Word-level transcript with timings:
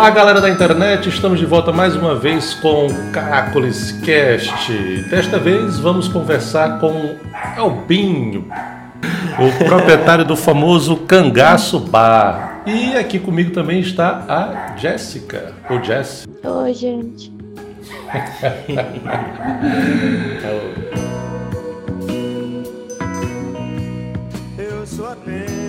Olá, 0.00 0.08
galera 0.08 0.40
da 0.40 0.48
internet, 0.48 1.10
estamos 1.10 1.38
de 1.38 1.44
volta 1.44 1.72
mais 1.72 1.94
uma 1.94 2.14
vez 2.14 2.54
com 2.54 2.86
Caracoles 3.12 3.92
Cast. 4.00 4.72
Desta 5.10 5.38
vez 5.38 5.78
vamos 5.78 6.08
conversar 6.08 6.80
com 6.80 7.16
Elbinho, 7.54 8.48
o 9.38 9.64
proprietário 9.66 10.24
do 10.24 10.34
famoso 10.34 10.96
Cangaço 10.96 11.78
Bar. 11.78 12.62
E 12.64 12.96
aqui 12.96 13.18
comigo 13.18 13.50
também 13.50 13.80
está 13.80 14.24
a 14.26 14.74
Jéssica, 14.74 15.52
ou 15.68 15.84
Jess. 15.84 16.26
Oi, 16.44 16.72
gente. 16.72 17.30
Eu 24.56 24.86
sou 24.86 25.12
apenas. 25.12 25.59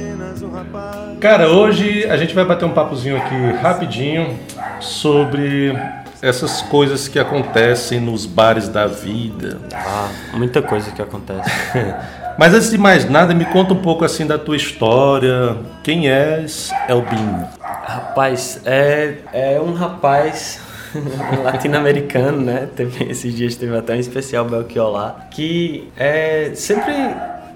Cara, 1.19 1.49
hoje 1.49 2.05
a 2.05 2.17
gente 2.17 2.33
vai 2.33 2.45
bater 2.45 2.65
um 2.65 2.71
papozinho 2.71 3.17
aqui 3.17 3.35
rapidinho 3.61 4.39
sobre 4.79 5.77
essas 6.21 6.61
coisas 6.61 7.07
que 7.07 7.17
acontecem 7.19 7.99
nos 7.99 8.25
bares 8.25 8.67
da 8.67 8.85
vida. 8.87 9.59
Ah, 9.73 10.09
muita 10.33 10.61
coisa 10.61 10.91
que 10.91 11.01
acontece. 11.01 11.49
Mas 12.37 12.53
antes 12.53 12.71
de 12.71 12.77
mais 12.77 13.09
nada, 13.09 13.33
me 13.33 13.45
conta 13.45 13.73
um 13.73 13.81
pouco 13.81 14.05
assim 14.05 14.25
da 14.25 14.37
tua 14.37 14.55
história. 14.55 15.57
Quem 15.83 16.09
és 16.09 16.71
Elbinho? 16.87 17.47
Rapaz, 17.61 18.61
é, 18.65 19.15
é 19.33 19.59
um 19.59 19.73
rapaz 19.73 20.61
latino-americano, 21.43 22.41
né? 22.41 22.67
Teve, 22.75 23.03
esses 23.11 23.35
dias 23.35 23.55
teve 23.55 23.75
até 23.75 23.93
um 23.93 23.99
especial 23.99 24.45
Belchior 24.45 24.89
lá, 24.91 25.27
que 25.29 25.89
é, 25.97 26.51
sempre, 26.55 26.93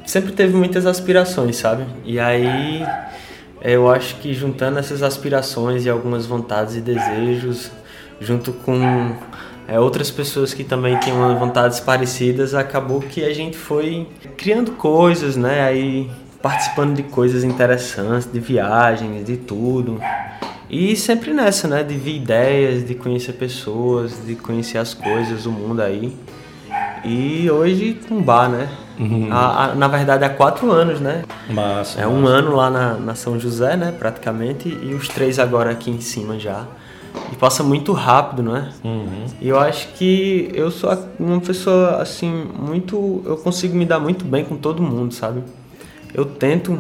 sempre 0.06 0.32
teve 0.32 0.56
muitas 0.56 0.86
aspirações, 0.86 1.58
sabe? 1.58 1.86
E 2.04 2.20
aí 2.20 2.86
eu 3.62 3.90
acho 3.90 4.18
que 4.18 4.34
juntando 4.34 4.78
essas 4.78 5.02
aspirações 5.02 5.86
e 5.86 5.90
algumas 5.90 6.26
vontades 6.26 6.76
e 6.76 6.82
desejos, 6.82 7.72
junto 8.20 8.54
com 8.54 9.16
é, 9.68 9.80
outras 9.80 10.12
pessoas 10.12 10.54
que 10.54 10.64
também 10.64 10.98
tinham 11.00 11.38
vontades 11.40 11.80
parecidas, 11.80 12.54
acabou 12.54 13.00
que 13.00 13.24
a 13.24 13.34
gente 13.34 13.58
foi 13.58 14.08
criando 14.38 14.72
coisas, 14.74 15.36
né? 15.36 15.64
Aí 15.64 16.10
participando 16.42 16.96
de 16.96 17.04
coisas 17.04 17.44
interessantes, 17.44 18.32
de 18.32 18.40
viagens, 18.40 19.26
de 19.26 19.36
tudo. 19.36 20.00
E 20.70 20.96
sempre 20.96 21.34
nessa, 21.34 21.68
né? 21.68 21.84
De 21.84 21.96
ver 21.96 22.18
ideias, 22.18 22.86
de 22.86 22.94
conhecer 22.94 23.34
pessoas, 23.34 24.24
de 24.26 24.36
conhecer 24.36 24.78
as 24.78 24.94
coisas, 24.94 25.48
o 25.48 25.52
mundo 25.52 25.82
aí. 25.82 26.16
E 27.04 27.50
hoje 27.50 28.00
um 28.12 28.22
bar, 28.22 28.48
né? 28.48 28.70
A- 29.32 29.66
a- 29.72 29.76
na 29.76 29.88
verdade 29.88 30.24
há 30.24 30.30
quatro 30.30 30.72
anos, 30.72 31.00
né? 31.00 31.24
Massa. 31.50 32.00
É 32.02 32.08
um 32.08 32.26
ano 32.26 32.56
lá 32.56 32.70
na, 32.70 32.94
na 32.94 33.16
São 33.16 33.40
José, 33.40 33.76
né? 33.76 33.94
Praticamente. 33.98 34.70
E 34.70 34.94
os 34.94 35.08
três 35.08 35.38
agora 35.40 35.72
aqui 35.72 35.92
em 35.92 36.00
cima 36.02 36.40
já. 36.40 36.66
E 37.32 37.36
passa 37.36 37.64
muito 37.64 37.94
rápido, 37.94 38.44
não 38.44 38.56
é? 38.58 38.70
Uhum. 38.84 39.26
E 39.42 39.48
eu 39.48 39.58
acho 39.60 39.88
que 39.94 40.50
eu 40.54 40.70
sou 40.70 40.92
uma 41.20 41.40
pessoa 41.40 42.02
assim, 42.02 42.46
muito. 42.60 43.22
Eu 43.26 43.38
consigo 43.38 43.76
me 43.76 43.86
dar 43.86 44.00
muito 44.00 44.26
bem 44.26 44.44
com 44.44 44.56
todo 44.58 44.82
mundo, 44.82 45.14
sabe? 45.14 45.42
Eu 46.14 46.26
tento 46.26 46.78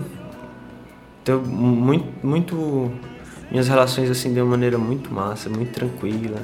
ter 1.23 1.35
muito. 1.35 2.05
muito 2.25 2.91
minhas 3.51 3.67
relações 3.67 4.09
assim 4.09 4.33
de 4.33 4.41
uma 4.41 4.51
maneira 4.51 4.77
muito 4.77 5.13
massa, 5.13 5.49
muito 5.49 5.71
tranquila, 5.71 6.37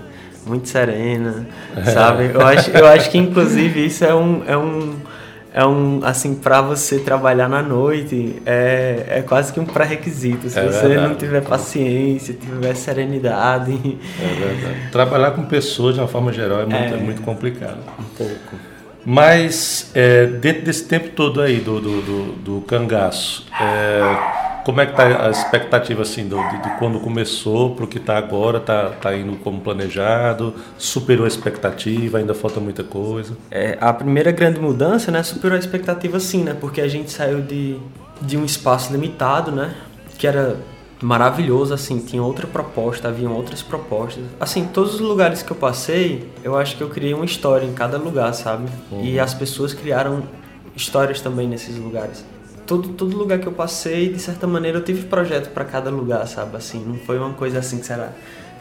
muito 0.45 0.69
serena, 0.69 1.47
sabe? 1.83 2.29
Eu 2.33 2.41
acho, 2.45 2.69
eu 2.71 2.87
acho 2.87 3.09
que 3.09 3.17
inclusive 3.17 3.85
isso 3.85 4.05
é 4.05 4.13
um. 4.13 4.43
É 4.47 4.55
um 4.57 4.95
é 5.53 5.65
um, 5.65 5.99
assim, 6.03 6.35
pra 6.35 6.61
você 6.61 6.99
trabalhar 6.99 7.49
na 7.49 7.61
noite, 7.61 8.41
é, 8.45 9.05
é 9.07 9.21
quase 9.21 9.51
que 9.51 9.59
um 9.59 9.65
pré-requisito. 9.65 10.49
Se 10.49 10.57
É 10.59 10.63
você 10.65 10.87
verdade. 10.87 11.07
não 11.09 11.15
tiver 11.15 11.41
paciência, 11.41 12.33
tiver 12.33 12.73
serenidade, 12.75 13.73
É 14.19 14.33
verdade. 14.33 14.91
Trabalhar 14.91 15.31
com 15.31 15.43
pessoas 15.43 15.95
de 15.95 15.99
uma 16.01 16.07
forma 16.07 16.31
geral 16.31 16.61
é 16.61 16.65
muito, 16.65 16.93
É. 16.93 16.97
é 16.97 16.97
muito 16.97 17.21
complicado. 17.21 17.79
um 17.99 18.03
pouco. 18.17 18.55
Mas 19.05 19.89
é, 19.95 20.25
dentro 20.27 20.63
desse 20.63 20.85
tempo 20.85 21.09
todo 21.09 21.41
aí 21.41 21.59
do, 21.59 21.81
do, 21.81 22.01
do, 22.01 22.31
do 22.33 22.61
cangaço, 22.61 23.47
é, 23.59 24.40
como 24.63 24.81
é 24.81 24.85
que 24.85 24.95
tá 24.95 25.27
a 25.27 25.29
expectativa 25.29 26.01
assim 26.01 26.27
do, 26.27 26.37
de, 26.49 26.61
de 26.61 26.77
quando 26.77 26.99
começou 26.99 27.75
para 27.75 27.85
o 27.85 27.87
que 27.87 27.97
está 27.97 28.17
agora? 28.17 28.59
Tá, 28.59 28.89
tá 28.89 29.15
indo 29.15 29.35
como 29.37 29.59
planejado? 29.61 30.53
Superou 30.77 31.25
a 31.25 31.27
expectativa? 31.27 32.17
Ainda 32.17 32.33
falta 32.33 32.59
muita 32.59 32.83
coisa? 32.83 33.37
É, 33.49 33.77
a 33.79 33.93
primeira 33.93 34.31
grande 34.31 34.59
mudança, 34.59 35.11
né, 35.11 35.23
superou 35.23 35.55
a 35.55 35.59
expectativa 35.59 36.19
sim, 36.19 36.43
né, 36.43 36.55
porque 36.59 36.81
a 36.81 36.87
gente 36.87 37.11
saiu 37.11 37.41
de, 37.41 37.77
de 38.21 38.37
um 38.37 38.45
espaço 38.45 38.91
limitado, 38.91 39.51
né, 39.51 39.73
que 40.17 40.27
era 40.27 40.57
maravilhoso, 41.01 41.73
assim, 41.73 41.99
tinha 41.99 42.21
outra 42.21 42.45
proposta, 42.45 43.07
haviam 43.07 43.33
outras 43.33 43.63
propostas. 43.63 44.23
Assim, 44.39 44.67
todos 44.67 44.95
os 44.95 44.99
lugares 44.99 45.41
que 45.41 45.51
eu 45.51 45.57
passei, 45.57 46.29
eu 46.43 46.55
acho 46.55 46.77
que 46.77 46.83
eu 46.83 46.89
criei 46.89 47.13
uma 47.13 47.25
história 47.25 47.65
em 47.65 47.73
cada 47.73 47.97
lugar, 47.97 48.31
sabe? 48.33 48.69
E 49.01 49.19
as 49.19 49.33
pessoas 49.33 49.73
criaram 49.73 50.21
histórias 50.75 51.19
também 51.19 51.47
nesses 51.47 51.75
lugares. 51.75 52.23
Todo, 52.67 52.89
todo 52.89 53.17
lugar 53.17 53.39
que 53.39 53.47
eu 53.47 53.51
passei, 53.51 54.09
de 54.13 54.19
certa 54.19 54.47
maneira, 54.47 54.77
eu 54.77 54.83
tive 54.83 55.03
projeto 55.07 55.49
para 55.51 55.65
cada 55.65 55.89
lugar, 55.89 56.25
sabe? 56.27 56.55
Assim, 56.57 56.83
não 56.85 56.95
foi 56.95 57.17
uma 57.17 57.33
coisa 57.33 57.59
assim 57.59 57.79
que 57.79 57.85
será 57.85 58.09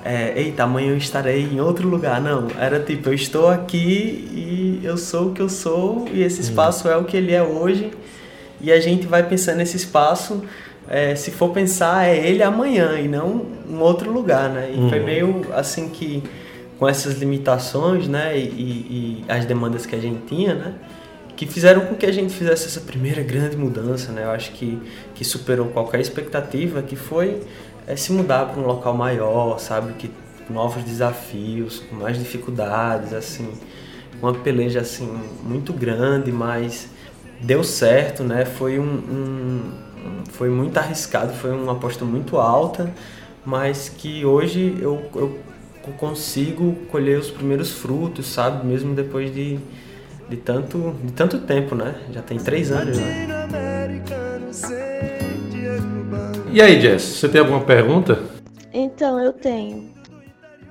é, 0.04 0.32
eita, 0.34 0.62
amanhã 0.64 0.90
eu 0.92 0.96
estarei 0.96 1.42
em 1.44 1.60
outro 1.60 1.86
lugar. 1.88 2.20
Não, 2.20 2.48
era 2.58 2.80
tipo, 2.80 3.08
eu 3.10 3.14
estou 3.14 3.48
aqui 3.48 4.28
e 4.32 4.80
eu 4.82 4.96
sou 4.96 5.28
o 5.28 5.32
que 5.32 5.42
eu 5.42 5.48
sou 5.48 6.08
e 6.12 6.22
esse 6.22 6.40
espaço 6.40 6.88
é 6.88 6.96
o 6.96 7.04
que 7.04 7.16
ele 7.16 7.32
é 7.32 7.42
hoje. 7.42 7.90
E 8.60 8.72
a 8.72 8.80
gente 8.80 9.06
vai 9.06 9.22
pensando 9.28 9.58
nesse 9.58 9.76
espaço, 9.76 10.42
é, 10.88 11.14
se 11.14 11.30
for 11.30 11.50
pensar, 11.50 12.06
é 12.08 12.16
ele 12.26 12.42
amanhã 12.42 12.98
e 12.98 13.06
não 13.08 13.46
um 13.70 13.78
outro 13.80 14.10
lugar, 14.10 14.48
né? 14.50 14.70
E 14.74 14.88
foi 14.88 15.00
meio 15.00 15.46
assim 15.54 15.88
que, 15.88 16.22
com 16.78 16.88
essas 16.88 17.14
limitações, 17.18 18.08
né, 18.08 18.36
e, 18.36 18.42
e- 18.42 19.24
e 19.28 19.30
as 19.30 19.44
demandas 19.44 19.84
que 19.86 19.94
a 19.94 19.98
gente 20.00 20.22
tinha, 20.26 20.54
né, 20.54 20.72
que 21.40 21.46
fizeram 21.46 21.86
com 21.86 21.94
que 21.94 22.04
a 22.04 22.12
gente 22.12 22.34
fizesse 22.34 22.66
essa 22.66 22.80
primeira 22.82 23.22
grande 23.22 23.56
mudança, 23.56 24.12
né? 24.12 24.24
Eu 24.24 24.30
acho 24.30 24.52
que, 24.52 24.78
que 25.14 25.24
superou 25.24 25.68
qualquer 25.68 25.98
expectativa, 25.98 26.82
que 26.82 26.94
foi 26.96 27.40
é, 27.86 27.96
se 27.96 28.12
mudar 28.12 28.44
para 28.44 28.60
um 28.60 28.66
local 28.66 28.92
maior, 28.94 29.58
sabe? 29.58 29.94
Que 29.94 30.10
novos 30.50 30.84
desafios, 30.84 31.78
com 31.88 31.96
mais 31.96 32.18
dificuldades, 32.18 33.14
assim, 33.14 33.48
uma 34.20 34.34
peleja 34.34 34.80
assim 34.80 35.08
muito 35.42 35.72
grande, 35.72 36.30
mas 36.30 36.90
deu 37.40 37.64
certo, 37.64 38.22
né? 38.22 38.44
Foi 38.44 38.78
um, 38.78 38.84
um- 38.84 39.72
foi 40.32 40.50
muito 40.50 40.76
arriscado, 40.76 41.32
foi 41.32 41.52
uma 41.52 41.72
aposta 41.72 42.04
muito 42.04 42.36
alta, 42.36 42.92
mas 43.46 43.88
que 43.88 44.26
hoje 44.26 44.76
eu, 44.78 45.02
eu 45.14 45.40
consigo 45.96 46.74
colher 46.90 47.18
os 47.18 47.30
primeiros 47.30 47.72
frutos, 47.72 48.26
sabe? 48.26 48.66
Mesmo 48.66 48.94
depois 48.94 49.32
de, 49.34 49.58
de 50.30 50.36
tanto 50.36 50.94
de 51.02 51.12
tanto 51.12 51.38
tempo, 51.40 51.74
né? 51.74 51.94
Já 52.12 52.22
tem 52.22 52.38
três 52.38 52.70
anos, 52.70 52.96
né? 52.96 53.26
E 56.52 56.62
aí, 56.62 56.80
Jess, 56.80 57.02
você 57.02 57.28
tem 57.28 57.40
alguma 57.40 57.60
pergunta? 57.60 58.18
Então, 58.72 59.20
eu 59.20 59.32
tenho. 59.32 59.90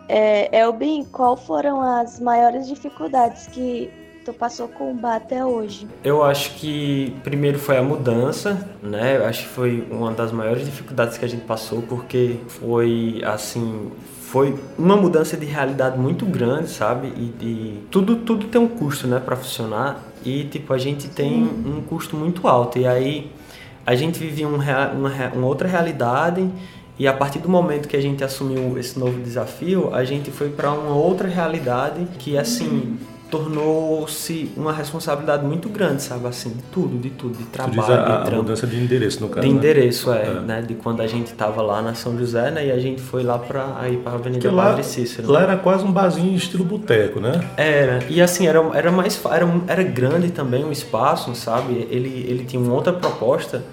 É, 0.08 0.60
Elbin, 0.60 1.04
qual 1.12 1.38
foram 1.38 1.82
as 1.82 2.20
maiores 2.20 2.68
dificuldades 2.68 3.48
que 3.48 3.92
tu 4.26 4.34
passou 4.34 4.68
com 4.68 4.92
o 4.92 4.94
bar 4.94 5.18
até 5.18 5.46
hoje? 5.46 5.88
Eu 6.04 6.24
acho 6.24 6.56
que 6.56 7.16
primeiro 7.24 7.60
foi 7.60 7.78
a 7.78 7.84
mudança, 7.84 8.68
né? 8.82 9.18
Eu 9.18 9.26
acho 9.26 9.44
que 9.44 9.50
foi 9.50 9.88
uma 9.92 10.12
das 10.12 10.32
maiores 10.32 10.66
dificuldades 10.66 11.18
que 11.18 11.26
a 11.26 11.28
gente 11.28 11.46
passou, 11.46 11.82
porque 11.82 12.40
foi 12.48 13.22
assim, 13.24 13.92
foi 14.32 14.56
uma 14.78 14.96
mudança 14.96 15.36
de 15.36 15.46
realidade 15.46 15.98
muito 15.98 16.24
grande, 16.24 16.70
sabe? 16.70 17.08
E, 17.08 17.34
e 17.44 17.84
tudo 17.90 18.18
tudo 18.18 18.46
tem 18.46 18.62
um 18.62 18.68
custo, 18.68 19.08
né, 19.08 19.20
para 19.20 19.36
funcionar. 19.36 20.04
E 20.24 20.44
tipo, 20.44 20.72
a 20.72 20.78
gente 20.78 21.08
tem 21.08 21.44
um 21.44 21.82
custo 21.82 22.16
muito 22.16 22.48
alto. 22.48 22.78
E 22.78 22.86
aí 22.86 23.32
a 23.86 23.96
gente 23.96 24.20
vivia 24.20 24.48
um 24.48 24.56
uma, 24.56 25.32
uma 25.34 25.48
outra 25.48 25.68
realidade 25.68 26.48
e 27.00 27.08
a 27.08 27.14
partir 27.14 27.40
do 27.40 27.50
momento 27.50 27.88
que 27.88 27.98
a 27.98 28.02
gente 28.02 28.24
assumiu 28.24 28.78
esse 28.78 29.00
novo 29.00 29.20
desafio, 29.20 29.92
a 29.96 30.04
gente 30.04 30.30
foi 30.30 30.50
para 30.50 30.72
uma 30.74 30.94
outra 30.94 31.28
realidade 31.28 32.06
que 32.20 32.38
assim 32.38 33.00
tornou-se 33.30 34.52
uma 34.56 34.72
responsabilidade 34.74 35.46
muito 35.46 35.70
grande, 35.70 36.02
sabe 36.02 36.28
assim, 36.28 36.50
de 36.50 36.62
tudo, 36.72 36.98
de 36.98 37.10
tudo, 37.10 37.38
de 37.38 37.44
Tu 37.46 37.50
trabalho, 37.50 37.80
diz 37.80 37.90
a, 37.90 37.96
de 37.96 38.12
a 38.12 38.18
trampo. 38.22 38.36
mudança 38.38 38.68
de 38.68 38.78
endereço, 38.80 39.22
no 39.22 39.30
caso. 39.30 39.42
De 39.48 39.52
né? 39.54 39.58
endereço, 39.58 40.12
é, 40.12 40.24
É. 40.28 40.34
né? 40.42 40.62
De 40.62 40.74
quando 40.76 41.02
a 41.02 41.08
gente 41.08 41.34
tava 41.34 41.62
lá 41.62 41.82
na 41.82 41.94
São 41.94 42.18
José, 42.18 42.52
né? 42.52 42.68
E 42.68 42.72
a 42.72 42.80
gente 42.80 43.02
foi 43.02 43.24
lá 43.24 43.38
pra 43.38 43.88
ir 43.90 43.98
pra 43.98 44.12
Porque 44.14 44.28
Avenida 44.30 44.52
lá, 44.52 44.66
Padre 44.66 44.84
Cícero. 44.84 45.32
lá 45.32 45.42
era 45.44 45.58
quase 45.58 45.84
um 45.84 45.92
barzinho 45.92 46.36
estilo 46.36 46.64
boteco, 46.64 47.20
né? 47.20 47.40
Era, 47.58 48.04
e 48.10 48.22
assim, 48.22 48.48
era, 48.48 48.60
era 48.74 48.92
mais 48.92 49.20
era, 49.26 49.48
era 49.68 49.84
grande 49.84 50.32
também 50.32 50.64
o 50.64 50.72
espaço, 50.72 51.34
sabe? 51.36 51.88
Ele, 51.90 52.26
ele 52.28 52.46
tinha 52.46 52.62
uma 52.62 52.74
outra 52.74 52.94
proposta, 52.94 53.64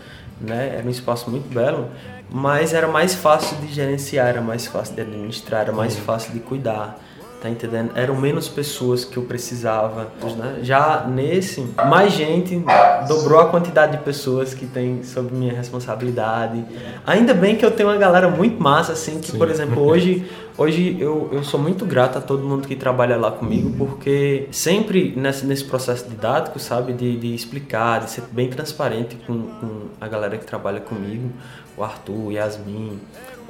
né? 0.40 0.74
Era 0.78 0.86
um 0.86 0.90
espaço 0.90 1.30
muito 1.30 1.52
belo, 1.52 1.86
mas 2.30 2.74
era 2.74 2.86
mais 2.88 3.14
fácil 3.14 3.56
de 3.58 3.72
gerenciar, 3.72 4.28
era 4.28 4.40
mais 4.40 4.66
fácil 4.66 4.94
de 4.94 5.00
administrar, 5.00 5.62
era 5.62 5.72
mais 5.72 5.96
fácil 5.96 6.32
de 6.32 6.40
cuidar, 6.40 7.00
tá 7.46 7.50
entendendo? 7.50 7.93
Eram 7.94 8.16
menos 8.16 8.48
pessoas 8.48 9.04
que 9.04 9.16
eu 9.16 9.22
precisava, 9.22 10.08
né? 10.37 10.60
Já 10.62 11.06
nesse, 11.06 11.66
mais 11.88 12.12
gente 12.12 12.62
dobrou 13.08 13.40
a 13.40 13.46
quantidade 13.46 13.96
de 13.96 14.02
pessoas 14.02 14.52
que 14.52 14.66
tem 14.66 15.02
sob 15.02 15.32
minha 15.34 15.52
responsabilidade. 15.52 16.64
Ainda 17.06 17.32
bem 17.32 17.56
que 17.56 17.64
eu 17.64 17.70
tenho 17.70 17.88
uma 17.88 17.98
galera 17.98 18.28
muito 18.28 18.60
massa, 18.62 18.93
assim, 18.93 19.20
que, 19.20 19.32
Sim. 19.32 19.38
por 19.38 19.48
exemplo, 19.48 19.82
hoje 19.82 20.26
Hoje 20.58 20.96
eu, 20.98 21.28
eu 21.32 21.44
sou 21.44 21.60
muito 21.60 21.84
grato 21.84 22.16
a 22.16 22.20
todo 22.20 22.43
mundo 22.43 22.66
que 22.66 22.75
trabalha 22.75 23.19
lá 23.19 23.31
comigo, 23.31 23.75
porque 23.76 24.49
sempre 24.50 25.12
nesse, 25.14 25.44
nesse 25.44 25.62
processo 25.62 26.08
didático, 26.08 26.58
sabe, 26.58 26.94
de, 26.94 27.14
de 27.19 27.34
explicar, 27.34 28.00
de 28.00 28.10
ser 28.10 28.22
bem 28.32 28.49
transparente 28.49 29.16
com, 29.26 29.42
com 29.42 29.81
a 30.00 30.08
galera 30.08 30.38
que 30.38 30.46
trabalha 30.46 30.81
comigo, 30.81 31.31
o 31.76 31.84
Arthur, 31.84 32.32
Yasmin, 32.32 32.99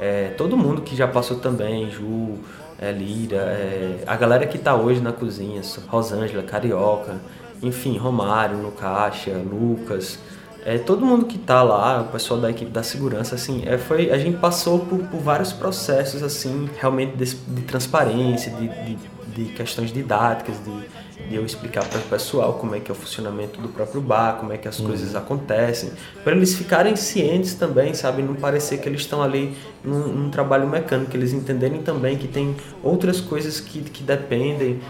é, 0.01 0.31
todo 0.37 0.57
mundo 0.57 0.83
que 0.83 0.97
já 0.97 1.07
passou 1.07 1.39
também, 1.39 1.89
Ju, 1.91 2.39
é, 2.79 2.93
Lira, 2.93 3.37
é, 3.37 4.05
a 4.07 4.17
galera 4.17 4.47
que 4.47 4.57
está 4.57 4.75
hoje 4.75 5.01
na 5.01 5.13
cozinha, 5.13 5.61
Rosângela, 5.89 6.43
Carioca, 6.43 7.17
enfim, 7.63 7.97
Romário 7.97 8.59
no 8.59 8.73
caixa, 8.73 9.33
Lucas, 9.33 10.19
é, 10.65 10.79
todo 10.79 11.07
mundo 11.07 11.27
que 11.27 11.37
está 11.37 11.63
lá, 11.63 12.03
o 12.03 12.07
pessoal 12.07 12.41
da 12.41 12.51
equipe 12.51 12.73
da 12.73 12.83
segurança, 12.83 13.37
assim, 13.37 13.63
é, 13.65 13.79
foi, 13.79 14.11
a 14.11 14.19
gente 14.19 14.39
passou 14.39 14.81
por, 14.81 14.99
por 14.99 15.21
vários 15.21 15.53
processos, 15.53 16.25
assim, 16.25 16.69
realmente 16.81 17.17
de, 17.17 17.35
de 17.37 17.63
transparência, 17.63 18.51
de, 18.51 18.69
de, 18.69 18.99
de, 19.29 19.53
questões 19.53 19.93
didáticas, 19.93 20.57
de, 20.65 20.89
de 21.29 21.35
eu 21.35 21.45
explicar 21.45 21.85
para 21.85 21.99
o 21.99 22.03
pessoal 22.03 22.55
como 22.55 22.75
é 22.75 22.81
que 22.81 22.91
é 22.91 22.93
o 22.93 22.95
funcionamento 22.95 23.61
do 23.61 23.69
próprio 23.69 24.01
bar, 24.01 24.37
como 24.39 24.53
é 24.53 24.59
que 24.59 24.69
as 24.69 24.79
uhum. 24.79 24.87
coisas 24.87 25.15
acontecem, 25.15 25.93
para 26.23 26.35
eles 26.35 26.55
ficarem 26.55 26.97
cientes 26.97 27.55
também, 27.55 27.95
sabe, 27.95 28.23
não 28.23 28.35
parecer 28.35 28.79
que 28.79 28.89
eles 28.89 29.03
estão 29.03 29.23
ali 29.23 29.57
num, 29.85 30.09
num, 30.09 30.31
trabalho 30.31 30.69
mecânico, 30.69 31.17
eles 31.17 31.33
entenderem 31.33 31.83
também 31.83 32.17
que 32.17 32.29
tem 32.29 32.57
outras 32.83 33.21
coisas 33.21 33.61
que, 33.61 33.81
que 33.81 34.03
dependem 34.03 34.81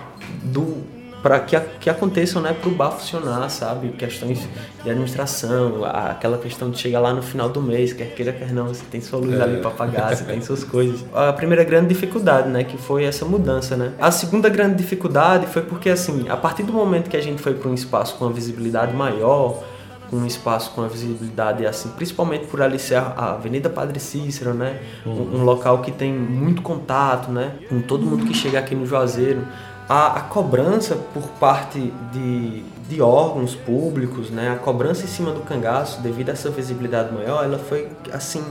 do 0.42 0.95
para 1.26 1.40
que, 1.40 1.58
que 1.80 1.90
aconteçam 1.90 2.40
né, 2.40 2.52
para 2.52 2.70
o 2.70 2.72
bar 2.72 2.92
funcionar, 2.92 3.50
sabe? 3.50 3.88
Questões 3.88 4.48
de 4.84 4.88
administração, 4.88 5.84
aquela 5.84 6.38
questão 6.38 6.70
de 6.70 6.78
chegar 6.78 7.00
lá 7.00 7.12
no 7.12 7.20
final 7.20 7.48
do 7.48 7.60
mês, 7.60 7.92
quer 7.92 8.14
queira, 8.14 8.32
quer 8.32 8.52
não, 8.52 8.68
você 8.68 8.84
tem 8.88 9.00
sua 9.00 9.18
luz 9.18 9.36
é. 9.36 9.42
ali 9.42 9.56
para 9.60 9.72
pagar, 9.72 10.14
você 10.14 10.22
tem 10.22 10.40
suas 10.40 10.62
coisas. 10.62 11.04
A 11.12 11.32
primeira 11.32 11.64
grande 11.64 11.88
dificuldade, 11.88 12.48
né, 12.48 12.62
que 12.62 12.78
foi 12.78 13.02
essa 13.02 13.24
mudança, 13.24 13.76
né? 13.76 13.90
A 13.98 14.12
segunda 14.12 14.48
grande 14.48 14.76
dificuldade 14.76 15.48
foi 15.48 15.62
porque, 15.62 15.90
assim, 15.90 16.28
a 16.28 16.36
partir 16.36 16.62
do 16.62 16.72
momento 16.72 17.10
que 17.10 17.16
a 17.16 17.20
gente 17.20 17.42
foi 17.42 17.54
para 17.54 17.68
um 17.68 17.74
espaço 17.74 18.14
com 18.14 18.26
uma 18.26 18.32
visibilidade 18.32 18.94
maior, 18.94 19.64
um 20.12 20.24
espaço 20.24 20.70
com 20.70 20.82
a 20.82 20.86
visibilidade 20.86 21.66
assim, 21.66 21.88
principalmente 21.88 22.46
por 22.46 22.62
ali 22.62 22.78
ser 22.78 22.94
a 22.94 23.32
Avenida 23.32 23.68
Padre 23.68 23.98
Cícero, 23.98 24.54
né? 24.54 24.78
Uhum. 25.04 25.12
Um, 25.12 25.40
um, 25.40 25.42
local 25.44 25.78
que 25.82 25.90
tem 25.90 26.12
muito 26.12 26.62
contato, 26.62 27.32
né? 27.32 27.54
Com 27.68 27.80
todo 27.80 28.06
mundo 28.06 28.24
que 28.24 28.32
chega 28.32 28.60
aqui 28.60 28.76
no 28.76 28.86
Juazeiro 28.86 29.44
a, 29.88 30.18
a 30.18 30.20
cobrança 30.22 30.96
por 31.14 31.24
parte 31.40 31.92
de, 32.12 32.62
de 32.88 33.00
órgãos 33.00 33.54
públicos, 33.54 34.30
né, 34.30 34.50
a 34.50 34.56
cobrança 34.56 35.04
em 35.04 35.08
cima 35.08 35.32
do 35.32 35.40
cangaço, 35.40 36.00
devido 36.00 36.30
a 36.30 36.32
essa 36.32 36.50
visibilidade 36.50 37.12
maior, 37.14 37.44
ela 37.44 37.58
foi 37.58 37.88
assim 38.12 38.42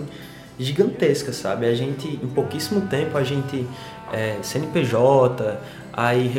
gigantesca, 0.58 1.34
sabe? 1.34 1.66
A 1.66 1.76
gente, 1.76 2.08
em 2.08 2.28
pouquíssimo 2.28 2.82
tempo, 2.82 3.18
a 3.18 3.24
gente 3.24 3.68
é, 4.14 4.38
CNPJ, 4.42 5.58
aí 5.92 6.32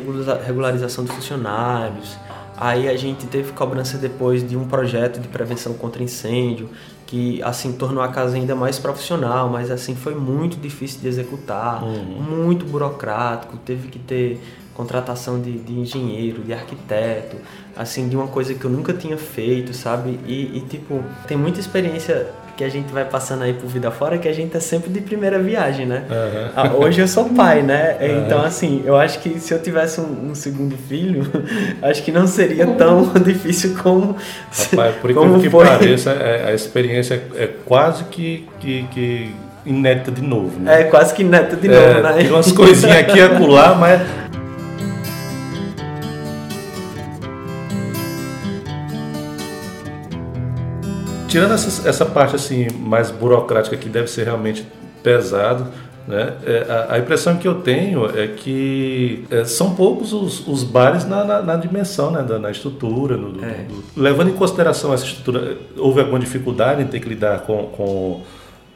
regularização 0.44 1.04
de 1.04 1.12
funcionários, 1.12 2.16
aí 2.56 2.88
a 2.88 2.96
gente 2.96 3.26
teve 3.26 3.52
cobrança 3.52 3.98
depois 3.98 4.46
de 4.48 4.56
um 4.56 4.66
projeto 4.66 5.20
de 5.20 5.28
prevenção 5.28 5.74
contra 5.74 6.02
incêndio, 6.02 6.70
que 7.06 7.42
assim 7.42 7.72
tornou 7.72 8.02
a 8.02 8.08
casa 8.08 8.36
ainda 8.36 8.54
mais 8.54 8.78
profissional, 8.78 9.48
mas 9.48 9.70
assim 9.70 9.94
foi 9.94 10.14
muito 10.14 10.56
difícil 10.56 11.00
de 11.00 11.08
executar, 11.08 11.82
uhum. 11.84 12.22
muito 12.22 12.64
burocrático, 12.64 13.56
teve 13.58 13.88
que 13.88 13.98
ter 13.98 14.40
contratação 14.76 15.40
de, 15.40 15.52
de 15.52 15.72
engenheiro, 15.72 16.42
de 16.42 16.52
arquiteto, 16.52 17.36
assim, 17.74 18.08
de 18.08 18.16
uma 18.16 18.28
coisa 18.28 18.54
que 18.54 18.64
eu 18.64 18.70
nunca 18.70 18.92
tinha 18.92 19.16
feito, 19.16 19.72
sabe? 19.72 20.20
E, 20.26 20.58
e, 20.58 20.60
tipo, 20.68 21.02
tem 21.26 21.36
muita 21.36 21.58
experiência 21.58 22.26
que 22.56 22.64
a 22.64 22.68
gente 22.68 22.90
vai 22.90 23.04
passando 23.04 23.42
aí 23.42 23.52
por 23.52 23.68
vida 23.68 23.90
fora 23.90 24.16
que 24.16 24.26
a 24.26 24.32
gente 24.32 24.56
é 24.56 24.60
sempre 24.60 24.90
de 24.90 25.00
primeira 25.00 25.38
viagem, 25.38 25.84
né? 25.84 26.04
Uhum. 26.08 26.84
Hoje 26.84 27.00
eu 27.00 27.08
sou 27.08 27.26
pai, 27.26 27.62
né? 27.62 27.96
Uhum. 28.00 28.24
Então, 28.24 28.42
assim, 28.42 28.82
eu 28.84 28.96
acho 28.96 29.18
que 29.18 29.38
se 29.38 29.52
eu 29.52 29.60
tivesse 29.60 30.00
um, 30.00 30.30
um 30.30 30.34
segundo 30.34 30.76
filho, 30.76 31.30
acho 31.82 32.02
que 32.02 32.10
não 32.10 32.26
seria 32.26 32.66
tão 32.66 33.12
difícil 33.22 33.76
como. 33.82 34.16
Rapaz, 34.50 34.96
por 34.96 35.10
incrível 35.10 35.40
que 35.40 35.50
foi. 35.50 35.66
pareça, 35.66 36.10
é, 36.12 36.48
a 36.48 36.54
experiência 36.54 37.22
é 37.34 37.46
quase 37.64 38.04
que, 38.04 38.48
que, 38.58 38.86
que 38.90 39.34
inédita 39.66 40.10
de 40.10 40.22
novo, 40.22 40.58
né? 40.58 40.80
É, 40.80 40.84
quase 40.84 41.14
que 41.14 41.22
inédita 41.22 41.56
de 41.56 41.68
novo, 41.68 41.80
é, 41.80 42.02
né? 42.02 42.12
Tem 42.14 42.30
umas 42.30 42.52
coisinhas 42.52 42.96
aqui 42.96 43.18
e 43.18 43.22
acolá, 43.22 43.74
mas 43.74 44.00
tirando 51.28 51.52
essa, 51.52 51.88
essa 51.88 52.04
parte 52.04 52.36
assim 52.36 52.68
mais 52.70 53.10
burocrática 53.10 53.76
que 53.76 53.88
deve 53.88 54.08
ser 54.08 54.24
realmente 54.24 54.66
pesado, 55.02 55.66
né? 56.06 56.34
É, 56.46 56.66
a, 56.68 56.94
a, 56.94 56.98
impressão 56.98 57.36
que 57.36 57.48
eu 57.48 57.56
tenho 57.56 58.06
é 58.16 58.28
que 58.28 59.24
é, 59.28 59.44
são 59.44 59.74
poucos 59.74 60.12
os, 60.12 60.46
os 60.46 60.62
bares 60.62 61.04
na, 61.04 61.24
na, 61.24 61.42
na, 61.42 61.56
dimensão, 61.56 62.12
né? 62.12 62.22
da, 62.22 62.38
na 62.38 62.50
estrutura. 62.50 63.16
No, 63.16 63.44
é. 63.44 63.64
do, 63.64 63.82
levando 64.00 64.30
em 64.30 64.34
consideração 64.34 64.94
essa 64.94 65.04
estrutura, 65.04 65.56
houve 65.76 66.00
alguma 66.00 66.20
dificuldade 66.20 66.80
em 66.80 66.86
ter 66.86 67.00
que 67.00 67.08
lidar 67.08 67.40
com, 67.40 67.64
com 67.76 68.20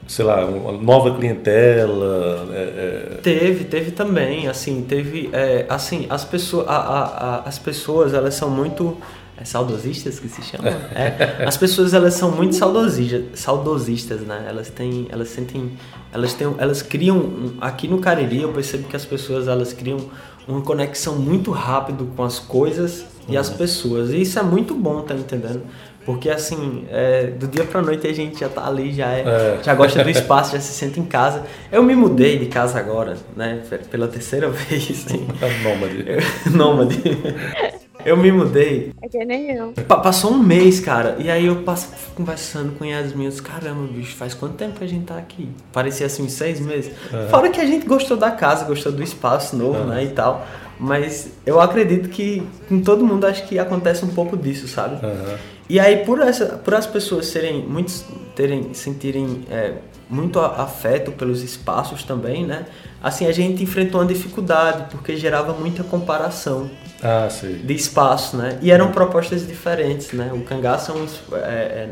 sei 0.08 0.24
lá, 0.24 0.44
uma 0.44 0.72
nova 0.72 1.14
clientela? 1.14 2.48
É, 2.52 2.56
é... 2.56 3.20
Teve, 3.22 3.64
teve 3.64 3.92
também, 3.92 4.48
assim, 4.48 4.82
teve, 4.82 5.30
é, 5.32 5.66
assim, 5.68 6.06
as 6.10 6.24
pessoas, 6.24 6.66
a, 6.68 6.74
a, 6.74 7.42
as 7.48 7.60
pessoas, 7.60 8.12
elas 8.12 8.34
são 8.34 8.50
muito 8.50 8.96
é 9.40 9.44
saudosistas 9.44 10.18
que 10.18 10.28
se 10.28 10.42
chamam. 10.42 10.70
É, 10.94 11.44
as 11.46 11.56
pessoas 11.56 11.94
elas 11.94 12.14
são 12.14 12.30
muito 12.30 12.54
saudosistas, 12.54 13.22
saudosistas, 13.34 14.20
né? 14.20 14.44
Elas 14.46 14.68
têm, 14.68 15.06
elas 15.10 15.28
sentem, 15.28 15.72
elas 16.12 16.34
têm, 16.34 16.54
elas 16.58 16.82
criam 16.82 17.54
aqui 17.60 17.88
no 17.88 17.98
Cariri 17.98 18.42
eu 18.42 18.52
percebo 18.52 18.86
que 18.86 18.96
as 18.96 19.04
pessoas 19.04 19.48
elas 19.48 19.72
criam 19.72 19.98
uma 20.46 20.60
conexão 20.60 21.16
muito 21.16 21.50
rápido 21.52 22.10
com 22.14 22.22
as 22.22 22.38
coisas 22.38 23.06
e 23.28 23.36
as 23.36 23.48
uhum. 23.48 23.56
pessoas. 23.56 24.10
E 24.10 24.20
isso 24.20 24.38
é 24.38 24.42
muito 24.42 24.74
bom, 24.74 25.00
tá 25.00 25.14
entendendo? 25.14 25.62
Porque 26.04 26.28
assim, 26.28 26.84
é, 26.90 27.26
do 27.28 27.46
dia 27.46 27.64
pra 27.64 27.80
noite 27.80 28.06
a 28.06 28.12
gente 28.12 28.40
já 28.40 28.48
tá 28.48 28.66
ali, 28.66 28.92
já, 28.92 29.10
é, 29.12 29.20
é. 29.20 29.58
já 29.62 29.74
gosta 29.74 30.02
do 30.02 30.10
espaço, 30.10 30.52
já 30.52 30.60
se 30.60 30.72
sente 30.72 31.00
em 31.00 31.04
casa. 31.04 31.44
Eu 31.72 31.82
me 31.82 31.94
mudei 31.94 32.38
de 32.38 32.46
casa 32.46 32.78
agora, 32.78 33.16
né? 33.34 33.62
Pela 33.90 34.08
terceira 34.08 34.48
vez. 34.52 34.90
Assim. 34.90 35.26
Nômade. 35.62 36.04
Nômade. 36.50 37.79
Eu 38.04 38.16
me 38.16 38.30
mudei. 38.32 38.92
É 39.02 39.08
que 39.08 39.24
nem 39.24 39.52
eu. 39.52 39.72
passou 39.86 40.32
um 40.32 40.38
mês, 40.38 40.80
cara. 40.80 41.16
E 41.18 41.30
aí 41.30 41.46
eu 41.46 41.62
passo 41.62 41.88
conversando 42.14 42.72
com 42.78 42.84
Yasmin. 42.84 43.24
Eu 43.24 43.30
disse, 43.30 43.42
caramba, 43.42 43.86
bicho, 43.86 44.16
faz 44.16 44.34
quanto 44.34 44.54
tempo 44.54 44.78
que 44.78 44.84
a 44.84 44.88
gente 44.88 45.04
tá 45.04 45.16
aqui? 45.16 45.48
Parecia 45.72 46.06
assim, 46.06 46.22
uns 46.22 46.32
seis 46.32 46.60
meses. 46.60 46.92
Uhum. 47.12 47.28
Fora 47.28 47.50
que 47.50 47.60
a 47.60 47.66
gente 47.66 47.86
gostou 47.86 48.16
da 48.16 48.30
casa, 48.30 48.64
gostou 48.64 48.92
do 48.92 49.02
espaço 49.02 49.56
novo, 49.56 49.80
uhum. 49.80 49.86
né? 49.86 50.04
E 50.04 50.08
tal. 50.08 50.46
Mas 50.78 51.30
eu 51.44 51.60
acredito 51.60 52.08
que 52.08 52.42
com 52.68 52.80
todo 52.80 53.04
mundo 53.04 53.26
acho 53.26 53.46
que 53.46 53.58
acontece 53.58 54.04
um 54.04 54.08
pouco 54.08 54.36
disso, 54.36 54.66
sabe? 54.66 55.04
Uhum. 55.04 55.36
E 55.68 55.78
aí, 55.78 56.04
por, 56.04 56.20
essa, 56.20 56.46
por 56.46 56.74
as 56.74 56.86
pessoas 56.86 57.26
serem 57.26 57.62
muitos 57.62 58.04
terem, 58.34 58.74
sentirem 58.74 59.44
é, 59.50 59.74
muito 60.08 60.40
afeto 60.40 61.12
pelos 61.12 61.42
espaços 61.42 62.02
também, 62.02 62.44
né? 62.44 62.66
Assim, 63.02 63.26
a 63.26 63.32
gente 63.32 63.62
enfrentou 63.62 64.00
uma 64.00 64.06
dificuldade, 64.06 64.86
porque 64.90 65.16
gerava 65.16 65.52
muita 65.52 65.84
comparação 65.84 66.68
ah, 67.02 67.28
de 67.64 67.74
espaço, 67.74 68.36
né? 68.36 68.58
E 68.60 68.70
eram 68.70 68.92
propostas 68.92 69.46
diferentes, 69.46 70.12
né? 70.12 70.30
O 70.34 70.42
cangaço 70.42 70.92
é, 70.92 70.94
um, 70.94 71.06
é, 71.36 71.38
é 71.38 71.88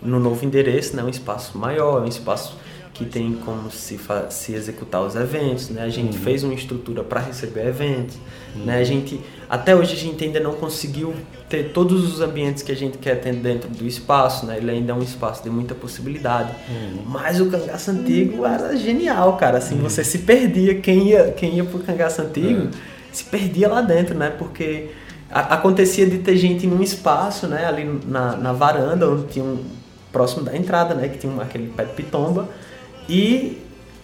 no 0.00 0.18
novo 0.18 0.44
endereço, 0.44 0.96
né? 0.96 1.02
Um 1.02 1.08
espaço 1.08 1.58
maior, 1.58 2.02
um 2.02 2.08
espaço 2.08 2.56
que 2.94 3.06
tem 3.06 3.32
como 3.44 3.70
se, 3.70 3.98
se 4.28 4.54
executar 4.54 5.02
os 5.02 5.16
eventos, 5.16 5.70
né? 5.70 5.82
A 5.82 5.88
gente 5.88 6.16
uhum. 6.16 6.22
fez 6.22 6.44
uma 6.44 6.52
estrutura 6.52 7.02
para 7.02 7.20
receber 7.20 7.66
eventos, 7.66 8.16
uhum. 8.54 8.64
né? 8.66 8.78
A 8.78 8.84
gente 8.84 9.20
até 9.48 9.74
hoje 9.74 9.94
a 9.94 9.98
gente 9.98 10.22
ainda 10.24 10.40
não 10.40 10.52
conseguiu 10.54 11.14
ter 11.48 11.72
todos 11.72 12.10
os 12.10 12.20
ambientes 12.20 12.62
que 12.62 12.70
a 12.70 12.76
gente 12.76 12.98
quer 12.98 13.20
ter 13.20 13.34
dentro 13.34 13.68
do 13.68 13.86
espaço, 13.86 14.46
né? 14.46 14.58
Ele 14.58 14.70
ainda 14.70 14.92
é 14.92 14.94
um 14.94 15.02
espaço 15.02 15.42
de 15.42 15.50
muita 15.50 15.74
possibilidade. 15.74 16.52
Uhum. 16.68 17.02
Mas 17.06 17.40
o 17.40 17.50
cangaço 17.50 17.90
antigo 17.90 18.44
era 18.44 18.76
genial, 18.76 19.36
cara. 19.36 19.58
Assim, 19.58 19.76
uhum. 19.76 19.82
você 19.82 20.04
se 20.04 20.18
perdia 20.18 20.74
quem 20.74 21.08
ia 21.08 21.32
quem 21.32 21.56
ia 21.56 21.64
pro 21.64 21.78
cangaço 21.78 22.20
antigo, 22.20 22.68
é. 22.68 22.91
Se 23.12 23.24
perdia 23.24 23.68
lá 23.68 23.80
dentro, 23.80 24.16
né? 24.16 24.30
Porque 24.30 24.90
a, 25.30 25.54
acontecia 25.54 26.06
de 26.06 26.18
ter 26.18 26.36
gente 26.36 26.66
num 26.66 26.82
espaço, 26.82 27.46
né? 27.46 27.66
Ali 27.66 28.00
na, 28.06 28.36
na 28.36 28.52
varanda 28.52 29.08
onde 29.08 29.26
tinha 29.28 29.44
um 29.44 29.64
próximo 30.10 30.44
da 30.44 30.56
entrada, 30.56 30.94
né? 30.94 31.08
Que 31.08 31.18
tinha 31.18 31.42
aquele 31.42 31.68
pé 31.68 31.84
de 31.84 31.92
pitomba 31.92 32.48
e 33.08 33.58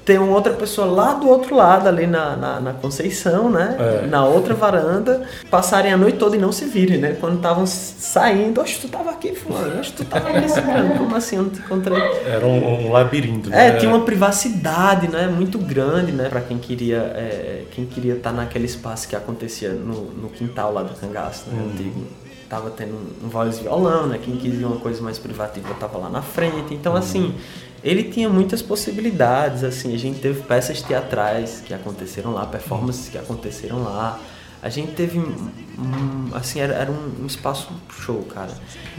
tem 0.08 0.16
uma 0.16 0.34
outra 0.34 0.54
pessoa 0.54 0.86
lá 0.86 1.12
do 1.12 1.28
outro 1.28 1.54
lado, 1.54 1.86
ali 1.86 2.06
na, 2.06 2.34
na, 2.34 2.60
na 2.60 2.72
Conceição, 2.72 3.50
né? 3.50 3.76
É. 3.78 4.06
Na 4.06 4.24
outra 4.24 4.54
varanda, 4.54 5.20
passarem 5.50 5.92
a 5.92 5.98
noite 5.98 6.16
toda 6.16 6.34
e 6.34 6.38
não 6.38 6.50
se 6.50 6.64
virem, 6.64 6.96
né? 6.96 7.14
Quando 7.20 7.36
estavam 7.36 7.66
saindo, 7.66 8.58
oxe, 8.58 8.80
tu 8.80 8.88
tava 8.88 9.10
aqui, 9.10 9.34
fulano, 9.34 9.78
oxe, 9.78 9.92
tu 9.92 10.06
tava 10.06 10.30
aqui, 10.30 10.48
ciclano, 10.48 10.96
como 10.96 11.14
assim 11.14 11.36
eu 11.36 11.42
não 11.42 11.50
te 11.50 11.60
encontrei? 11.60 12.00
Era 12.24 12.46
um, 12.46 12.86
um 12.86 12.90
labirinto, 12.90 13.52
É, 13.52 13.72
né? 13.72 13.76
tinha 13.76 13.94
uma 13.94 14.02
privacidade, 14.02 15.08
né, 15.08 15.26
muito 15.26 15.58
grande, 15.58 16.10
né, 16.10 16.30
para 16.30 16.40
quem 16.40 16.56
queria, 16.56 17.12
é, 17.14 17.64
quem 17.72 17.84
queria 17.84 18.14
estar 18.14 18.32
naquele 18.32 18.64
espaço 18.64 19.06
que 19.06 19.14
acontecia 19.14 19.74
no, 19.74 20.04
no 20.12 20.30
quintal 20.30 20.72
lá 20.72 20.84
do 20.84 20.94
cangaço, 20.98 21.44
né, 21.50 21.70
antigo. 21.70 22.06
Tava 22.48 22.70
tendo 22.70 22.94
um, 22.94 23.26
um 23.26 23.28
voz 23.28 23.58
violão, 23.58 24.06
né, 24.06 24.18
quem 24.24 24.38
queria 24.38 24.66
uma 24.66 24.78
coisa 24.78 25.02
mais 25.02 25.18
privativa 25.18 25.68
tava 25.78 25.98
lá 25.98 26.08
na 26.08 26.22
frente. 26.22 26.72
Então, 26.72 26.96
assim, 26.96 27.34
ele 27.82 28.04
tinha 28.04 28.28
muitas 28.28 28.60
possibilidades, 28.62 29.62
assim, 29.64 29.94
a 29.94 29.98
gente 29.98 30.20
teve 30.20 30.42
peças 30.42 30.82
teatrais 30.82 31.62
que 31.64 31.72
aconteceram 31.72 32.32
lá, 32.32 32.46
performances 32.46 33.08
que 33.08 33.16
aconteceram 33.18 33.82
lá. 33.82 34.18
A 34.60 34.68
gente 34.68 34.92
teve, 34.92 35.18
um, 35.20 36.30
assim, 36.34 36.58
era, 36.60 36.74
era 36.74 36.90
um, 36.90 37.22
um 37.22 37.26
espaço 37.26 37.68
show, 37.90 38.22
cara. 38.24 38.50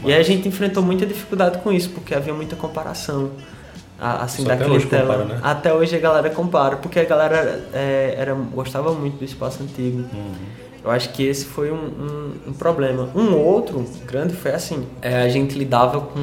E 0.04 0.12
aí 0.12 0.18
a 0.18 0.22
gente 0.22 0.48
enfrentou 0.48 0.82
muita 0.82 1.04
dificuldade 1.04 1.58
com 1.58 1.70
isso, 1.70 1.90
porque 1.90 2.14
havia 2.14 2.32
muita 2.32 2.56
comparação. 2.56 3.30
a- 4.00 4.24
Assim, 4.24 4.38
Isso 4.38 4.48
da 4.48 4.54
até 4.54 4.64
hoje 4.66 4.86
clientela. 4.86 5.18
compara, 5.18 5.34
né? 5.34 5.40
Até 5.42 5.74
hoje 5.74 5.94
a 5.94 5.98
galera 5.98 6.30
compara, 6.30 6.76
porque 6.78 6.98
a 6.98 7.04
galera 7.04 7.68
é, 7.74 8.14
era, 8.16 8.32
gostava 8.32 8.94
muito 8.94 9.18
do 9.18 9.24
espaço 9.26 9.62
antigo. 9.62 9.98
Uhum. 10.14 10.32
Eu 10.82 10.90
acho 10.90 11.10
que 11.12 11.22
esse 11.22 11.44
foi 11.44 11.70
um, 11.70 11.76
um- 11.76 12.32
um 12.48 12.52
problema. 12.52 13.10
Um 13.14 13.34
outro 13.36 13.84
grande 14.06 14.34
foi 14.34 14.52
assim: 14.52 14.86
é, 15.02 15.22
a 15.22 15.28
gente 15.28 15.58
lidava 15.58 16.00
com 16.00 16.18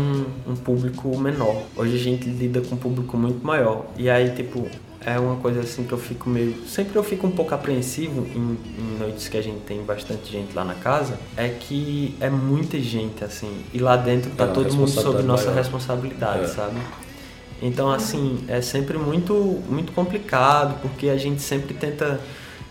um 0.48 0.56
público 0.56 1.16
menor. 1.18 1.62
Hoje 1.76 1.96
a 1.96 2.00
gente 2.00 2.28
lida 2.28 2.62
com 2.62 2.76
um 2.76 2.78
público 2.78 3.16
muito 3.18 3.46
maior. 3.46 3.86
E 3.98 4.10
aí, 4.10 4.32
tipo, 4.32 4.68
é 5.06 5.20
uma 5.20 5.36
coisa 5.36 5.60
assim 5.60 5.84
que 5.84 5.92
eu 5.94 5.98
fico 5.98 6.28
meio. 6.30 6.56
Sempre 6.68 6.98
eu 6.98 7.04
fico 7.04 7.28
um 7.28 7.32
pouco 7.32 7.54
apreensivo 7.54 8.26
em, 8.36 8.58
em 8.80 8.98
noites 9.00 9.30
que 9.30 9.38
a 9.38 9.42
gente 9.44 9.60
tem 9.62 9.82
bastante 9.84 10.32
gente 10.32 10.56
lá 10.56 10.66
na 10.66 10.74
casa. 10.74 11.20
É 11.38 11.50
que 11.50 12.16
é 12.20 12.30
muita 12.30 12.80
gente, 12.80 13.24
assim. 13.24 13.52
E 13.72 13.78
lá 13.78 13.96
dentro 13.96 14.32
tá 14.32 14.46
É 14.46 14.48
todo 14.48 14.74
mundo 14.74 14.90
sob 14.90 15.22
nossa 15.22 15.46
maior. 15.46 15.58
responsabilidade, 15.58 16.46
É. 16.46 16.48
sabe? 16.48 16.78
Então, 17.62 17.92
assim, 17.92 18.40
é 18.48 18.60
sempre 18.62 18.98
muito, 18.98 19.34
muito 19.70 19.92
complicado, 19.92 20.80
porque 20.82 21.10
a 21.10 21.18
gente 21.18 21.42
sempre 21.42 21.74
tenta 21.74 22.20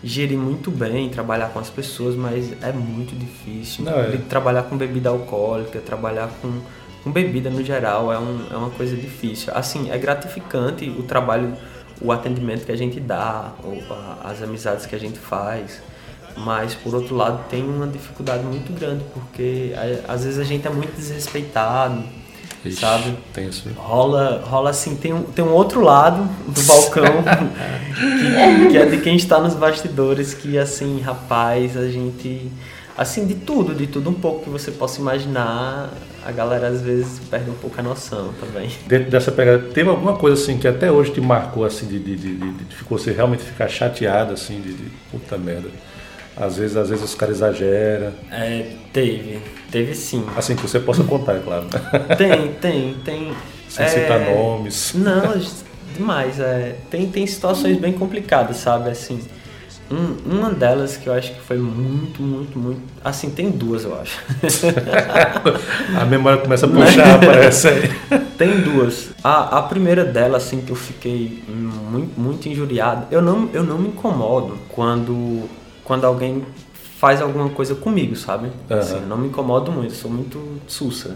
gerir 0.03 0.37
muito 0.37 0.69
bem, 0.71 1.09
trabalhar 1.09 1.49
com 1.49 1.59
as 1.59 1.69
pessoas, 1.69 2.15
mas 2.15 2.51
é 2.61 2.71
muito 2.71 3.15
difícil. 3.15 3.83
Não, 3.85 3.99
é. 3.99 4.17
Trabalhar 4.29 4.63
com 4.63 4.77
bebida 4.77 5.09
alcoólica, 5.09 5.79
trabalhar 5.79 6.29
com, 6.41 6.59
com 7.03 7.11
bebida 7.11 7.49
no 7.49 7.63
geral, 7.63 8.11
é, 8.13 8.19
um, 8.19 8.45
é 8.51 8.55
uma 8.55 8.69
coisa 8.69 8.95
difícil. 8.95 9.51
Assim, 9.55 9.89
é 9.89 9.97
gratificante 9.97 10.89
o 10.89 11.03
trabalho, 11.03 11.53
o 12.01 12.11
atendimento 12.11 12.65
que 12.65 12.71
a 12.71 12.75
gente 12.77 12.99
dá, 12.99 13.51
as 14.23 14.41
amizades 14.41 14.85
que 14.85 14.95
a 14.95 14.99
gente 14.99 15.17
faz. 15.17 15.81
Mas, 16.35 16.75
por 16.75 16.93
outro 16.93 17.15
lado, 17.15 17.43
tem 17.49 17.63
uma 17.63 17.87
dificuldade 17.87 18.43
muito 18.43 18.71
grande, 18.71 19.03
porque 19.11 19.73
a- 20.07 20.13
às 20.13 20.23
vezes 20.23 20.37
a 20.37 20.43
gente 20.43 20.67
é 20.67 20.69
muito 20.69 20.95
desrespeitado, 20.95 22.03
Ixi, 22.67 22.79
sabe? 22.79 23.15
Tem 23.33 23.47
isso. 23.47 23.69
Rola, 23.75 24.43
rola 24.45 24.69
assim, 24.69 24.95
tem 24.95 25.13
um, 25.13 25.23
tem 25.23 25.43
um 25.43 25.51
outro 25.51 25.81
lado 25.81 26.27
do 26.47 26.63
balcão 26.63 27.23
que, 27.95 28.69
que 28.71 28.77
é 28.77 28.85
de 28.85 28.97
quem 28.97 29.15
está 29.15 29.39
nos 29.39 29.53
bastidores, 29.53 30.33
que 30.33 30.57
assim, 30.57 30.99
rapaz, 31.01 31.77
a 31.77 31.87
gente. 31.87 32.51
Assim, 32.97 33.27
de 33.27 33.35
tudo, 33.35 33.75
de 33.75 33.85
tudo 33.85 34.09
um 34.09 34.13
pouco 34.13 34.45
que 34.45 34.49
você 34.49 34.71
possa 34.71 34.99
imaginar, 34.99 35.91
a 36.25 36.31
galera 36.31 36.67
às 36.67 36.81
vezes 36.81 37.19
perde 37.29 37.49
um 37.49 37.53
pouco 37.53 37.79
a 37.79 37.83
noção 37.83 38.33
também. 38.39 38.71
Dentro 38.87 39.11
dessa 39.11 39.31
pegada, 39.31 39.59
teve 39.71 39.87
alguma 39.87 40.17
coisa 40.17 40.41
assim 40.41 40.57
que 40.57 40.67
até 40.67 40.91
hoje 40.91 41.11
te 41.11 41.21
marcou, 41.21 41.63
assim, 41.63 41.85
de, 41.85 41.99
de, 41.99 42.15
de, 42.15 42.35
de, 42.35 42.51
de 42.51 42.75
você 42.89 43.11
realmente 43.11 43.43
ficar 43.43 43.67
chateado, 43.67 44.33
assim, 44.33 44.59
de, 44.59 44.73
de 44.73 44.89
puta 45.11 45.37
merda. 45.37 45.69
Às 46.39 46.57
vezes, 46.57 46.77
às 46.77 46.89
vezes 46.89 47.03
os 47.03 47.15
caras 47.15 47.37
exageram. 47.37 48.11
É, 48.31 48.65
teve, 48.93 49.39
teve 49.71 49.95
sim. 49.95 50.23
Assim, 50.35 50.55
que 50.55 50.61
você 50.61 50.79
possa 50.79 51.03
contar, 51.03 51.33
é 51.35 51.39
claro. 51.39 51.65
Tem, 52.17 52.53
tem, 52.61 52.93
tem. 53.03 53.33
Sem 53.67 53.85
é, 53.85 53.87
citar 53.87 54.19
nomes. 54.21 54.93
Não, 54.95 55.41
demais. 55.95 56.39
É, 56.39 56.75
tem, 56.89 57.09
tem 57.09 57.25
situações 57.25 57.77
bem 57.77 57.93
complicadas, 57.93 58.57
sabe? 58.57 58.89
Assim, 58.91 59.19
um- 59.89 60.15
uma 60.37 60.51
delas 60.51 60.95
que 60.97 61.07
eu 61.07 61.13
acho 61.13 61.33
que 61.33 61.41
foi 61.41 61.57
muito, 61.57 62.21
muito, 62.21 62.57
muito. 62.59 62.81
Assim, 63.03 63.29
tem 63.29 63.49
duas, 63.49 63.83
eu 63.83 63.99
acho. 63.99 64.19
A 65.99 66.05
memória 66.05 66.39
começa 66.41 66.65
a 66.65 66.69
puxar, 66.69 67.19
parece 67.25 67.67
aí. 67.67 67.89
tem 68.37 68.59
duas. 68.61 69.09
A, 69.23 69.59
a 69.59 69.61
primeira 69.63 70.03
dela, 70.05 70.37
assim, 70.37 70.61
que 70.61 70.71
eu 70.71 70.75
fiquei 70.75 71.43
muito, 71.47 72.19
muito 72.19 72.47
injuriado. 72.49 73.07
Eu 73.11 73.21
não, 73.21 73.49
eu 73.53 73.63
não 73.63 73.77
me 73.77 73.87
incomodo 73.89 74.57
quando, 74.69 75.49
quando 75.87 76.03
alguém 76.05 76.43
faz 76.99 77.21
alguma 77.21 77.47
coisa 77.49 77.73
comigo, 77.75 78.15
sabe? 78.15 78.49
Assim, 78.69 78.95
Aham. 78.95 79.01
eu 79.03 79.07
não 79.07 79.17
me 79.17 79.27
incomodo 79.29 79.71
muito, 79.71 79.93
sou 79.93 80.11
muito 80.11 80.37
sussa. 80.67 81.15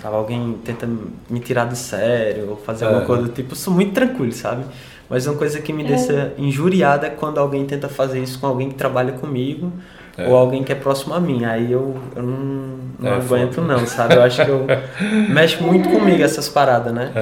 Sabe, 0.00 0.14
alguém 0.14 0.56
tenta 0.64 0.88
me 1.28 1.40
tirar 1.40 1.64
do 1.64 1.74
sério 1.74 2.50
ou 2.50 2.56
fazer 2.56 2.84
É. 2.84 2.88
alguma 2.88 3.04
coisa 3.04 3.24
do 3.24 3.28
tipo, 3.30 3.54
sou 3.56 3.74
muito 3.74 3.92
tranquilo, 3.92 4.32
sabe? 4.32 4.64
Mas 5.10 5.26
uma 5.26 5.36
coisa 5.36 5.60
que 5.60 5.72
me 5.72 5.82
deixa 5.84 6.32
injuriada 6.38 7.08
é 7.08 7.10
quando 7.10 7.38
alguém 7.38 7.66
tenta 7.66 7.88
fazer 7.88 8.20
isso 8.22 8.38
com 8.38 8.46
alguém 8.46 8.68
que 8.68 8.74
trabalha 8.76 9.12
comigo 9.12 9.72
É. 10.16 10.28
ou 10.28 10.36
alguém 10.36 10.62
que 10.62 10.72
é 10.72 10.74
próximo 10.74 11.14
a 11.14 11.20
mim. 11.20 11.44
Aí 11.44 11.70
eu, 11.72 11.96
eu 12.14 12.22
não, 12.22 12.78
não 12.98 13.10
É, 13.12 13.16
aguento 13.16 13.56
foda. 13.56 13.66
não, 13.66 13.86
sabe? 13.86 14.14
Eu 14.14 14.22
acho 14.22 14.42
que 14.44 14.50
eu 14.50 14.66
mexe 15.28 15.62
muito 15.62 15.88
comigo 15.90 16.22
essas 16.22 16.48
paradas, 16.48 16.92
né? 16.94 17.12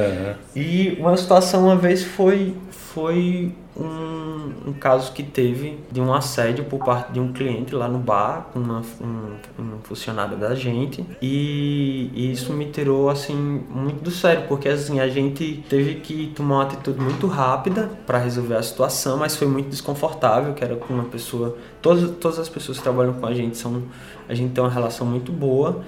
E 0.55 0.97
uma 1.01 1.17
situação 1.17 1.65
uma 1.65 1.77
vez 1.77 2.05
foi, 2.05 2.55
foi 2.71 3.53
um, 3.77 4.71
um 4.71 4.73
caso 4.73 5.13
que 5.13 5.23
teve 5.23 5.79
de 5.91 6.01
um 6.01 6.13
assédio 6.15 6.65
por 6.65 6.85
parte 6.85 7.13
de 7.13 7.19
um 7.19 7.33
cliente 7.33 7.75
lá 7.75 7.89
no 7.89 7.99
bar, 7.99 8.49
com 8.53 8.61
uma, 8.61 8.83
um, 9.01 9.63
um 9.63 9.79
funcionário 9.83 10.37
da 10.37 10.55
gente. 10.55 11.05
E, 11.21 12.11
e 12.15 12.33
isso 12.33 12.53
me 12.53 12.67
tirou 12.67 13.11
assim 13.11 13.35
muito 13.35 14.03
do 14.03 14.11
sério, 14.11 14.45
porque 14.47 14.69
assim 14.69 15.01
a 15.01 15.09
gente 15.09 15.65
teve 15.69 15.97
que 15.97 16.33
tomar 16.35 16.57
uma 16.57 16.63
atitude 16.65 17.01
muito 17.01 17.27
rápida 17.27 17.91
para 18.07 18.19
resolver 18.19 18.55
a 18.55 18.63
situação, 18.63 19.17
mas 19.17 19.35
foi 19.35 19.49
muito 19.49 19.69
desconfortável, 19.71 20.55
que 20.55 20.63
era 20.63 20.77
com 20.77 20.95
uma 20.95 21.05
pessoa. 21.05 21.57
Todas, 21.83 22.11
todas 22.19 22.39
as 22.39 22.49
pessoas 22.49 22.79
que 22.79 22.85
trabalham 22.85 23.15
com 23.15 23.27
a 23.27 23.35
gente 23.35 23.57
são. 23.57 23.83
A 24.29 24.35
gente 24.35 24.53
tem 24.53 24.63
uma 24.63 24.71
relação 24.71 25.07
muito 25.07 25.33
boa. 25.33 25.83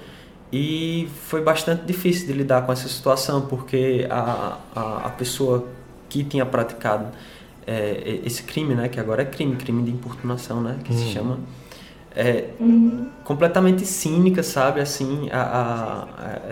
E 0.51 1.09
foi 1.25 1.41
bastante 1.41 1.83
difícil 1.83 2.27
de 2.27 2.31
lidar 2.31 2.65
com 2.65 2.71
essa 2.71 2.87
situação, 2.87 3.41
porque 3.41 4.07
a, 4.09 4.57
a, 4.73 4.97
a 5.07 5.09
pessoa 5.09 5.67
que 6.07 6.23
tinha 6.23 6.45
praticado 6.45 7.07
é, 7.67 8.21
esse 8.25 8.43
crime, 8.43 8.73
né, 8.73 8.87
que 8.89 8.99
agora 8.99 9.21
é 9.21 9.25
crime, 9.25 9.55
crime 9.57 9.83
de 9.83 9.91
importunação, 9.91 10.61
né, 10.61 10.79
que 10.83 10.93
se 10.93 11.05
chama, 11.13 11.39
é 12.15 12.49
completamente 13.23 13.85
cínica, 13.85 14.41
sabe, 14.41 14.79
assim, 14.81 15.29
a, 15.31 15.41
a- 15.41 16.03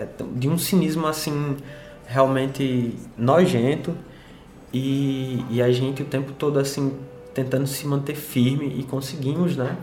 a- 0.02 0.06
de 0.36 0.48
um 0.48 0.56
cinismo, 0.58 1.06
assim, 1.06 1.56
realmente 2.06 2.94
nojento, 3.18 3.96
e, 4.72 5.44
e 5.50 5.62
a 5.62 5.72
gente 5.72 6.02
o 6.02 6.04
tempo 6.04 6.32
todo, 6.32 6.58
assim, 6.58 6.92
tentando 7.34 7.66
se 7.66 7.86
manter 7.86 8.14
firme, 8.14 8.74
e 8.78 8.82
conseguimos, 8.84 9.56
né, 9.56 9.76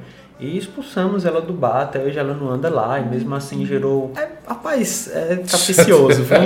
e 0.45 0.57
expulsamos 0.57 1.25
ela 1.25 1.41
do 1.41 1.53
bar, 1.53 1.81
até 1.83 1.99
hoje 1.99 2.17
ela 2.19 2.33
não 2.33 2.49
anda 2.49 2.69
lá, 2.69 2.99
e 2.99 3.05
mesmo 3.05 3.33
assim 3.35 3.65
gerou... 3.65 4.11
É, 4.17 4.27
rapaz, 4.47 5.09
é 5.13 5.37
capicioso, 5.49 6.23
viu? 6.23 6.39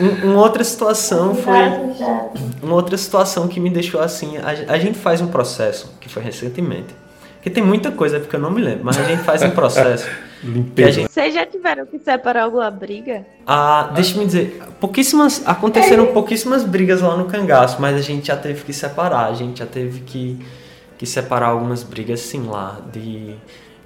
Um- 0.00 0.32
uma 0.32 0.42
outra 0.42 0.62
situação 0.64 1.34
foi... 1.34 1.54
Uma 2.62 2.74
outra 2.74 2.96
situação 2.96 3.48
que 3.48 3.58
me 3.60 3.70
deixou 3.70 4.00
assim, 4.00 4.36
a, 4.38 4.72
a 4.74 4.78
gente 4.78 4.98
faz 4.98 5.20
um 5.20 5.26
processo, 5.28 5.92
que 6.00 6.08
foi 6.08 6.22
recentemente, 6.22 6.94
que 7.42 7.50
tem 7.50 7.62
muita 7.62 7.90
coisa 7.92 8.18
porque 8.18 8.34
eu 8.36 8.40
não 8.40 8.50
me 8.50 8.60
lembro, 8.60 8.84
mas 8.84 8.98
a 8.98 9.04
gente 9.04 9.22
faz 9.22 9.42
um 9.42 9.50
processo 9.50 10.06
Limpeza. 10.42 10.92
gente, 10.92 11.12
Vocês 11.12 11.32
já 11.34 11.46
tiveram 11.46 11.86
que 11.86 11.98
separar 11.98 12.42
alguma 12.44 12.70
briga? 12.70 13.24
ah, 13.46 13.90
deixa 13.94 14.14
eu 14.14 14.18
me 14.18 14.26
dizer, 14.26 14.60
pouquíssimas, 14.80 15.42
aconteceram 15.46 16.06
pouquíssimas 16.08 16.62
brigas 16.64 17.00
lá 17.00 17.16
no 17.16 17.24
cangaço, 17.26 17.80
mas 17.80 17.96
a 17.96 18.00
gente 18.02 18.26
já 18.28 18.36
teve 18.36 18.62
que 18.64 18.72
separar, 18.72 19.26
a 19.30 19.34
gente 19.34 19.60
já 19.60 19.66
teve 19.66 20.00
que, 20.00 20.38
que 20.98 21.06
separar 21.06 21.48
algumas 21.48 21.82
brigas 21.82 22.20
sim 22.20 22.46
lá, 22.46 22.80
de 22.92 23.34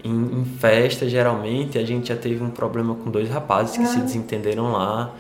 em, 0.03 0.41
em 0.41 0.45
festa 0.59 1.09
geralmente 1.09 1.77
a 1.79 1.85
gente 1.85 2.09
já 2.09 2.17
teve 2.17 2.43
um 2.43 2.51
problema 2.51 2.95
com 2.95 3.11
dois 3.11 3.29
rapazes 3.29 3.77
que 3.77 3.85
se 3.87 4.01
desentenderam 4.01 4.73
lá, 4.73 5.13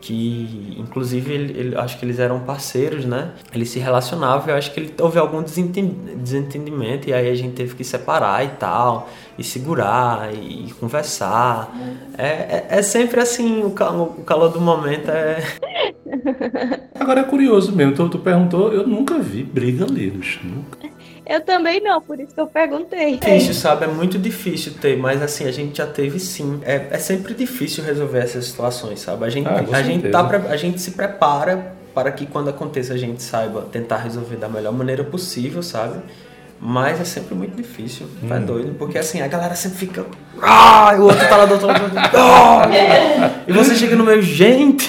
que 0.00 0.76
inclusive 0.78 1.32
ele, 1.32 1.58
ele- 1.58 1.76
acho 1.76 1.98
que 1.98 2.04
eles 2.04 2.18
eram 2.18 2.40
parceiros, 2.40 3.04
né? 3.06 3.30
Eles 3.52 3.70
se 3.70 3.78
relacionavam, 3.78 4.50
eu 4.50 4.56
acho 4.56 4.72
que 4.74 4.80
ele, 4.80 4.94
houve 5.00 5.18
algum 5.18 5.42
desenten- 5.42 5.96
desentendimento 6.16 7.08
e 7.08 7.14
aí 7.14 7.30
a 7.30 7.34
gente 7.34 7.54
teve 7.54 7.74
que 7.74 7.82
separar 7.82 8.44
e 8.44 8.48
tal, 8.48 9.08
e 9.38 9.42
segurar 9.42 10.32
e, 10.34 10.66
e 10.68 10.72
conversar. 10.74 11.74
É, 12.18 12.26
é, 12.26 12.66
é 12.70 12.82
sempre 12.82 13.20
assim, 13.20 13.62
o 13.64 13.70
calor, 13.70 14.08
o 14.18 14.22
calor 14.22 14.50
do 14.50 14.60
momento 14.60 15.10
é. 15.10 15.42
Agora 17.00 17.20
é 17.20 17.24
curioso 17.24 17.72
mesmo, 17.74 17.94
tu, 17.94 18.08
tu 18.08 18.18
perguntou, 18.18 18.72
eu 18.72 18.86
nunca 18.86 19.18
vi 19.18 19.42
briga 19.42 19.84
ali, 19.84 20.10
nunca. 20.44 20.78
Eu 21.28 21.40
também 21.40 21.80
não, 21.82 22.00
por 22.00 22.20
isso 22.20 22.32
que 22.34 22.40
eu 22.40 22.46
perguntei. 22.46 23.18
difícil, 23.18 23.52
sabe? 23.54 23.84
É 23.84 23.88
muito 23.88 24.18
difícil 24.18 24.74
ter, 24.80 24.96
mas 24.96 25.20
assim, 25.22 25.46
a 25.46 25.50
gente 25.50 25.78
já 25.78 25.86
teve 25.86 26.20
sim. 26.20 26.60
É, 26.64 26.86
é 26.90 26.98
sempre 26.98 27.34
difícil 27.34 27.82
resolver 27.82 28.18
essas 28.20 28.44
situações, 28.46 29.00
sabe? 29.00 29.24
A 29.24 29.30
gente, 29.30 29.48
Ah, 29.48 29.64
a 29.76 29.82
gente, 29.82 30.08
tá, 30.08 30.22
pre- 30.24 30.48
a 30.48 30.56
gente 30.56 30.80
se 30.80 30.92
prepara 30.92 31.72
para 31.94 32.12
que 32.12 32.26
quando 32.26 32.48
aconteça 32.50 32.94
a 32.94 32.96
gente 32.96 33.22
saiba 33.22 33.62
tentar 33.72 33.96
resolver 33.98 34.36
da 34.36 34.48
melhor 34.48 34.72
maneira 34.72 35.02
possível, 35.02 35.62
sabe? 35.62 35.98
Mas 36.60 37.00
é 37.00 37.04
sempre 37.04 37.34
muito 37.34 37.54
difícil, 37.54 38.06
tá 38.26 38.38
doido? 38.38 38.74
Porque 38.78 38.96
assim, 38.96 39.20
a 39.20 39.26
galera 39.28 39.54
sempre 39.54 39.78
fica. 39.78 40.06
Ah! 40.40 40.92
E 40.96 40.98
o 41.00 41.02
outro 41.04 41.28
tá 41.28 41.36
lá 41.36 41.44
do 41.44 41.52
outro 41.52 41.66
lado. 41.66 41.80
Ah! 42.14 42.62
E 43.46 43.52
você 43.52 43.74
chega 43.74 43.94
no 43.94 44.04
meio, 44.04 44.22
gente! 44.22 44.88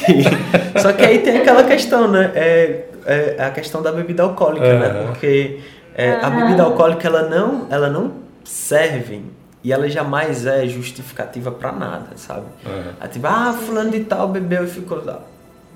Só 0.82 0.94
que 0.94 1.03
aí 1.03 1.20
tem 1.20 1.38
aquela 1.38 1.63
questão, 1.65 2.08
né? 2.10 2.32
É, 2.36 2.86
é 3.06 3.44
a 3.44 3.50
questão 3.51 3.82
da 3.82 3.91
bebida 3.91 4.24
alcoólica, 4.24 4.79
né? 4.79 4.88
Aham. 4.88 5.08
Porque 5.08 5.60
é, 5.98 6.13
a 6.24 6.30
bebida 6.30 6.62
alcoólica 6.63 7.08
ela 7.08 7.24
não, 7.24 7.66
ela 7.72 7.89
não 7.89 8.13
serve 8.44 9.24
e 9.63 9.74
ela 9.74 9.89
jamais 9.89 10.46
é 10.46 10.68
justificativa 10.68 11.51
pra 11.51 11.72
nada, 11.72 12.10
sabe? 12.16 12.46
Aham. 12.66 12.94
Aí, 13.00 13.10
tipo, 13.10 13.25
ah, 13.27 13.51
fulano 13.54 13.89
de 13.89 14.01
tal 14.01 14.27
bebeu 14.30 14.63
e 14.63 14.68
ficou 14.68 15.04
lá. 15.04 15.22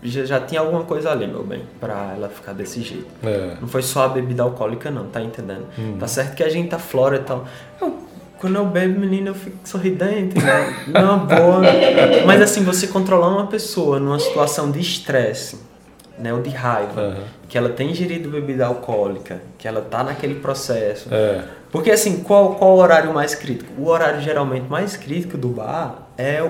Já, 0.03 0.23
já 0.25 0.39
tinha 0.39 0.61
alguma 0.61 0.83
coisa 0.83 1.11
ali, 1.11 1.27
meu 1.27 1.43
bem, 1.43 1.63
pra 1.79 2.13
ela 2.15 2.29
ficar 2.29 2.53
desse 2.53 2.81
jeito. 2.81 3.07
É. 3.23 3.57
Não 3.59 3.67
foi 3.67 3.81
só 3.81 4.05
a 4.05 4.09
bebida 4.09 4.43
alcoólica, 4.43 4.89
não, 4.89 5.07
tá 5.07 5.21
entendendo? 5.21 5.65
Tá 5.99 6.07
certo 6.07 6.35
que 6.35 6.43
a 6.43 6.49
gente 6.49 6.69
tá 6.69 6.79
flora 6.79 7.17
e 7.17 7.19
tal. 7.19 7.45
Eu, 7.81 7.99
quando 8.39 8.55
eu 8.55 8.65
bebo, 8.65 8.99
menino, 8.99 9.29
eu 9.29 9.35
fico 9.35 9.57
sorridente, 9.63 10.39
né? 10.39 10.85
Numa 10.87 11.17
boa. 11.17 11.61
Mas 12.25 12.41
assim, 12.41 12.63
você 12.63 12.87
controlar 12.87 13.27
uma 13.27 13.47
pessoa 13.47 13.99
numa 13.99 14.19
situação 14.19 14.71
de 14.71 14.79
estresse, 14.79 15.59
né? 16.21 16.33
Ou 16.33 16.41
de 16.41 16.49
raiva, 16.49 17.01
Aham. 17.01 17.23
que 17.49 17.57
ela 17.57 17.69
tem 17.69 17.91
ingerido 17.91 18.29
bebida 18.29 18.65
alcoólica, 18.65 19.41
que 19.57 19.67
ela 19.67 19.81
tá 19.81 20.03
naquele 20.03 20.35
processo. 20.35 21.07
É. 21.13 21.43
Porque 21.71 21.89
assim, 21.91 22.21
qual, 22.21 22.55
qual 22.55 22.71
o 22.75 22.77
horário 22.79 23.13
mais 23.13 23.33
crítico? 23.33 23.71
O 23.81 23.87
horário 23.87 24.21
geralmente 24.21 24.67
mais 24.69 24.97
crítico 24.97 25.37
do 25.37 25.47
bar 25.49 26.07
é 26.17 26.41
o, 26.43 26.47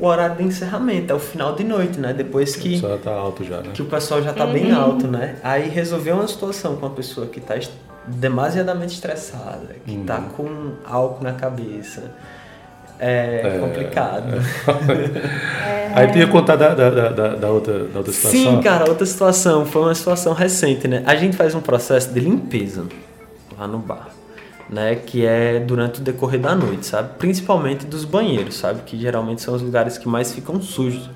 o 0.00 0.06
horário 0.06 0.36
de 0.36 0.44
encerramento, 0.44 1.12
é 1.12 1.16
o 1.16 1.18
final 1.18 1.54
de 1.54 1.64
noite, 1.64 1.98
né? 1.98 2.12
Depois 2.12 2.54
que 2.56 2.78
Só 2.78 2.96
tá 2.96 3.10
alto 3.12 3.44
já, 3.44 3.58
né? 3.60 3.70
que 3.74 3.82
o 3.82 3.86
pessoal 3.86 4.22
já 4.22 4.32
tá 4.32 4.46
bem 4.46 4.70
alto, 4.72 5.06
né? 5.08 5.36
Aí 5.42 5.68
resolver 5.68 6.12
uma 6.12 6.26
situação 6.28 6.76
com 6.76 6.86
uma 6.86 6.94
pessoa 6.94 7.26
que 7.26 7.40
tá 7.40 7.56
demasiadamente 8.06 8.94
estressada, 8.94 9.76
que 9.86 9.96
Uhum. 9.96 10.04
tá 10.04 10.20
com 10.36 10.72
álcool 10.84 11.22
na 11.24 11.32
cabeça, 11.32 12.02
é, 13.00 13.40
É, 13.44 13.58
complicado. 13.58 14.24
Aí 15.94 16.06
tu 16.12 16.18
ia 16.18 16.26
contar 16.28 16.56
da, 16.56 16.74
da, 16.74 16.90
da, 16.90 17.08
da- 17.08 17.34
da 17.36 17.48
outra, 17.50 17.84
da 17.84 17.98
outra 17.98 18.12
situação. 18.12 18.40
Sim, 18.56 18.60
cara, 18.62 18.88
outra 18.88 19.04
situação, 19.06 19.66
foi 19.66 19.82
uma 19.82 19.94
situação 19.94 20.32
recente, 20.32 20.86
né? 20.86 21.02
A 21.06 21.16
gente 21.16 21.36
faz 21.36 21.54
um 21.54 21.60
processo 21.60 22.12
de 22.12 22.20
limpeza 22.20 22.84
lá 23.58 23.66
no 23.66 23.78
bar, 23.78 24.08
né? 24.68 24.94
Que 24.94 25.26
é 25.26 25.58
durante 25.58 26.00
o 26.00 26.02
decorrer 26.04 26.40
da 26.40 26.54
noite, 26.54 26.86
sabe? 26.86 27.10
Principalmente 27.18 27.84
dos 27.86 28.04
banheiros, 28.04 28.56
sabe? 28.56 28.82
Que 28.86 28.96
geralmente 28.98 29.42
são 29.42 29.54
os 29.54 29.62
lugares 29.62 29.98
que 29.98 30.08
mais 30.08 30.32
ficam 30.32 30.60
sujos. 30.62 31.10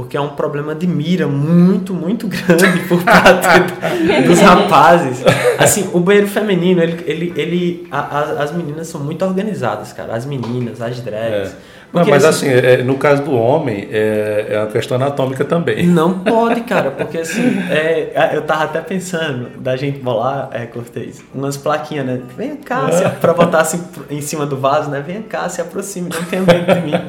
Porque 0.00 0.16
é 0.16 0.20
um 0.20 0.30
problema 0.30 0.74
de 0.74 0.86
mira 0.86 1.26
muito, 1.28 1.92
muito 1.92 2.26
grande 2.26 2.80
por 2.88 3.02
parte 3.02 3.46
dos 4.26 4.40
rapazes. 4.40 5.22
Assim, 5.58 5.90
o 5.92 6.00
banheiro 6.00 6.26
feminino, 6.26 6.82
ele, 6.82 7.04
ele, 7.06 7.32
ele 7.36 7.88
a- 7.90 7.98
a- 8.18 8.42
as 8.42 8.50
meninas 8.52 8.86
são 8.88 8.98
muito 9.00 9.22
organizadas, 9.24 9.92
cara. 9.92 10.14
As 10.14 10.24
meninas, 10.24 10.80
as 10.80 11.00
drags. 11.00 11.50
É. 11.50 11.80
Não, 11.92 12.04
mas 12.06 12.24
assim, 12.24 12.48
é, 12.48 12.82
no 12.84 12.96
caso 12.96 13.24
do 13.24 13.32
homem, 13.34 13.88
é, 13.90 14.46
é 14.50 14.58
uma 14.58 14.68
questão 14.68 14.96
anatômica 14.96 15.44
também. 15.44 15.86
Não 15.86 16.20
pode, 16.24 16.60
cara, 16.62 16.92
porque 16.92 17.18
assim, 17.18 17.58
é, 17.68 18.30
eu 18.32 18.42
tava 18.42 18.64
até 18.64 18.80
pensando 18.80 19.50
da 19.58 19.76
gente 19.76 19.98
bolar, 19.98 20.48
é, 20.52 20.64
Cortez, 20.66 21.20
umas 21.34 21.56
plaquinhas, 21.58 22.06
né? 22.06 22.20
Vem 22.38 22.56
cá, 22.56 22.90
se, 22.92 23.06
pra 23.20 23.34
botar 23.34 23.60
assim 23.60 23.82
em 24.08 24.20
cima 24.22 24.46
do 24.46 24.56
vaso, 24.56 24.88
né? 24.88 25.02
Vem 25.06 25.20
cá, 25.20 25.48
se 25.48 25.60
aproxime, 25.60 26.08
não 26.14 26.22
tenha 26.24 26.42
medo 26.42 26.72
de 26.74 26.80
mim. 26.80 27.00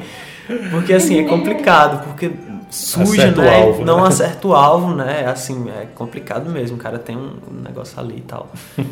Porque 0.72 0.92
assim, 0.92 1.20
é 1.20 1.28
complicado, 1.28 2.02
porque 2.04 2.32
suja, 2.72 3.24
Acerta 3.24 3.42
né? 3.42 3.62
alvo, 3.62 3.84
não 3.84 4.00
né? 4.00 4.08
acerta 4.08 4.48
o 4.48 4.54
alvo, 4.54 4.94
né? 4.94 5.26
Assim, 5.26 5.68
é 5.70 5.86
complicado 5.94 6.50
mesmo, 6.50 6.76
o 6.76 6.80
cara 6.80 6.98
tem 6.98 7.16
um 7.16 7.62
negócio 7.62 8.00
ali 8.00 8.16
e 8.18 8.22
tal. 8.22 8.50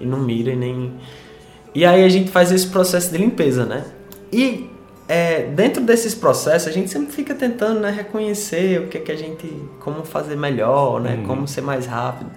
E 0.00 0.06
não 0.06 0.18
mira 0.18 0.50
e 0.50 0.56
nem. 0.56 0.94
E 1.74 1.84
aí 1.84 2.02
a 2.02 2.08
gente 2.08 2.30
faz 2.30 2.50
esse 2.50 2.66
processo 2.66 3.12
de 3.12 3.18
limpeza, 3.18 3.66
né? 3.66 3.84
E 4.32 4.70
é, 5.06 5.42
dentro 5.42 5.82
desses 5.82 6.14
processos 6.14 6.68
a 6.68 6.72
gente 6.72 6.88
sempre 6.88 7.12
fica 7.12 7.34
tentando 7.34 7.80
né, 7.80 7.90
reconhecer 7.90 8.80
o 8.80 8.88
que 8.88 8.96
é 8.96 9.00
que 9.02 9.12
a 9.12 9.16
gente. 9.16 9.46
como 9.78 10.02
fazer 10.04 10.36
melhor, 10.36 11.00
né? 11.02 11.16
Uhum. 11.16 11.26
Como 11.26 11.46
ser 11.46 11.60
mais 11.60 11.84
rápido. 11.84 12.30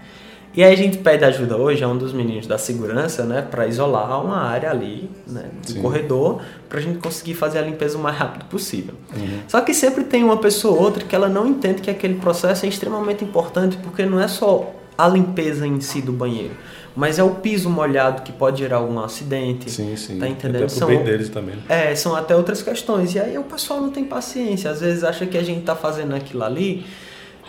E 0.55 0.63
aí 0.63 0.71
a 0.71 0.75
gente 0.77 0.99
pede 0.99 1.25
ajuda 1.25 1.57
hoje 1.57 1.83
a 1.83 1.87
um 1.87 1.97
dos 1.97 2.13
meninos 2.13 2.45
da 2.45 2.57
segurança, 2.59 3.23
né? 3.23 3.41
Pra 3.41 3.65
isolar 3.67 4.23
uma 4.23 4.37
área 4.43 4.69
ali, 4.69 5.09
né? 5.27 5.45
Do 5.65 5.71
Sim. 5.71 5.81
corredor, 5.81 6.41
pra 6.69 6.79
gente 6.79 6.99
conseguir 6.99 7.33
fazer 7.33 7.57
a 7.57 7.61
limpeza 7.63 7.97
o 7.97 8.01
mais 8.01 8.15
rápido 8.15 8.45
possível. 8.45 8.93
Uhum. 9.15 9.39
Só 9.47 9.61
que 9.61 9.73
sempre 9.73 10.03
tem 10.03 10.23
uma 10.23 10.37
pessoa 10.37 10.75
ou 10.77 10.83
outra 10.83 11.03
que 11.03 11.15
ela 11.15 11.27
não 11.27 11.47
entende 11.47 11.81
que 11.81 11.89
aquele 11.89 12.15
processo 12.15 12.65
é 12.65 12.69
extremamente 12.69 13.23
importante, 13.23 13.77
porque 13.77 14.05
não 14.05 14.19
é 14.19 14.27
só 14.27 14.71
a 14.95 15.07
limpeza 15.07 15.65
em 15.65 15.81
si 15.81 16.01
do 16.03 16.11
banheiro, 16.13 16.53
mas 16.95 17.17
é 17.17 17.23
o 17.23 17.31
piso 17.31 17.67
molhado 17.67 18.21
que 18.21 18.31
pode 18.31 18.59
gerar 18.59 18.77
algum 18.77 18.99
acidente. 18.99 19.71
Sim, 19.71 19.95
sim. 19.95 20.19
Tá 20.19 20.27
entendendo? 20.27 20.65
Até 20.65 20.69
São- 20.69 20.87
bem 20.87 21.03
deles 21.03 21.29
também. 21.29 21.55
É, 21.67 21.95
são 21.95 22.15
até 22.15 22.35
outras 22.35 22.61
questões. 22.61 23.15
E 23.15 23.19
aí 23.19 23.35
o 23.39 23.43
pessoal 23.43 23.81
não 23.81 23.89
tem 23.89 24.03
paciência. 24.05 24.69
Às 24.69 24.81
vezes 24.81 25.03
acha 25.03 25.25
que 25.25 25.35
a 25.35 25.41
gente 25.43 25.61
tá 25.63 25.75
fazendo 25.75 26.13
aquilo 26.13 26.43
ali 26.43 26.85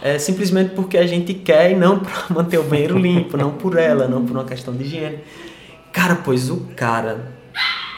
é, 0.02 0.18
simplesmente 0.18 0.70
porque 0.74 0.96
a 0.98 1.07
gente 1.07 1.33
quer 1.35 1.70
e 1.70 1.74
não 1.74 1.98
para 2.04 2.12
manter 2.30 2.59
o 2.59 2.62
banheiro 2.64 2.98
limpo, 2.98 3.37
não 3.37 3.52
por 3.52 3.76
ela, 3.76 4.07
não 4.09 4.24
por 4.24 4.33
uma 4.37 4.44
questão 4.44 4.74
de 4.74 4.85
higiene. 4.85 5.18
Cara, 5.92 6.16
pois 6.16 6.50
o 6.50 6.66
cara 6.76 7.33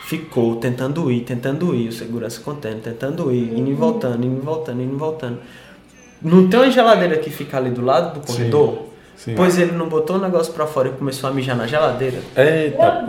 ficou 0.04 0.56
tentando 0.56 1.11
ir, 1.11 1.22
tentando 1.22 1.74
ir, 1.74 1.88
o 1.88 1.92
segurança 1.92 2.40
contendo, 2.40 2.80
tentando 2.80 3.32
ir, 3.32 3.59
indo 3.59 3.70
e 3.70 3.74
voltando, 3.74 4.24
indo 4.24 4.37
e 4.40 4.44
voltando, 4.44 4.82
indo 4.82 4.94
e 4.94 4.98
voltando. 4.98 5.38
Não 6.22 6.48
tem 6.48 6.61
uma 6.61 6.70
geladeira 6.70 7.16
que 7.18 7.30
fica 7.30 7.56
ali 7.56 7.70
do 7.70 7.85
lado 7.85 8.18
do 8.20 8.26
Sim, 8.26 8.32
corredor? 8.35 8.87
sim. 9.16 9.35
Pois 9.35 9.59
ele 9.59 9.72
não 9.72 9.88
botou 9.88 10.16
o 10.16 10.18
negócio 10.20 10.52
pra 10.52 10.66
fora 10.66 10.88
e 10.88 10.92
começou 10.92 11.28
a 11.28 11.32
mijar 11.32 11.56
na 11.56 11.66
geladeira. 11.66 12.18
Eita. 12.37 13.04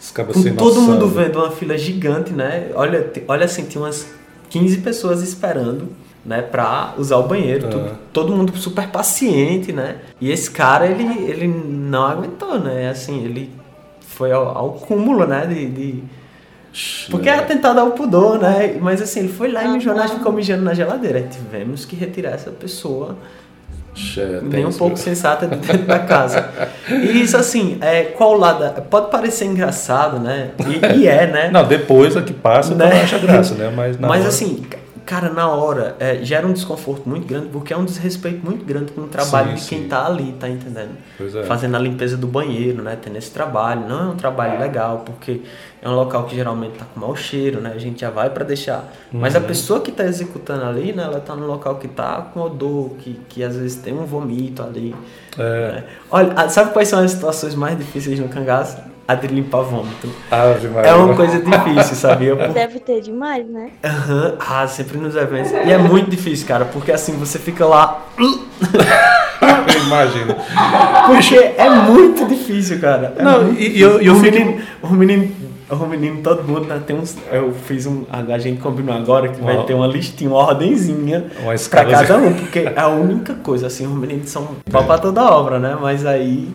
Os 0.00 0.10
cabas 0.10 0.34
Com 0.36 0.42
todo 0.54 0.76
noção, 0.80 0.82
mundo 0.82 1.06
né? 1.08 1.24
vendo 1.24 1.38
uma 1.38 1.50
fila 1.50 1.76
gigante, 1.76 2.32
né? 2.32 2.70
Olha, 2.74 3.12
olha 3.28 3.44
assim, 3.44 3.64
tinha 3.64 3.82
umas 3.84 4.06
15 4.48 4.78
pessoas 4.78 5.22
esperando, 5.22 5.88
né, 6.24 6.42
pra 6.42 6.94
usar 6.98 7.16
o 7.16 7.22
banheiro. 7.24 7.66
Ah. 7.66 7.70
Tudo- 7.70 7.98
todo 8.12 8.32
mundo 8.36 8.56
super 8.56 8.88
paciente, 8.88 9.72
né? 9.72 9.96
E 10.20 10.30
esse 10.30 10.50
cara, 10.50 10.86
ele, 10.86 11.04
ele 11.30 11.46
não 11.48 12.04
aguentou, 12.04 12.58
né? 12.58 12.88
Assim, 12.90 13.24
ele 13.24 13.50
foi 14.00 14.30
ao, 14.32 14.46
ao 14.56 14.70
cúmulo, 14.72 15.26
né? 15.26 15.46
De, 15.46 15.66
de- 15.66 16.04
Porque 17.10 17.28
é 17.28 17.34
atentado 17.38 17.80
ao 17.80 17.92
pudor, 17.92 18.38
né? 18.38 18.76
Mas 18.80 19.00
assim, 19.00 19.20
ele 19.20 19.28
foi 19.28 19.50
lá 19.50 19.64
e 19.64 19.68
mijou, 19.68 19.94
na- 19.94 20.06
ficou 20.08 20.32
mijando 20.32 20.62
na 20.62 20.74
geladeira. 20.74 21.22
Tivemos 21.22 21.84
que 21.84 21.96
retirar 21.96 22.30
essa 22.32 22.50
pessoa 22.50 23.16
é 24.18 24.40
nem 24.42 24.64
um 24.64 24.72
pouco 24.72 24.96
sensata 24.96 25.46
de 25.48 25.56
dentro 25.56 25.84
da 25.86 25.98
casa. 26.06 26.48
E 26.88 27.20
isso 27.22 27.36
assim, 27.36 27.76
é, 27.80 28.04
qual 28.04 28.34
lado? 28.36 28.80
Pode 28.82 29.10
parecer 29.10 29.46
engraçado, 29.46 30.20
né? 30.20 30.50
E, 30.94 31.00
e 31.00 31.08
é, 31.08 31.26
né? 31.26 31.50
Não, 31.50 31.66
depois 31.66 32.16
a 32.16 32.22
que 32.22 32.32
passa, 32.32 32.74
Né? 32.74 32.88
não 32.94 33.02
acha 33.02 33.18
graça, 33.18 33.54
né? 33.54 33.72
Mas, 33.74 33.98
na 33.98 34.06
Mas 34.06 34.20
hora- 34.20 34.28
assim, 34.28 34.64
cara, 35.10 35.28
na 35.28 35.50
hora 35.50 35.96
é, 35.98 36.22
gera 36.22 36.46
um 36.46 36.52
desconforto 36.52 37.08
muito 37.08 37.26
grande, 37.26 37.48
porque 37.48 37.72
é 37.72 37.76
um 37.76 37.84
desrespeito 37.84 38.46
muito 38.46 38.64
grande 38.64 38.92
com 38.92 39.00
o 39.00 39.08
trabalho 39.08 39.48
Sim, 39.50 39.54
de 39.56 39.68
quem 39.68 39.82
sim. 39.82 39.88
tá 39.88 40.06
ali, 40.06 40.32
tá 40.38 40.48
entendendo? 40.48 40.92
É. 41.18 41.42
Fazendo 41.42 41.74
a 41.74 41.80
limpeza 41.80 42.16
do 42.16 42.28
banheiro, 42.28 42.80
né? 42.80 42.96
Tendo 43.02 43.16
esse 43.18 43.32
trabalho. 43.32 43.88
Não 43.88 43.98
é 43.98 44.12
um 44.12 44.16
trabalho 44.16 44.60
legal, 44.60 45.02
porque 45.04 45.40
é 45.82 45.88
um 45.88 45.94
local 45.96 46.26
que 46.26 46.36
geralmente 46.36 46.78
tá 46.78 46.84
com 46.84 47.00
mau 47.00 47.16
cheiro, 47.16 47.60
né? 47.60 47.72
A 47.74 47.78
gente 47.78 48.02
já 48.02 48.08
vai 48.08 48.30
para 48.30 48.44
deixar. 48.44 48.88
Mas 49.10 49.34
Uhum. 49.34 49.40
a 49.40 49.44
pessoa 49.44 49.80
que 49.80 49.90
tá 49.90 50.04
executando 50.04 50.64
ali, 50.64 50.92
né? 50.92 51.02
Ela 51.02 51.18
tá 51.18 51.34
num 51.34 51.46
local 51.48 51.74
que 51.76 51.88
tá 51.88 52.30
com 52.32 52.42
odor, 52.42 52.90
que, 53.00 53.18
que 53.28 53.42
às 53.42 53.56
vezes 53.56 53.78
tem 53.78 53.92
um 53.92 54.04
vomito 54.04 54.62
ali. 54.62 54.94
É. 55.36 55.72
né? 55.72 55.84
Olha, 56.08 56.34
ah, 56.36 56.48
sabe 56.48 56.72
quais 56.72 56.86
são 56.86 57.02
as 57.02 57.10
situações 57.10 57.56
mais 57.56 57.76
difíceis 57.76 58.20
no 58.20 58.28
cangaço? 58.28 58.89
A 59.10 59.14
de 59.16 59.26
limpar 59.26 59.62
vômito. 59.62 60.08
Maria. 60.30 60.90
É 60.90 60.94
uma 60.94 61.16
coisa 61.16 61.40
difícil, 61.40 61.96
sabia? 61.96 62.36
Por- 62.36 62.48
Deve 62.54 62.78
ter 62.78 63.00
demais, 63.00 63.44
né? 63.48 63.70
Aham, 63.84 64.34
Ah, 64.38 64.66
sempre 64.68 64.98
nos 64.98 65.16
eventos. 65.16 65.50
E 65.50 65.56
é 65.72 65.78
muito 65.78 66.08
difícil, 66.08 66.46
cara, 66.46 66.64
porque 66.64 66.92
assim 66.92 67.14
você 67.16 67.36
fica 67.38 67.66
lá. 67.66 68.04
Imagina. 69.86 70.36
Porque 71.06 71.34
é 71.36 71.68
muito 71.70 72.26
difícil, 72.26 72.78
cara. 72.80 73.14
É 73.18 73.22
Não, 73.22 73.44
muito 73.44 73.60
e- 73.60 73.80
eu- 73.80 74.00
e 74.00 74.06
eu 74.06 74.14
o 74.14 74.20
fico- 74.20 74.36
menino, 74.36 74.60
o 74.82 74.88
menino, 74.94 75.32
o 75.70 75.86
menino, 75.86 76.22
todo 76.22 76.44
mundo 76.44 76.66
né, 76.66 76.80
tem 76.86 76.96
uns. 76.96 77.16
Eu 77.32 77.52
fiz 77.52 77.86
um. 77.86 78.04
A 78.10 78.38
gente 78.38 78.60
combinou 78.60 78.94
agora 78.94 79.28
que 79.28 79.40
vai 79.40 79.56
Uma- 79.56 79.64
ter 79.64 79.74
uma 79.74 79.86
listinha, 79.86 80.30
uma 80.30 80.38
ordenzinha 80.38 81.26
Uma 81.42 81.54
pra 81.68 81.84
cada 81.84 82.16
um, 82.18 82.32
porque 82.34 82.60
é 82.60 82.74
a 82.80 82.88
única 82.88 83.34
coisa, 83.34 83.66
assim, 83.66 83.86
os 83.86 83.94
meninos 83.94 84.30
são 84.30 84.48
pau 84.70 84.84
pra 84.84 84.98
toda 84.98 85.22
obra, 85.24 85.58
né? 85.58 85.76
Mas 85.80 86.06
aí. 86.06 86.48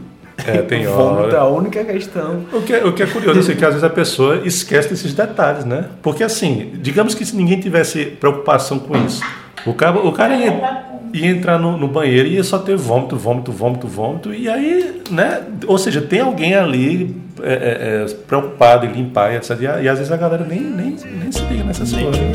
É, 0.45 0.61
tem 0.61 0.85
o 0.87 0.91
vômito 0.91 1.21
hora. 1.23 1.35
é 1.35 1.39
a 1.39 1.45
única 1.45 1.83
questão. 1.83 2.41
O 2.51 2.61
que, 2.61 2.73
é- 2.73 2.83
o 2.83 2.93
que 2.93 3.03
é 3.03 3.05
curioso 3.05 3.39
assim, 3.39 3.55
que 3.55 3.63
às 3.63 3.71
vezes 3.71 3.83
a 3.83 3.89
pessoa 3.89 4.41
esquece 4.45 4.89
desses 4.89 5.13
detalhes, 5.13 5.63
né? 5.65 5.85
Porque 6.01 6.23
assim, 6.23 6.73
digamos 6.81 7.13
que 7.15 7.25
se 7.25 7.35
ninguém 7.35 7.59
tivesse 7.59 8.05
preocupação 8.05 8.77
com 8.79 8.97
isso, 9.05 9.21
o 9.65 9.73
cara, 9.73 9.97
o 9.97 10.11
cara 10.11 10.35
ia, 10.35 10.83
ia 11.13 11.27
entrar 11.27 11.57
no, 11.57 11.77
no 11.77 11.87
banheiro 11.87 12.27
e 12.27 12.33
ia 12.35 12.43
só 12.43 12.57
ter 12.59 12.75
vômito, 12.75 13.15
vômito, 13.15 13.51
vômito, 13.51 13.87
vômito, 13.87 14.33
e 14.33 14.49
aí, 14.49 15.01
né? 15.09 15.41
Ou 15.67 15.77
seja, 15.77 16.01
tem 16.01 16.19
alguém 16.19 16.53
ali 16.53 17.15
é, 17.41 17.53
é, 17.53 18.03
é, 18.03 18.13
preocupado 18.27 18.85
em 18.85 18.91
limpar 18.91 19.33
e, 19.33 19.37
etc. 19.37 19.51
E, 19.59 19.63
e 19.83 19.89
às 19.89 19.97
vezes 19.97 20.11
a 20.11 20.17
galera 20.17 20.45
nem, 20.47 20.59
nem, 20.59 20.95
nem 21.19 21.31
se 21.31 21.41
liga 21.45 21.63
nessas 21.63 21.91
Nem 21.91 22.05
coisas. 22.05 22.25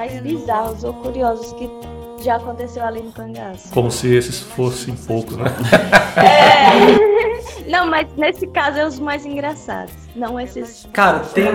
Mais 0.00 0.20
bizarros 0.22 0.82
ou 0.82 0.94
curiosos 0.94 1.52
que 1.52 1.68
já 2.24 2.36
aconteceu 2.36 2.82
ali 2.84 3.02
no 3.02 3.12
cangaço? 3.12 3.68
Como 3.70 3.90
se 3.90 4.14
esses 4.14 4.40
fossem 4.40 4.94
poucos, 4.94 5.36
né? 5.36 5.44
Não, 7.68 7.86
mas 7.86 8.06
nesse 8.16 8.46
caso 8.46 8.78
é 8.78 8.86
os 8.86 8.98
mais 8.98 9.24
engraçados. 9.26 9.92
Não 10.16 10.40
esses. 10.40 10.88
Cara, 10.92 11.20
tem, 11.20 11.46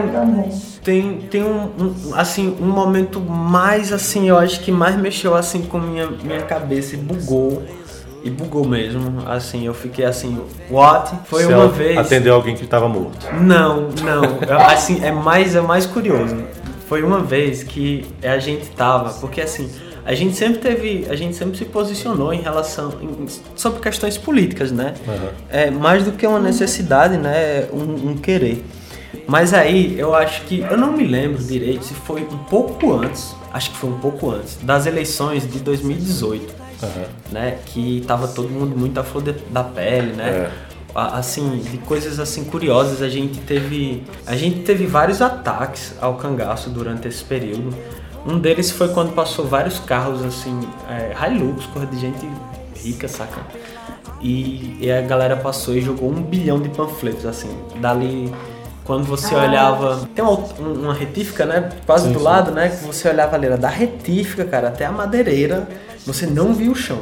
tem, 0.83 1.17
tem 1.21 1.43
um, 1.43 1.63
um- 1.77 2.15
assim, 2.15 2.55
um 2.61 2.67
momento 2.67 3.19
mais, 3.19 3.91
assim, 3.91 4.29
eu 4.29 4.37
acho 4.37 4.59
que 4.61 4.71
mais 4.71 4.95
mexeu, 4.95 5.35
assim, 5.35 5.63
com 5.63 5.79
minha, 5.79 6.07
minha 6.07 6.41
cabeça 6.43 6.95
e 6.95 6.99
bugou. 6.99 7.63
E 8.23 8.29
bugou 8.29 8.65
mesmo, 8.65 9.27
assim, 9.27 9.65
eu 9.67 9.73
fiquei 9.73 10.03
assim, 10.05 10.39
what? 10.71 11.11
Foi 11.25 11.43
Se 11.43 11.53
uma 11.53 11.67
vez... 11.67 11.95
Atendeu 11.97 12.33
alguém 12.33 12.55
que 12.55 12.63
estava 12.63 12.87
morto. 12.89 13.27
Não, 13.39 13.89
não. 14.03 14.39
Assim, 14.67 15.03
é 15.03 15.11
mais, 15.11 15.55
é 15.55 15.61
mais 15.61 15.85
curioso. 15.85 16.35
Foi 16.87 17.01
uma 17.03 17.19
vez 17.21 17.63
que 17.63 18.05
a 18.23 18.37
gente 18.37 18.67
tava, 18.71 19.09
porque 19.19 19.41
assim, 19.41 19.69
a 20.05 20.13
gente 20.13 20.35
sempre 20.35 20.59
teve, 20.59 21.07
a 21.09 21.15
gente 21.15 21.35
sempre 21.35 21.57
se 21.57 21.65
posicionou 21.65 22.31
em 22.33 22.41
relação 22.41 22.93
em- 23.01 23.25
sobre 23.55 23.79
questões 23.79 24.17
políticas, 24.17 24.71
né? 24.71 24.93
Aham. 25.07 25.29
É 25.49 25.71
mais 25.71 26.03
do 26.03 26.11
que 26.11 26.25
uma 26.27 26.39
necessidade, 26.39 27.17
né? 27.17 27.35
É 27.35 27.69
Um, 27.73 28.11
um 28.11 28.17
querer. 28.17 28.63
Mas 29.27 29.53
aí 29.53 29.97
eu 29.97 30.13
acho 30.13 30.43
que 30.43 30.59
eu 30.59 30.77
não 30.77 30.91
me 30.91 31.03
lembro 31.07 31.41
direito 31.43 31.83
se 31.85 31.93
foi 31.95 32.21
um 32.21 32.37
pouco 32.49 32.93
antes, 32.93 33.35
acho 33.51 33.71
que 33.71 33.77
foi 33.77 33.89
um 33.89 33.97
pouco 33.97 34.29
antes 34.29 34.57
das 34.61 34.85
eleições 34.85 35.49
de 35.51 35.57
2018 35.59 36.53
Aham. 36.83 37.05
né? 37.31 37.57
Que 37.65 38.03
tava 38.05 38.27
todo 38.27 38.47
mundo 38.49 38.77
muito 38.77 38.99
à 38.99 39.03
flor 39.03 39.23
da 39.49 39.63
pele, 39.63 40.11
né? 40.13 40.29
É. 40.29 40.74
Assim, 40.95 41.57
de 41.57 41.77
coisas 41.79 42.21
assim 42.21 42.45
curiosas, 42.45 43.01
a 43.01 43.09
gente 43.09 43.39
teve. 43.41 44.03
A 44.25 44.35
gente 44.37 44.61
teve 44.61 44.85
vários 44.85 45.21
ataques 45.21 45.93
ao 45.99 46.15
cangaço 46.15 46.69
durante 46.69 47.05
esse 47.07 47.21
período. 47.23 47.75
Um 48.25 48.39
deles 48.39 48.71
foi 48.71 48.87
quando 48.87 49.13
passou 49.13 49.45
vários 49.45 49.77
carros 49.77 50.23
assim, 50.23 50.57
é, 50.89 51.13
Hilux, 51.27 51.65
coisa 51.65 51.85
de 51.87 51.99
gente 51.99 52.25
rica, 52.81 53.07
saca? 53.07 53.41
E, 54.21 54.77
e 54.79 54.91
a 54.91 55.01
galera 55.01 55.35
passou 55.35 55.75
e 55.75 55.81
jogou 55.81 56.09
um 56.09 56.23
bilhão 56.23 56.59
de 56.59 56.69
panfletos, 56.69 57.25
assim. 57.25 57.49
Dali, 57.79 58.33
quando 58.85 59.03
você 59.03 59.35
olhava. 59.35 60.07
Tem 60.15 60.23
uma, 60.23 60.37
uma 60.59 60.93
retífica, 60.93 61.45
né? 61.45 61.69
Quase 61.85 62.07
Sim, 62.07 62.13
do 62.13 62.19
sim. 62.19 62.25
lado, 62.25 62.51
né? 62.51 62.69
Que 62.69 62.85
você 62.85 63.09
olhava 63.09 63.35
ali, 63.35 63.47
era 63.47 63.57
da 63.57 63.69
retífica, 63.69 64.45
cara, 64.45 64.69
até 64.69 64.85
a 64.85 64.91
madeireira. 64.91 65.67
Você 66.05 66.25
não 66.25 66.53
viu 66.53 66.71
o 66.71 66.75
chão 66.75 66.99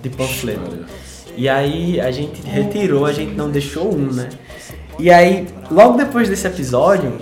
de 0.00 0.08
panfleto. 0.08 0.86
E 1.38 1.48
aí 1.48 2.00
a 2.00 2.10
gente 2.10 2.42
retirou, 2.42 3.06
a 3.06 3.12
gente 3.12 3.32
não 3.32 3.48
deixou 3.48 3.94
um, 3.94 4.12
né? 4.12 4.28
E 4.98 5.08
aí, 5.08 5.46
logo 5.70 5.96
depois 5.96 6.28
desse 6.28 6.44
episódio, 6.48 7.12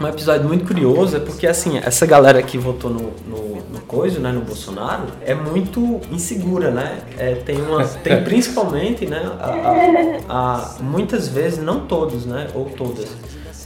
um 0.00 0.06
episódio 0.06 0.46
muito 0.46 0.64
curioso 0.64 1.16
é 1.16 1.18
porque 1.18 1.44
assim, 1.48 1.78
essa 1.78 2.06
galera 2.06 2.40
que 2.40 2.56
votou 2.56 2.88
no, 2.88 3.10
no, 3.26 3.56
no 3.72 3.80
coisa, 3.88 4.20
né, 4.20 4.30
no 4.30 4.42
Bolsonaro, 4.42 5.06
é 5.26 5.34
muito 5.34 6.00
insegura, 6.12 6.70
né? 6.70 7.00
É, 7.18 7.34
tem 7.34 7.60
uma. 7.60 7.84
Tem 7.84 8.22
principalmente, 8.22 9.04
né? 9.04 9.20
a- 9.40 9.46
a- 10.28 10.76
a- 10.78 10.82
muitas 10.82 11.26
vezes, 11.26 11.58
não 11.58 11.80
todos, 11.86 12.24
né? 12.24 12.46
Ou 12.54 12.66
todas. 12.66 13.08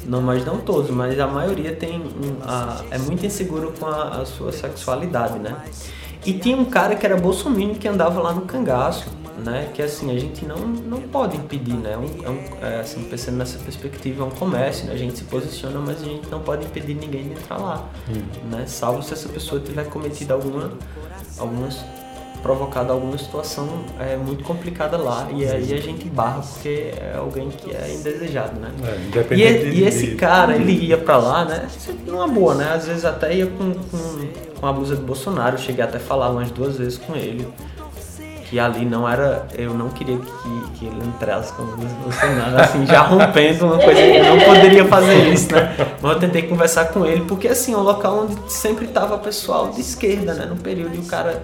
Não, 0.07 0.23
mas 0.23 0.47
não 0.47 0.57
todos, 0.57 0.91
mas 0.91 1.21
a 1.21 1.27
maioria 1.27 1.73
tem 1.77 2.01
um, 2.01 2.37
a- 2.43 2.81
é 2.91 2.97
muito 2.97 3.27
inseguro 3.27 3.71
com 3.79 3.85
a, 3.85 4.23
a 4.23 4.25
sua 4.25 4.51
sexualidade, 4.51 5.39
né? 5.39 5.55
E 6.25 6.33
tinha 6.33 6.57
um 6.57 6.65
cara 6.65 6.95
que 6.95 7.05
era 7.05 7.17
bolsominion 7.19 7.75
que 7.75 7.87
andava 7.87 8.19
lá 8.23 8.33
no 8.33 8.43
cangaço, 8.43 9.05
né? 9.39 9.71
Que 9.75 9.83
assim, 9.83 10.15
a 10.15 10.19
gente 10.19 10.45
não, 10.45 10.57
não 10.59 11.01
pode 11.03 11.37
impedir, 11.37 11.75
né? 11.75 11.93
É 11.93 11.99
um, 11.99 12.27
é 12.27 12.31
um- 12.31 12.67
é, 12.67 12.81
assim, 12.81 13.03
pensando 13.05 13.37
nessa 13.37 13.59
perspectiva, 13.59 14.23
é 14.25 14.27
um 14.27 14.31
comércio, 14.31 14.87
né? 14.87 14.93
A 14.93 14.97
gente 14.97 15.17
se 15.19 15.25
posiciona, 15.25 15.79
mas 15.81 16.03
a 16.03 16.05
gente 16.05 16.29
não 16.31 16.41
pode 16.41 16.65
impedir 16.65 16.95
ninguém 16.95 17.25
de 17.25 17.31
entrar 17.33 17.59
lá, 17.59 17.89
né? 18.51 18.65
Salvo 18.67 19.03
se 19.03 19.13
essa 19.13 19.29
pessoa 19.29 19.61
tiver 19.61 19.85
cometido 19.85 20.33
alguma, 20.35 20.73
algumas 21.39 21.85
provocado 22.43 22.93
alguma 22.93 23.17
situação 23.17 23.69
é, 24.01 24.17
muito 24.17 24.43
complicada 24.43 24.97
lá 24.97 25.29
e 25.33 25.45
aí 25.47 25.73
a 25.75 25.81
gente 25.81 26.09
barra 26.09 26.41
porque 26.41 26.93
é 26.97 27.15
alguém 27.17 27.49
que 27.51 27.71
é 27.71 27.95
indesejado, 27.95 28.59
né? 28.59 28.69
É, 28.85 28.97
E, 28.97 29.07
independente 29.07 29.67
e 29.67 29.71
de- 29.71 29.85
esse 29.85 30.07
de- 30.09 30.15
cara, 30.17 30.57
ele 30.57 30.73
ia 30.73 30.99
pra 30.99 31.19
lá, 31.19 31.45
né? 31.45 31.69
Numa 32.05 32.27
boa, 32.27 32.57
né? 32.57 32.73
Às 32.75 32.89
vezes 32.89 33.05
até 33.05 33.33
ia 33.33 33.47
com, 33.47 33.73
com, 33.73 34.59
com 34.61 34.67
a 34.67 34.73
blusa 34.73 34.97
do 34.97 35.03
Bolsonaro. 35.03 35.57
Cheguei 35.57 35.85
até 35.85 35.99
a 35.99 36.01
falar 36.01 36.31
umas 36.31 36.51
duas 36.51 36.77
vezes 36.79 36.99
com 36.99 37.15
ele. 37.15 37.47
Que 38.53 38.61
ali 38.61 38.85
não 38.85 39.09
era. 39.09 39.47
Eu 39.55 39.73
não 39.73 39.89
queria 39.89 40.19
que, 40.19 40.71
que 40.79 40.85
ele 40.85 41.03
entrasse 41.07 41.51
com 41.55 41.63
a 41.63 41.65
blusa 41.65 41.89
do 41.95 42.03
Bolsonaro, 42.03 42.61
assim, 42.61 42.85
já 42.85 43.01
rompendo 43.01 43.65
uma 43.65 43.79
coisa 43.79 43.95
que 44.03 44.17
eu 44.19 44.25
não 44.27 44.39
poderia 44.45 44.85
fazer 44.85 45.33
isso, 45.33 45.51
né? 45.55 45.75
Mas 46.03 46.13
eu 46.13 46.19
tentei 46.21 46.43
conversar 46.43 46.85
com 46.93 47.07
ele, 47.07 47.25
porque 47.25 47.49
assim, 47.49 47.73
é 47.73 47.77
um 47.79 47.83
local 47.83 48.25
onde 48.25 48.37
sempre 48.53 48.89
tava 48.89 49.17
pessoal 49.17 49.71
de 49.71 49.81
esquerda, 49.81 50.35
né? 50.35 50.45
No 50.45 50.57
período, 50.57 50.95
e 50.95 50.99
o 50.99 51.05
cara 51.05 51.43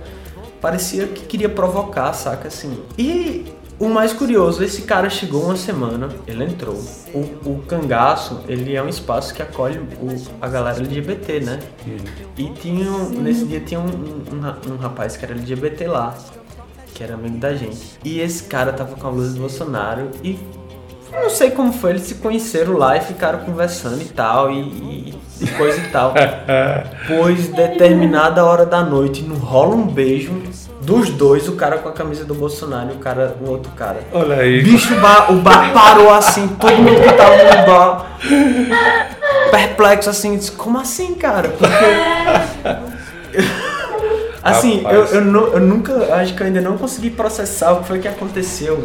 parecia 0.60 1.06
que 1.06 1.24
queria 1.24 1.48
provocar, 1.48 2.12
saca 2.12 2.48
assim. 2.48 2.78
E 2.98 3.46
o 3.78 3.88
mais 3.88 4.12
curioso, 4.12 4.62
esse 4.62 4.82
cara 4.82 5.08
chegou 5.08 5.44
uma 5.44 5.56
semana, 5.56 6.10
ele 6.26 6.44
entrou. 6.44 6.78
O, 7.14 7.20
o 7.52 7.62
cangaço, 7.66 8.40
ele 8.46 8.76
é 8.76 8.82
um 8.82 8.88
espaço 8.88 9.32
que 9.32 9.40
acolhe 9.40 9.78
o- 9.78 10.14
a 10.42 10.46
galera 10.48 10.76
LGBT, 10.76 11.40
né? 11.40 11.58
E 12.36 12.44
tinha, 12.50 12.90
nesse 13.18 13.46
dia 13.46 13.60
tinha 13.60 13.80
um, 13.80 13.86
um, 13.86 14.74
um 14.74 14.76
rapaz 14.76 15.16
que 15.16 15.24
era 15.24 15.32
LGBT 15.32 15.86
lá, 15.86 16.14
que 16.98 17.04
era 17.04 17.14
amigo 17.14 17.38
da 17.38 17.54
gente. 17.54 17.78
E 18.04 18.18
esse 18.20 18.42
cara 18.42 18.72
tava 18.72 18.96
com 18.96 19.06
a 19.06 19.10
blusa 19.12 19.32
do 19.34 19.38
Bolsonaro 19.40 20.10
e 20.24 20.36
não 21.12 21.30
sei 21.30 21.52
como 21.52 21.72
foi, 21.72 21.90
eles 21.90 22.02
se 22.02 22.16
conheceram 22.16 22.76
lá 22.76 22.96
e 22.96 23.00
ficaram 23.00 23.38
conversando 23.38 24.02
e 24.02 24.06
tal, 24.06 24.50
e, 24.50 24.58
e- 24.60 25.14
e 25.40 25.46
coisa 25.56 25.78
e 25.80 25.88
tal. 25.90 26.12
Pois 27.06 27.48
determinada 27.48 28.44
hora 28.44 28.66
da 28.66 28.82
noite 28.82 29.22
não 29.22 29.36
rola 29.36 29.76
um 29.76 29.86
beijo 29.86 30.32
dos 30.82 31.08
dois, 31.10 31.48
o 31.48 31.52
cara 31.52 31.78
com 31.78 31.88
a 31.88 31.92
camisa 31.92 32.24
do 32.24 32.34
Bolsonaro 32.34 32.90
e 32.90 32.96
o 32.96 32.98
cara, 32.98 33.36
o 33.40 33.48
outro 33.48 33.70
cara. 33.72 34.00
Olha 34.12 34.36
aí. 34.36 34.60
Bicho, 34.62 34.94
o 34.94 35.00
bar, 35.00 35.32
o 35.32 35.36
bar 35.36 35.72
parou 35.72 36.12
assim, 36.12 36.48
todo 36.48 36.72
mundo 36.76 37.00
que 37.00 37.12
tava 37.12 37.36
no 37.36 37.66
bar 37.66 38.06
perplexo 39.50 40.10
assim, 40.10 40.36
disse, 40.36 40.52
como 40.52 40.78
assim, 40.78 41.14
cara? 41.14 41.48
Porque. 41.48 41.74
Assim, 44.42 44.84
eu, 44.88 45.04
eu, 45.06 45.20
nu- 45.24 45.48
eu 45.48 45.60
nunca, 45.60 46.14
acho 46.16 46.34
que 46.34 46.42
eu 46.42 46.46
ainda 46.46 46.60
não 46.60 46.76
consegui 46.78 47.10
processar 47.10 47.72
o 47.72 47.80
que 47.80 47.88
foi 47.88 47.98
que 47.98 48.08
aconteceu. 48.08 48.84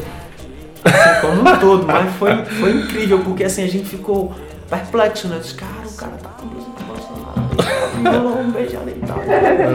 Assim, 0.84 1.22
como 1.22 1.42
um 1.50 1.60
todo, 1.60 1.86
mas 1.86 2.14
foi, 2.16 2.44
foi 2.46 2.72
incrível, 2.72 3.20
porque 3.20 3.44
assim, 3.46 3.64
a 3.64 3.68
gente 3.70 3.86
ficou 3.86 4.34
perplexo, 4.70 5.28
né? 5.28 5.38
Disse, 5.40 5.54
cara, 5.54 5.72
o 5.88 5.94
cara 5.96 6.12
tá 6.22 6.30
com 6.30 6.48
blusa 6.48 6.68
do 6.68 6.84
Bolsonaro, 6.86 8.40
um 8.40 8.52
beijo 8.52 8.78
ali 8.78 9.00
e 9.02 9.06
tal. 9.08 9.20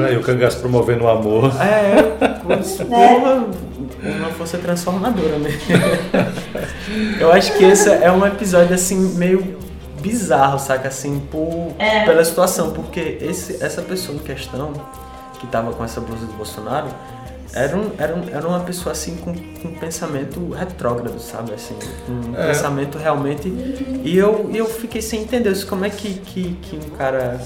Aí, 0.07 0.17
o 0.17 0.23
cangaço 0.23 0.59
promovendo 0.61 1.05
o 1.05 1.09
amor. 1.09 1.51
É, 1.63 2.03
pois, 2.45 2.77
porra, 2.83 3.45
uma 4.03 4.29
força 4.37 4.59
transformadora, 4.59 5.39
né? 5.39 5.51
Eu 7.21 7.33
acho 7.33 7.53
que 7.57 7.65
esse 7.65 7.89
é 7.91 8.11
um 8.11 8.27
episódio 8.27 8.75
assim 8.75 8.97
meio 9.17 9.57
bizarro, 10.01 10.59
saca? 10.59 10.89
Assim, 10.89 11.21
por, 11.31 11.73
pela 12.05 12.25
situação, 12.25 12.71
porque 12.71 13.19
esse, 13.21 13.63
essa 13.65 13.83
pessoa 13.83 14.17
em 14.17 14.21
questão, 14.21 14.73
que 15.39 15.47
tava 15.47 15.73
com 15.73 15.85
essa 15.85 16.01
blusa 16.01 16.27
do 16.27 16.33
Bolsonaro, 16.35 16.89
era, 17.55 17.77
um, 17.77 17.91
era, 17.97 18.15
um, 18.15 18.29
era 18.31 18.47
uma 18.47 18.61
pessoa 18.61 18.93
assim 18.93 19.17
com, 19.17 19.33
com 19.35 19.69
um 19.69 19.75
pensamento 19.75 20.51
retrógrado, 20.51 21.19
sabe? 21.19 21.53
Assim, 21.55 21.75
um 22.09 22.37
É. 22.37 22.49
pensamento 22.49 22.99
realmente. 22.99 23.49
E 24.05 24.17
eu, 24.17 24.51
eu 24.55 24.67
fiquei 24.67 25.01
sem 25.01 25.23
entender 25.23 25.51
isso, 25.53 25.67
como 25.67 25.85
é 25.85 25.91
que, 25.91 26.15
que, 26.15 26.53
que 26.61 26.77
um 26.77 26.91
cara 26.91 27.41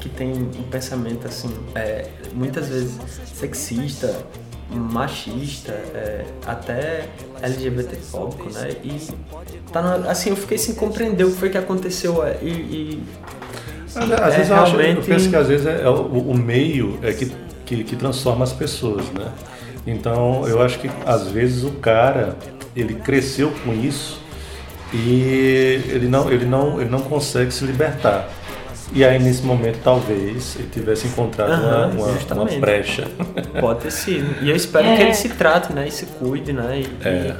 que 0.00 0.08
tem 0.10 0.30
um 0.32 0.62
pensamento 0.70 1.26
assim, 1.26 1.50
é, 1.74 2.06
muitas 2.34 2.68
vezes 2.68 2.92
sexista, 3.34 4.14
machista, 4.70 5.72
é, 5.72 6.24
até 6.46 7.08
LGBTfóbico, 7.42 8.50
né? 8.52 8.70
E 8.84 9.00
tá 9.72 9.80
na- 9.82 10.10
assim, 10.10 10.30
eu 10.30 10.36
fiquei 10.36 10.58
sem 10.58 10.74
compreender 10.74 11.24
o 11.24 11.30
que 11.30 11.36
foi 11.38 11.50
que 11.50 11.58
aconteceu 11.58 12.22
é, 12.24 12.36
e, 12.42 12.48
e 12.50 13.02
Às, 13.94 14.10
às 14.10 14.34
É, 14.34 14.36
vezes 14.36 14.50
eu, 14.50 14.56
acho, 14.56 14.74
eu 14.74 14.78
realmente- 14.80 15.06
penso 15.06 15.28
que 15.30 15.36
às 15.36 15.48
vezes 15.48 15.66
é, 15.66 15.82
é 15.82 15.88
o, 15.88 16.02
o 16.02 16.36
meio 16.36 16.98
é 17.02 17.12
que, 17.12 17.30
que, 17.64 17.84
que 17.84 17.96
transforma 17.96 18.44
as 18.44 18.52
pessoas, 18.52 19.04
né? 19.12 19.26
Então 19.86 20.46
eu 20.46 20.60
acho 20.62 20.78
que 20.78 20.90
às 21.06 21.28
vezes 21.28 21.64
o 21.64 21.70
cara 21.72 22.36
ele 22.76 22.94
cresceu 22.94 23.50
com 23.64 23.72
isso 23.72 24.20
e 24.92 25.80
ele 25.90 26.08
não, 26.08 26.30
ele 26.30 26.44
não, 26.46 26.80
ele 26.80 26.90
não 26.90 27.00
consegue 27.00 27.52
se 27.52 27.64
libertar. 27.64 28.28
E 28.92 29.04
aí 29.04 29.18
nesse 29.18 29.42
momento 29.42 29.78
talvez 29.84 30.56
ele 30.58 30.68
tivesse 30.72 31.06
encontrado 31.06 31.50
uma, 31.50 31.56
Aham, 31.84 31.90
uma, 32.34 32.42
uma 32.44 32.58
brecha. 32.60 33.06
Pode 33.60 33.80
ter 33.80 33.92
sido. 33.92 34.42
E 34.42 34.48
eu 34.48 34.56
espero 34.56 34.84
que 34.96 35.02
ele 35.02 35.14
se 35.14 35.28
trate, 35.30 35.72
né? 35.74 35.86
E 35.88 35.90
se 35.90 36.06
cuide, 36.06 36.52
né? 36.54 36.80
E, 36.82 37.06
É. 37.06 37.34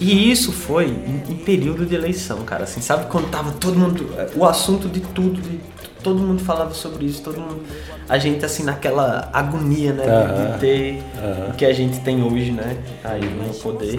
e 0.00 0.30
isso 0.30 0.50
foi 0.50 0.86
em, 0.86 1.22
em 1.32 1.36
período 1.36 1.84
de 1.84 1.94
eleição, 1.94 2.38
cara. 2.44 2.64
Assim, 2.64 2.80
sabe 2.80 3.04
quando 3.06 3.28
tava 3.30 3.52
todo 3.52 3.78
mundo. 3.78 4.08
O 4.34 4.46
assunto 4.46 4.88
de 4.88 5.00
tudo, 5.00 5.42
de, 5.42 5.60
todo 6.04 6.18
mundo 6.20 6.44
falava 6.44 6.72
sobre 6.74 7.06
isso, 7.06 7.22
todo 7.22 7.40
mundo. 7.40 7.62
A 8.08 8.18
gente 8.18 8.44
assim 8.44 8.62
naquela 8.62 9.28
agonia, 9.32 9.92
né? 9.94 10.04
de- 10.04 10.10
Aham. 10.10 10.52
De 10.52 10.58
ter 10.60 11.02
Aham. 11.18 11.48
o 11.48 11.52
que 11.54 11.64
a 11.64 11.72
gente 11.72 11.98
tem 12.00 12.22
hoje, 12.22 12.52
né? 12.52 12.76
Aí 13.02 13.22
no 13.24 13.52
poder. 13.54 13.98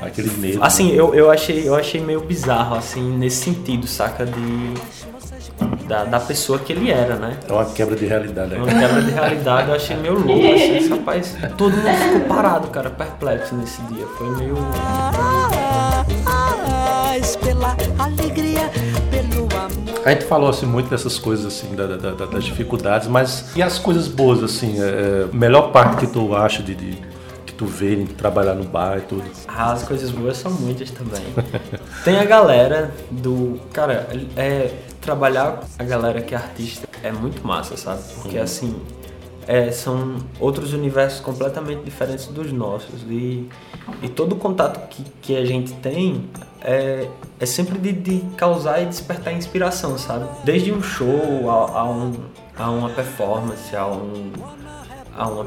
Aquele 0.00 0.30
medo. 0.38 0.62
Assim, 0.62 0.92
eu, 0.92 1.14
eu, 1.14 1.30
achei, 1.30 1.66
eu 1.66 1.74
achei 1.74 2.00
meio 2.00 2.20
bizarro, 2.20 2.76
assim, 2.76 3.02
nesse 3.16 3.44
sentido, 3.44 3.86
saca? 3.86 4.24
De. 4.24 4.74
Da, 5.86 6.04
da 6.04 6.18
pessoa 6.18 6.58
que 6.58 6.72
ele 6.72 6.90
era, 6.90 7.16
né? 7.16 7.36
É 7.48 7.52
uma 7.52 7.64
quebra 7.66 7.94
de 7.94 8.06
realidade. 8.06 8.54
Uma 8.54 8.66
né? 8.66 8.80
quebra 8.80 9.02
de 9.02 9.10
realidade, 9.12 9.68
eu 9.68 9.74
achei 9.74 9.96
meio 9.96 10.14
louco, 10.14 10.46
assim, 10.54 10.76
esse 10.76 10.88
rapaz. 10.88 11.36
Todo 11.56 11.76
mundo 11.76 11.96
ficou 11.96 12.20
parado, 12.22 12.68
cara, 12.68 12.90
perplexo 12.90 13.54
nesse 13.54 13.80
dia. 13.82 14.06
Foi 14.18 14.28
meio. 14.36 14.56
Paz 16.24 17.36
pela 17.36 17.76
alegria. 17.98 18.53
A 20.04 20.10
gente 20.10 20.24
falou 20.26 20.48
assim 20.50 20.66
muito 20.66 20.90
dessas 20.90 21.18
coisas 21.18 21.46
assim, 21.46 21.74
da- 21.74 21.86
da- 21.86 22.10
da- 22.12 22.26
das 22.26 22.44
dificuldades, 22.44 23.08
mas 23.08 23.56
e 23.56 23.62
as 23.62 23.78
coisas 23.78 24.06
boas 24.06 24.42
assim? 24.42 24.80
É, 24.82 24.84
é, 24.84 25.28
melhor 25.36 25.72
parte 25.72 25.96
que 25.98 26.06
tu 26.06 26.34
acha 26.36 26.62
de, 26.62 26.74
de- 26.74 26.98
que 27.46 27.54
tu 27.54 27.64
vê 27.66 27.94
em 27.94 28.06
trabalhar 28.06 28.54
no 28.54 28.64
bar 28.64 28.98
e 28.98 29.02
tudo? 29.02 29.24
Ah, 29.48 29.72
as 29.72 29.82
coisas 29.84 30.10
boas 30.10 30.36
são 30.36 30.50
muitas 30.52 30.90
também. 30.90 31.22
Tem 32.04 32.18
a 32.18 32.24
galera 32.24 32.90
do. 33.10 33.58
Cara, 33.72 34.06
é. 34.36 34.70
Trabalhar 35.00 35.60
com 35.76 35.82
a 35.82 35.84
galera 35.84 36.22
que 36.22 36.34
é 36.34 36.38
artista 36.38 36.88
é 37.02 37.12
muito 37.12 37.46
massa, 37.46 37.76
sabe? 37.76 38.00
Porque 38.22 38.38
assim. 38.38 38.74
é, 39.46 39.70
são 39.70 40.16
outros 40.40 40.72
universos 40.72 41.20
completamente 41.20 41.82
diferentes 41.84 42.26
dos 42.28 42.50
nossos. 42.50 43.02
E, 43.10 43.46
e 44.02 44.08
todo 44.08 44.32
o 44.32 44.36
contato 44.36 44.88
que, 44.88 45.04
que 45.20 45.36
a 45.36 45.44
gente 45.44 45.74
tem 45.74 46.24
é, 46.62 47.06
é 47.44 47.46
sempre 47.46 47.78
de, 47.78 47.92
de 47.92 48.20
causar 48.36 48.82
e 48.82 48.86
despertar 48.86 49.32
inspiração, 49.32 49.96
sabe? 49.96 50.26
Desde 50.44 50.72
um 50.72 50.82
show 50.82 51.48
a, 51.48 51.78
a 51.80 51.90
um, 51.90 52.12
a 52.56 52.70
uma 52.70 52.88
performance, 52.90 53.76
a, 53.76 53.86
um, 53.86 54.32
a 55.14 55.28
uma 55.28 55.46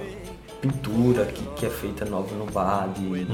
pintura 0.61 1.25
que, 1.25 1.43
que 1.55 1.65
é 1.65 1.69
feita 1.69 2.05
nova 2.05 2.33
no 2.35 2.45
bar, 2.45 2.87
de 2.89 3.27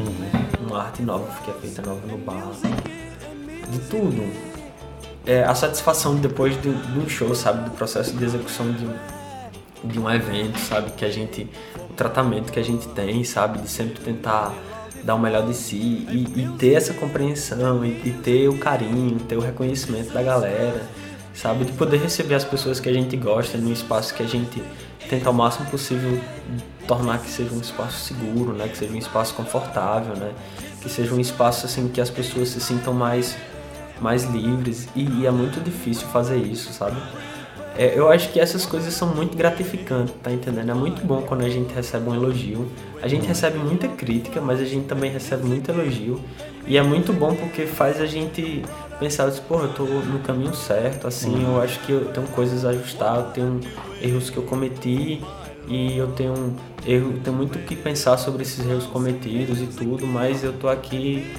uma 0.66 0.84
arte 0.84 1.02
nova 1.02 1.28
que 1.44 1.52
é 1.52 1.54
feita 1.54 1.82
nova 1.82 2.06
no 2.08 2.18
bar, 2.18 2.52
de 3.70 3.80
tudo. 3.90 4.24
É, 5.26 5.44
a 5.44 5.56
satisfação 5.56 6.16
depois 6.16 6.60
de, 6.62 6.74
de 6.74 7.00
um 7.00 7.08
show, 7.08 7.34
sabe, 7.36 7.70
do 7.70 7.72
processo 7.72 8.16
de 8.16 8.24
execução 8.24 8.72
de 8.72 8.88
de 9.84 10.00
um 10.00 10.10
evento, 10.10 10.58
sabe, 10.60 10.92
que 10.92 11.04
a 11.04 11.10
gente, 11.10 11.50
o 11.90 11.94
tratamento 11.94 12.54
que 12.54 12.60
a 12.60 12.64
gente 12.64 12.88
tem, 12.90 13.24
sabe, 13.26 13.60
de 13.60 13.68
sempre 13.68 14.02
tentar 14.02 14.54
dar 15.04 15.16
o 15.16 15.20
melhor 15.20 15.46
de 15.46 15.54
si 15.54 15.76
e, 15.76 16.28
e 16.36 16.50
ter 16.58 16.74
essa 16.74 16.94
compreensão 16.94 17.84
e, 17.86 17.90
e 18.06 18.20
ter 18.24 18.48
o 18.48 18.58
carinho, 18.58 19.20
ter 19.20 19.36
o 19.36 19.42
reconhecimento 19.42 20.14
da 20.14 20.24
galera, 20.24 20.82
sabe, 21.34 21.66
de 21.66 21.74
poder 21.74 21.98
receber 21.98 22.36
as 22.36 22.44
pessoas 22.46 22.80
que 22.80 22.90
a 22.90 22.94
gente 22.94 23.16
gosta 23.18 23.58
num 23.58 23.72
espaço 23.72 24.14
que 24.14 24.24
a 24.24 24.28
gente 24.28 24.64
tenta 25.10 25.28
ao 25.28 25.34
máximo 25.34 25.70
possível 25.70 26.20
tornar 26.88 27.20
que 27.20 27.30
seja 27.30 27.54
um 27.54 27.60
espaço 27.60 28.00
seguro, 28.06 28.54
né, 28.54 28.68
que 28.68 28.78
seja 28.78 28.94
um 28.94 28.98
espaço 28.98 29.34
confortável, 29.34 30.16
né, 30.16 30.32
que 30.82 30.90
seja 30.90 31.14
um 31.14 31.20
espaço 31.20 31.66
assim 31.66 31.88
que 31.88 32.02
as 32.02 32.10
pessoas 32.10 32.50
se 32.50 32.62
sintam 32.62 32.94
mais 32.94 33.36
mais 34.02 34.24
livres 34.24 34.90
e, 34.96 35.22
e 35.22 35.26
é 35.26 35.32
muito 35.32 35.64
difícil 35.64 36.08
fazer 36.08 36.38
isso, 36.38 36.74
sabe? 36.74 36.98
É, 37.78 37.98
eu 37.98 38.10
acho 38.10 38.32
que 38.32 38.40
essas 38.40 38.66
coisas 38.66 38.94
são 38.94 39.08
muito 39.16 39.36
gratificantes, 39.36 40.14
tá 40.22 40.32
entendendo? 40.32 40.70
É 40.70 40.74
muito 40.74 41.04
bom 41.06 41.22
quando 41.22 41.42
a 41.42 41.50
gente 41.50 41.74
recebe 41.74 42.10
um 42.10 42.14
elogio. 42.14 42.70
A 43.04 43.08
gente 43.10 43.28
recebe 43.28 43.58
muita 43.58 43.86
crítica, 43.90 44.40
mas 44.40 44.62
a 44.62 44.64
gente 44.64 44.86
também 44.86 45.12
recebe 45.12 45.46
muito 45.46 45.70
elogio. 45.70 46.22
E 46.66 46.78
é 46.78 46.82
muito 46.82 47.12
bom 47.12 47.36
porque 47.36 47.66
faz 47.66 48.00
a 48.00 48.06
gente 48.06 48.64
pensar, 48.98 49.26
assim, 49.26 49.42
porra, 49.46 49.64
eu 49.66 49.74
tô 49.74 49.84
no 49.84 50.20
caminho 50.20 50.54
certo, 50.56 51.06
assim, 51.06 51.44
eu 51.44 51.62
acho 51.62 51.82
que 51.82 51.92
eu 51.92 52.06
tenho 52.06 52.26
coisas 52.28 52.64
a 52.64 52.70
ajustar, 52.70 53.18
eu 53.18 53.24
tenho 53.32 53.60
erros 54.02 54.30
que 54.30 54.38
eu 54.38 54.44
cometi 54.44 55.22
e 55.68 55.98
eu 55.98 56.08
tenho 56.14 56.56
erro, 56.88 57.20
tenho 57.22 57.36
muito 57.36 57.60
o 57.60 57.62
que 57.64 57.76
pensar 57.76 58.16
sobre 58.16 58.44
esses 58.44 58.66
erros 58.66 58.86
cometidos 58.86 59.60
e 59.60 59.66
tudo, 59.68 60.08
mas 60.08 60.42
eu 60.42 60.54
tô 60.54 60.70
aqui 60.70 61.30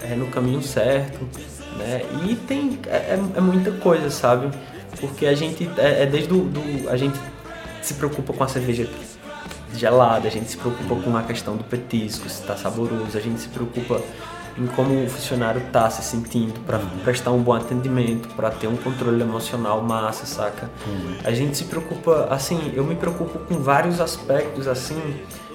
é, 0.00 0.16
no 0.16 0.26
caminho 0.26 0.60
certo, 0.60 1.20
né? 1.78 2.02
E 2.28 2.34
tem 2.34 2.80
é, 2.88 2.96
é- 2.96 3.20
é 3.36 3.40
muita 3.40 3.70
coisa, 3.70 4.10
sabe? 4.10 4.50
Porque 5.00 5.26
a 5.26 5.34
gente 5.34 5.70
é, 5.78 6.02
é 6.02 6.06
desde 6.06 6.34
o 6.34 6.38
do, 6.42 6.90
a 6.90 6.96
gente 6.96 7.16
se 7.80 7.94
preocupa 7.94 8.32
com 8.32 8.42
a 8.42 8.48
cerveja 8.48 8.88
gelada, 9.74 10.28
a 10.28 10.30
gente 10.30 10.50
se 10.50 10.56
preocupa 10.56 10.96
com 10.96 11.16
a 11.16 11.22
questão 11.22 11.56
do 11.56 11.64
petisco, 11.64 12.28
se 12.28 12.40
está 12.40 12.56
saboroso, 12.56 13.16
a 13.16 13.20
gente 13.20 13.40
se 13.40 13.48
preocupa 13.48 14.00
em 14.58 14.66
como 14.66 15.04
o 15.04 15.08
funcionário 15.08 15.62
tá 15.72 15.88
se 15.88 16.02
sentindo 16.02 16.60
para 16.60 16.78
prestar 17.04 17.30
um 17.30 17.42
bom 17.42 17.54
atendimento, 17.54 18.28
para 18.34 18.50
ter 18.50 18.66
um 18.66 18.76
controle 18.76 19.22
emocional 19.22 19.80
massa, 19.82 20.26
saca? 20.26 20.70
A 21.24 21.32
gente 21.32 21.56
se 21.56 21.64
preocupa, 21.64 22.28
assim, 22.30 22.72
eu 22.74 22.84
me 22.84 22.94
preocupo 22.94 23.38
com 23.40 23.54
vários 23.62 24.00
aspectos 24.00 24.68
assim, 24.68 25.00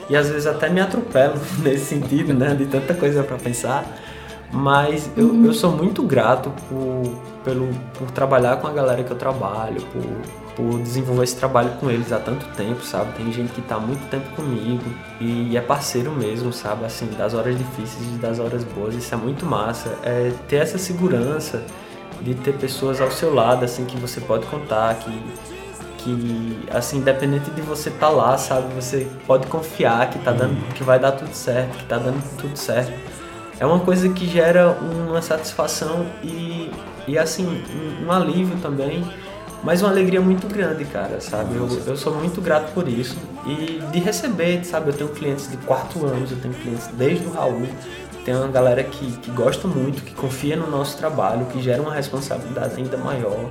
e 0.09 0.15
às 0.15 0.29
vezes 0.29 0.47
até 0.47 0.69
me 0.69 0.81
atropelo 0.81 1.35
nesse 1.59 1.85
sentido, 1.85 2.33
né, 2.33 2.55
de 2.55 2.65
tanta 2.65 2.93
coisa 2.93 3.23
para 3.23 3.37
pensar. 3.37 3.85
Mas 4.51 5.09
eu, 5.17 5.45
eu 5.45 5.53
sou 5.53 5.71
muito 5.71 6.01
grato 6.03 6.51
por, 6.69 7.21
pelo, 7.43 7.67
por 7.99 8.09
trabalhar 8.11 8.57
com 8.57 8.67
a 8.67 8.71
galera 8.71 9.03
que 9.03 9.11
eu 9.11 9.17
trabalho, 9.17 9.81
por, 9.91 10.46
por 10.57 10.79
desenvolver 10.79 11.23
esse 11.23 11.35
trabalho 11.35 11.69
com 11.79 11.89
eles 11.91 12.11
há 12.11 12.17
tanto 12.17 12.43
tempo, 12.55 12.83
sabe? 12.83 13.13
Tem 13.13 13.31
gente 13.31 13.53
que 13.53 13.61
tá 13.61 13.75
há 13.75 13.79
muito 13.79 14.09
tempo 14.09 14.27
comigo 14.35 14.83
e 15.21 15.55
é 15.55 15.61
parceiro 15.61 16.11
mesmo, 16.11 16.51
sabe? 16.51 16.83
Assim, 16.83 17.07
das 17.15 17.35
horas 17.35 17.55
difíceis 17.55 18.07
e 18.07 18.17
das 18.17 18.39
horas 18.39 18.63
boas, 18.63 18.95
isso 18.95 19.13
é 19.13 19.17
muito 19.17 19.45
massa. 19.45 19.95
É 20.01 20.33
ter 20.47 20.55
essa 20.55 20.79
segurança 20.79 21.63
de 22.21 22.33
ter 22.33 22.53
pessoas 22.53 22.99
ao 22.99 23.11
seu 23.11 23.31
lado, 23.31 23.63
assim, 23.63 23.85
que 23.85 23.95
você 23.97 24.19
pode 24.19 24.47
contar, 24.47 24.95
que, 24.95 25.23
que 25.99 26.59
assim, 26.71 26.97
independente 26.97 27.51
de 27.51 27.61
você 27.61 27.89
estar 27.89 28.09
lá, 28.09 28.35
sabe? 28.35 28.73
Você 28.73 29.07
pode 29.27 29.45
confiar 29.45 30.09
que 30.09 30.17
tá 30.17 30.31
dando, 30.31 30.57
que 30.73 30.83
vai 30.83 30.99
dar 30.99 31.11
tudo 31.11 31.35
certo, 31.35 31.77
que 31.77 31.85
tá 31.85 31.99
dando 31.99 32.19
tudo 32.35 32.57
certo 32.57 32.91
é 33.59 33.65
uma 33.65 33.79
coisa 33.79 34.07
que 34.09 34.27
gera 34.27 34.69
uma 34.69 35.19
satisfação 35.21 36.05
e, 36.23 36.69
e 37.07 37.17
assim, 37.17 37.63
um 38.05 38.11
alívio 38.11 38.55
também, 38.61 39.03
mas 39.67 39.81
uma 39.81 39.91
alegria 39.91 40.21
muito 40.21 40.47
grande, 40.47 40.85
cara, 40.85 41.19
sabe? 41.19 41.57
Eu, 41.57 41.67
eu 41.85 41.97
sou 41.97 42.15
muito 42.15 42.39
grato 42.39 42.71
por 42.71 42.87
isso 42.87 43.17
e 43.45 43.81
de 43.91 43.99
receber, 43.99 44.63
sabe? 44.63 44.91
Eu 44.91 44.93
tenho 44.93 45.09
clientes 45.09 45.51
de 45.51 45.57
quatro 45.57 46.05
anos, 46.05 46.31
eu 46.31 46.37
tenho 46.37 46.53
clientes 46.53 46.87
desde 46.93 47.25
o 47.25 47.31
Raul, 47.31 47.67
tem 48.23 48.33
uma 48.33 48.47
galera 48.47 48.81
que, 48.81 49.17
que 49.17 49.29
gosta 49.29 49.67
muito, 49.67 50.03
que 50.03 50.13
confia 50.13 50.55
no 50.55 50.71
nosso 50.71 50.97
trabalho, 50.97 51.47
que 51.47 51.61
gera 51.61 51.81
uma 51.81 51.93
responsabilidade 51.93 52.77
ainda 52.77 52.95
maior. 52.95 53.49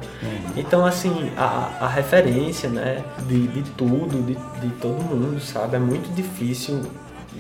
Então, 0.57 0.87
assim, 0.87 1.31
a, 1.37 1.76
a 1.83 1.87
referência, 1.87 2.70
né, 2.70 3.05
de, 3.29 3.48
de 3.48 3.62
tudo, 3.72 4.24
de, 4.24 4.37
de 4.66 4.74
todo 4.76 4.94
mundo, 5.02 5.38
sabe? 5.38 5.76
É 5.76 5.79
muito 5.79 6.11
difícil 6.14 6.81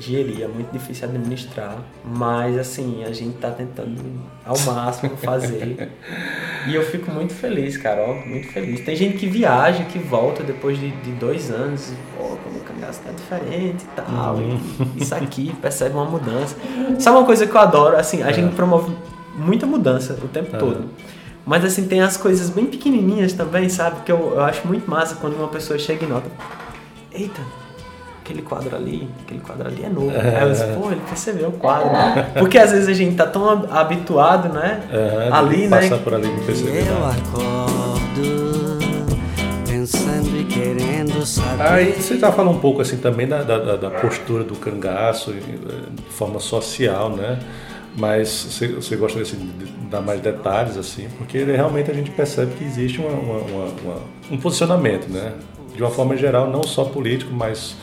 gerir, 0.00 0.42
é 0.42 0.48
muito 0.48 0.70
difícil 0.72 1.08
administrar, 1.08 1.78
mas 2.04 2.58
assim, 2.58 3.04
a 3.04 3.12
gente 3.12 3.36
tá 3.38 3.50
tentando 3.50 4.00
ao 4.44 4.58
máximo 4.60 5.16
fazer. 5.16 5.90
e 6.66 6.74
eu 6.74 6.82
fico 6.82 7.10
muito 7.10 7.34
feliz, 7.34 7.76
cara, 7.76 8.02
ó, 8.02 8.14
muito 8.26 8.48
feliz. 8.48 8.80
Tem 8.80 8.94
gente 8.96 9.16
que 9.16 9.26
viaja, 9.26 9.84
que 9.84 9.98
volta 9.98 10.42
depois 10.42 10.78
de, 10.78 10.90
de 10.90 11.12
dois 11.12 11.50
anos, 11.50 11.90
e, 11.90 11.94
pô, 12.16 12.36
como 12.36 12.58
o 12.58 12.60
cangaço 12.60 13.00
tá 13.00 13.10
diferente 13.12 13.84
e 13.84 13.96
tal, 13.96 14.38
e 14.40 15.02
isso 15.02 15.14
aqui, 15.14 15.54
percebe 15.60 15.94
uma 15.94 16.04
mudança. 16.04 16.56
Sabe 16.98 17.16
uma 17.16 17.26
coisa 17.26 17.46
que 17.46 17.54
eu 17.54 17.60
adoro? 17.60 17.96
Assim, 17.96 18.22
a 18.22 18.32
gente 18.32 18.54
promove 18.54 18.94
muita 19.36 19.66
mudança 19.66 20.18
o 20.22 20.28
tempo 20.28 20.56
todo. 20.58 20.88
Mas 21.44 21.64
assim, 21.64 21.86
tem 21.86 22.00
as 22.00 22.16
coisas 22.16 22.50
bem 22.50 22.66
pequenininhas 22.66 23.32
também, 23.32 23.68
sabe? 23.68 24.00
Que 24.02 24.10
eu, 24.10 24.32
eu 24.34 24.40
acho 24.42 24.66
muito 24.66 24.90
massa 24.90 25.14
quando 25.14 25.36
uma 25.36 25.46
pessoa 25.46 25.78
chega 25.78 26.04
e 26.04 26.08
nota. 26.08 26.28
Eita, 27.12 27.40
aquele 28.26 28.42
quadro 28.42 28.74
ali, 28.74 29.08
aquele 29.24 29.40
quadro 29.40 29.68
ali 29.68 29.84
é 29.84 29.88
novo. 29.88 30.10
Aí 30.10 30.42
eu 30.42 30.50
disse, 30.50 30.64
pô, 30.74 30.90
ele 30.90 31.00
percebeu 31.08 31.48
o 31.48 31.52
quadro. 31.52 31.92
né? 31.92 32.32
Porque 32.38 32.58
às 32.58 32.72
vezes 32.72 32.88
a 32.88 32.92
gente 32.92 33.14
tá 33.14 33.24
tão 33.26 33.48
hab- 33.48 33.70
habituado, 33.72 34.48
né? 34.52 34.82
É, 34.90 35.28
ali, 35.30 35.68
né? 35.68 35.80
Passar 35.82 35.98
por 35.98 36.12
ali 36.14 36.26
não 36.26 36.40
perceber 36.40 36.86
Eu 36.88 36.94
nada. 37.00 37.14
acordo 37.14 38.78
pensando 39.66 40.36
e 40.40 40.44
querendo 40.44 41.24
saber. 41.24 41.62
Aí 41.62 41.92
você 41.92 42.18
já 42.18 42.32
falou 42.32 42.52
um 42.54 42.58
pouco 42.58 42.82
assim 42.82 42.96
também 42.96 43.26
da, 43.28 43.42
da, 43.42 43.76
da- 43.76 43.90
postura 43.90 44.42
do 44.42 44.56
cangaço 44.56 45.32
de 45.32 46.02
forma 46.10 46.40
social, 46.40 47.10
né? 47.10 47.38
Mas 47.96 48.28
você, 48.80 48.96
gosta 48.96 49.20
assim, 49.20 49.36
de 49.58 49.64
dar 49.88 50.02
mais 50.02 50.20
detalhes 50.20 50.76
assim, 50.76 51.08
porque 51.16 51.42
realmente 51.44 51.90
a 51.90 51.94
gente 51.94 52.10
percebe 52.10 52.52
que 52.58 52.64
existe 52.64 53.00
uma- 53.00 53.08
uma- 53.10 53.38
uma- 53.82 54.00
um 54.30 54.36
posicionamento, 54.36 55.08
né? 55.08 55.32
De 55.74 55.82
uma 55.82 55.90
forma 55.90 56.14
geral, 56.16 56.50
não 56.50 56.62
só 56.62 56.84
político, 56.84 57.32
mas 57.32 57.74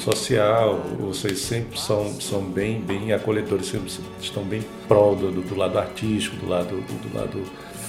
social. 0.00 0.80
Vocês 0.98 1.38
sempre 1.40 1.78
são, 1.78 2.20
são 2.20 2.40
bem, 2.42 2.80
bem 2.80 3.12
acolhedores, 3.12 3.66
sempre 3.66 3.90
estão 4.20 4.42
bem 4.42 4.62
pró 4.88 5.14
do, 5.14 5.30
do- 5.30 5.42
do 5.42 5.54
lado 5.56 5.78
artístico, 5.78 6.36
do 6.36 6.48
lado, 6.48 6.76
do, 6.80 7.08
do 7.08 7.18
lado 7.18 7.42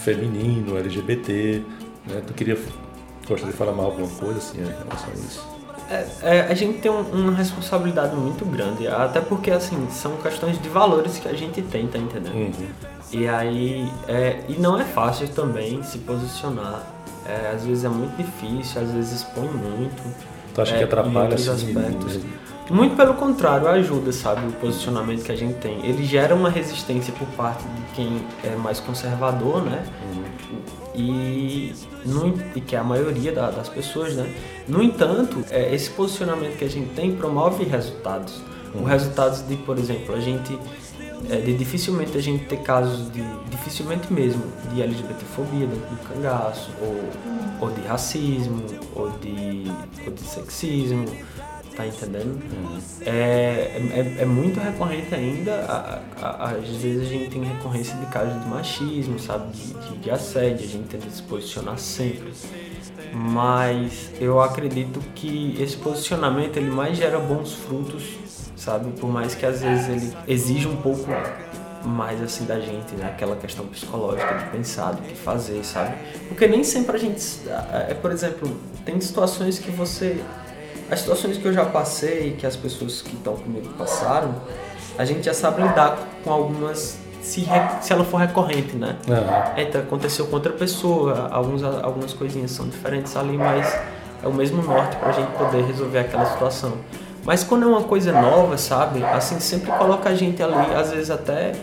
feminino, 0.04 0.78
LGBT. 0.78 1.62
Né? 2.08 2.22
Tu 2.26 2.34
queria 2.34 2.58
gostaria 3.28 3.52
de 3.52 3.58
falar 3.58 3.72
mais 3.72 3.88
alguma 3.90 4.08
coisa 4.10 4.38
assim 4.40 4.60
em 4.60 4.66
relação 4.66 5.10
a 5.10 5.14
isso? 5.14 5.48
É, 5.90 6.08
é, 6.38 6.42
a 6.42 6.54
gente 6.54 6.80
tem 6.80 6.90
um- 6.92 7.02
uma 7.12 7.34
responsabilidade 7.34 8.16
muito 8.16 8.46
grande, 8.46 8.88
até 8.88 9.20
porque 9.22 9.52
assim, 9.52 9.88
são 9.90 10.16
questões 10.18 10.62
de 10.62 10.70
valores 10.70 11.20
que 11.20 11.28
a 11.28 11.34
gente 11.34 11.62
tem, 11.62 11.88
tá 11.88 11.98
entendendo? 11.98 12.34
Uhum. 12.34 12.52
E 13.12 13.28
aí, 13.28 13.92
é, 14.08 14.40
e 14.48 14.54
não 14.54 14.80
é 14.80 14.86
fácil 14.86 15.28
também 15.30 15.84
se 15.84 15.98
posicionar. 16.00 16.84
É, 17.26 17.52
às 17.54 17.64
vezes 17.66 17.84
é 17.84 17.90
muito 17.90 18.16
difícil, 18.18 18.82
às 18.82 18.92
vezes 18.92 19.22
expõe 19.22 19.48
muito. 19.50 20.02
Tu 20.54 20.62
acha 20.62 20.76
É, 20.76 20.78
que 20.80 20.84
atrapalha 20.84 21.36
assim, 21.36 21.50
aspectos. 21.50 22.20
Muito 22.70 22.96
pelo 22.96 23.16
contrário, 23.16 23.68
ajuda, 23.68 24.12
sabe, 24.14 24.48
o 24.48 24.52
posicionamento 24.54 25.24
que 25.24 25.32
a 25.32 25.36
gente 25.36 25.56
tem. 25.56 25.86
Ele 25.86 26.06
gera 26.06 26.34
uma 26.34 26.50
resistência 26.50 27.14
por 27.14 27.28
parte 27.30 27.64
de 27.64 27.82
quem 27.96 28.22
é 28.44 28.56
mais 28.56 28.80
conservador, 28.80 29.62
né? 29.64 29.84
E, 30.94 31.74
no- 32.06 32.34
e 32.56 32.62
que 32.62 32.76
é 32.76 32.80
a 32.80 32.84
maioria 32.84 33.32
da- 33.32 33.50
das 33.50 33.70
pessoas, 33.70 34.16
né? 34.16 34.30
No 34.68 34.82
entanto, 34.84 35.44
é, 35.50 35.74
esse 35.74 35.90
posicionamento 35.92 36.58
que 36.58 36.66
a 36.66 36.70
gente 36.70 36.90
tem 36.94 37.12
promove 37.16 37.64
resultados. 37.64 38.42
Os 38.74 38.88
resultados 38.88 39.46
de, 39.48 39.56
por 39.58 39.78
exemplo, 39.78 40.16
a 40.16 40.20
gente 40.22 40.58
é, 41.30 41.38
de 41.38 41.54
dificilmente 41.58 42.18
a 42.18 42.22
gente 42.22 42.46
ter 42.46 42.58
casos 42.62 43.12
de 43.12 43.22
dificilmente 43.50 44.12
mesmo 44.12 44.44
de 44.74 44.82
LGBTfobia 44.82 45.68
dentro 45.68 45.90
do 45.90 46.08
cangaço 46.08 46.72
ou, 46.82 47.68
ou 47.68 47.72
de 47.74 47.82
racismo 47.88 48.64
ou 48.96 49.10
de, 49.12 49.64
ou 50.06 50.12
de 50.14 50.22
sexismo 50.22 51.06
tá 51.76 51.88
entendendo? 51.88 52.38
É, 53.06 53.80
é, 53.94 54.16
é 54.24 54.26
muito 54.26 54.60
recorrente 54.60 55.16
ainda 55.16 55.54
a- 55.66 56.02
a- 56.22 56.28
a- 56.30 56.52
às 56.52 56.68
vezes 56.68 57.04
a 57.08 57.10
gente 57.10 57.30
tem 57.30 57.44
recorrência 57.44 57.96
de 57.96 58.06
casos 58.08 58.42
de 58.44 58.50
machismo 58.50 59.18
sabe? 59.18 59.54
De, 59.54 59.74
de, 59.74 59.98
de 60.00 60.12
assédio 60.12 60.66
a 60.66 60.70
gente 60.70 60.88
tenta 60.90 61.10
se 61.10 61.24
posicionar 61.24 61.78
sempre. 61.78 62.34
Mas 63.14 64.10
eu 64.20 64.42
acredito 64.42 65.00
que 65.16 65.56
esse 65.60 65.76
posicionamento 65.78 66.58
ele 66.58 66.70
mais 66.72 66.98
gera 66.98 67.20
bons 67.20 67.54
frutos, 67.54 68.04
sabe? 68.62 68.92
Por 69.00 69.10
mais 69.10 69.34
que 69.34 69.46
às 69.46 69.62
vezes 69.62 69.90
ele 69.90 70.14
exija 70.28 70.70
um 70.70 70.76
pouco 70.78 71.10
mais 71.84 72.22
assim 72.22 72.46
da 72.46 72.60
gente, 72.60 72.94
né? 72.96 73.08
Aquela 73.08 73.36
questão 73.36 73.66
psicológica 73.66 74.36
de 74.36 74.44
pensar, 74.46 74.92
do 74.94 75.02
que 75.02 75.16
fazer, 75.16 75.64
sabe? 75.66 75.96
Porque 76.28 76.48
nem 76.48 76.64
sempre 76.64 76.96
a 76.96 77.00
gente, 77.00 77.24
é, 77.90 77.94
por 77.96 78.12
exemplo, 78.12 78.56
tem 78.86 79.02
situações 79.02 79.58
que 79.58 79.72
você, 79.72 80.24
as 80.92 81.00
situações 81.00 81.38
que 81.38 81.46
eu 81.48 81.54
já 81.54 81.66
passei, 81.66 82.36
que 82.38 82.46
as 82.46 82.56
pessoas 82.56 83.02
que 83.02 83.16
estão 83.16 83.36
comigo 83.36 83.68
passaram, 83.78 84.36
a 84.98 85.06
gente 85.06 85.24
já 85.26 85.34
sabe 85.34 85.64
lidar 85.64 85.98
com 86.24 86.32
algumas 86.32 87.00
se, 87.20 87.42
re- 87.42 87.82
se 87.82 87.92
ela 87.94 88.04
for 88.04 88.18
recorrente, 88.18 88.76
né? 88.76 88.96
Aham. 89.10 89.54
Eita, 89.58 89.80
aconteceu 89.80 90.28
com 90.28 90.36
outra 90.36 90.52
pessoa, 90.54 91.30
alguns, 91.32 91.64
algumas 91.64 92.14
coisinhas 92.14 92.52
são 92.52 92.68
diferentes 92.68 93.16
ali, 93.16 93.38
mas 93.38 93.76
é 94.24 94.28
o 94.28 94.34
mesmo 94.34 94.62
norte 94.62 94.96
pra 94.98 95.12
gente 95.12 95.32
poder 95.32 95.64
resolver 95.66 95.98
aquela 96.00 96.26
situação. 96.28 96.74
Mas 97.24 97.44
quando 97.44 97.64
é 97.64 97.68
uma 97.68 97.84
coisa 97.84 98.12
nova, 98.12 98.58
sabe? 98.58 99.04
Assim, 99.04 99.40
sempre 99.40 99.72
coloca 99.72 100.10
a 100.10 100.16
gente 100.16 100.42
ali, 100.42 100.74
às 100.76 100.92
vezes 100.92 101.10
até 101.10 101.54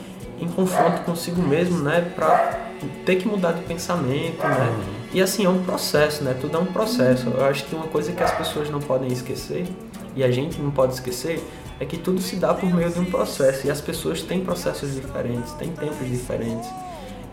em 0.41 0.47
confronto 0.47 1.03
consigo 1.03 1.43
mesmo, 1.43 1.81
né? 1.81 2.13
Pra 2.15 2.69
ter 3.05 3.17
que 3.17 3.27
mudar 3.27 3.53
de 3.53 3.63
pensamento, 3.63 4.43
né? 4.47 4.73
E 5.13 5.21
assim, 5.21 5.45
é 5.45 5.49
um 5.49 5.65
processo, 5.65 6.23
né? 6.23 6.37
Tudo 6.41 6.59
é 6.59 6.61
um 6.61 6.67
processo. 6.67 7.29
Eu 7.29 7.45
acho 7.45 7.65
que 7.65 7.75
uma 7.75 7.87
coisa 7.89 8.13
que 8.13 8.23
as 8.23 8.31
pessoas 8.31 8.71
não 8.71 8.79
podem 8.79 9.09
esquecer, 9.09 9.67
e 10.15 10.23
a 10.23 10.31
gente 10.31 10.61
não 10.61 10.71
pode 10.71 10.95
esquecer, 10.95 11.43
é 11.81 11.85
que 11.85 11.97
tudo 11.97 12.21
se 12.21 12.37
dá 12.37 12.53
por 12.53 12.73
meio 12.73 12.91
de 12.91 12.99
um 12.99 13.05
processo. 13.05 13.67
E 13.67 13.71
as 13.71 13.81
pessoas 13.81 14.23
têm 14.23 14.41
processos 14.41 14.95
diferentes, 14.95 15.53
têm 15.55 15.71
tempos 15.73 16.09
diferentes. 16.09 16.69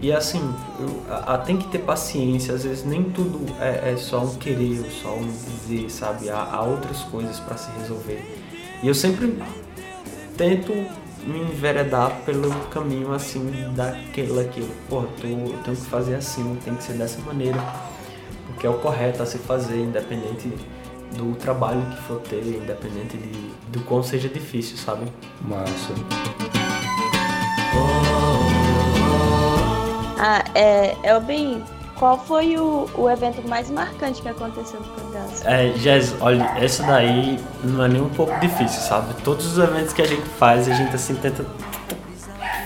E 0.05 0.11
assim, 0.13 0.53
eu- 0.79 1.01
a- 1.09 1.33
a- 1.33 1.37
tem 1.39 1.57
que 1.57 1.67
ter 1.69 1.79
paciência, 1.79 2.53
às 2.53 2.63
vezes 2.63 2.85
nem 2.85 3.05
tudo 3.05 3.39
é, 3.59 3.91
é 3.93 3.97
só 3.97 4.19
um 4.19 4.35
querer, 4.35 4.81
ou 4.83 4.91
só 4.91 5.15
um 5.15 5.25
dizer, 5.27 5.89
sabe? 5.89 6.29
Há, 6.29 6.43
há 6.43 6.61
outras 6.61 6.99
coisas 7.05 7.39
para 7.39 7.57
se 7.57 7.71
resolver. 7.79 8.23
E 8.83 8.87
eu 8.87 8.93
sempre 8.93 9.35
tento 10.37 10.71
me 11.25 11.39
enveredar 11.39 12.21
pelo 12.23 12.51
caminho 12.69 13.11
assim 13.13 13.49
daquela 13.75 14.43
que, 14.43 14.61
pô, 14.87 15.01
tô- 15.19 15.25
eu 15.25 15.57
tenho 15.63 15.75
que 15.75 15.85
fazer 15.87 16.13
assim, 16.13 16.55
tem 16.63 16.75
que 16.75 16.83
ser 16.83 16.93
dessa 16.93 17.19
maneira, 17.21 17.57
porque 18.45 18.67
é 18.67 18.69
o 18.69 18.75
correto 18.77 19.23
a 19.23 19.25
se 19.25 19.39
fazer, 19.39 19.79
independente 19.81 20.53
do 21.17 21.33
trabalho 21.37 21.81
que 21.89 21.97
for 22.03 22.19
ter, 22.19 22.43
independente 22.45 23.17
de, 23.17 23.31
do 23.71 23.79
quão 23.85 24.03
seja 24.03 24.29
difícil, 24.29 24.77
sabe? 24.77 25.11
Massa. 25.41 26.64
Ah, 30.27 30.43
é, 30.55 30.97
Elbin, 31.03 31.63
qual 31.99 32.17
foi 32.17 32.57
o, 32.57 32.89
o 32.95 33.07
evento 33.07 33.47
mais 33.47 33.69
marcante 33.69 34.23
que 34.23 34.27
aconteceu 34.27 34.79
no 34.79 34.87
Cangaço? 34.87 35.47
É, 35.47 35.71
Jess, 35.77 36.15
olha, 36.19 36.51
essa 36.57 36.81
daí 36.81 37.39
não 37.63 37.85
é 37.85 37.87
nem 37.87 38.01
um 38.01 38.09
pouco 38.09 38.33
difícil, 38.39 38.81
sabe? 38.81 39.13
Todos 39.23 39.45
os 39.45 39.59
eventos 39.59 39.93
que 39.93 40.01
a 40.01 40.07
gente 40.07 40.27
faz, 40.39 40.67
a 40.67 40.73
gente 40.73 40.95
assim 40.95 41.13
tenta 41.13 41.45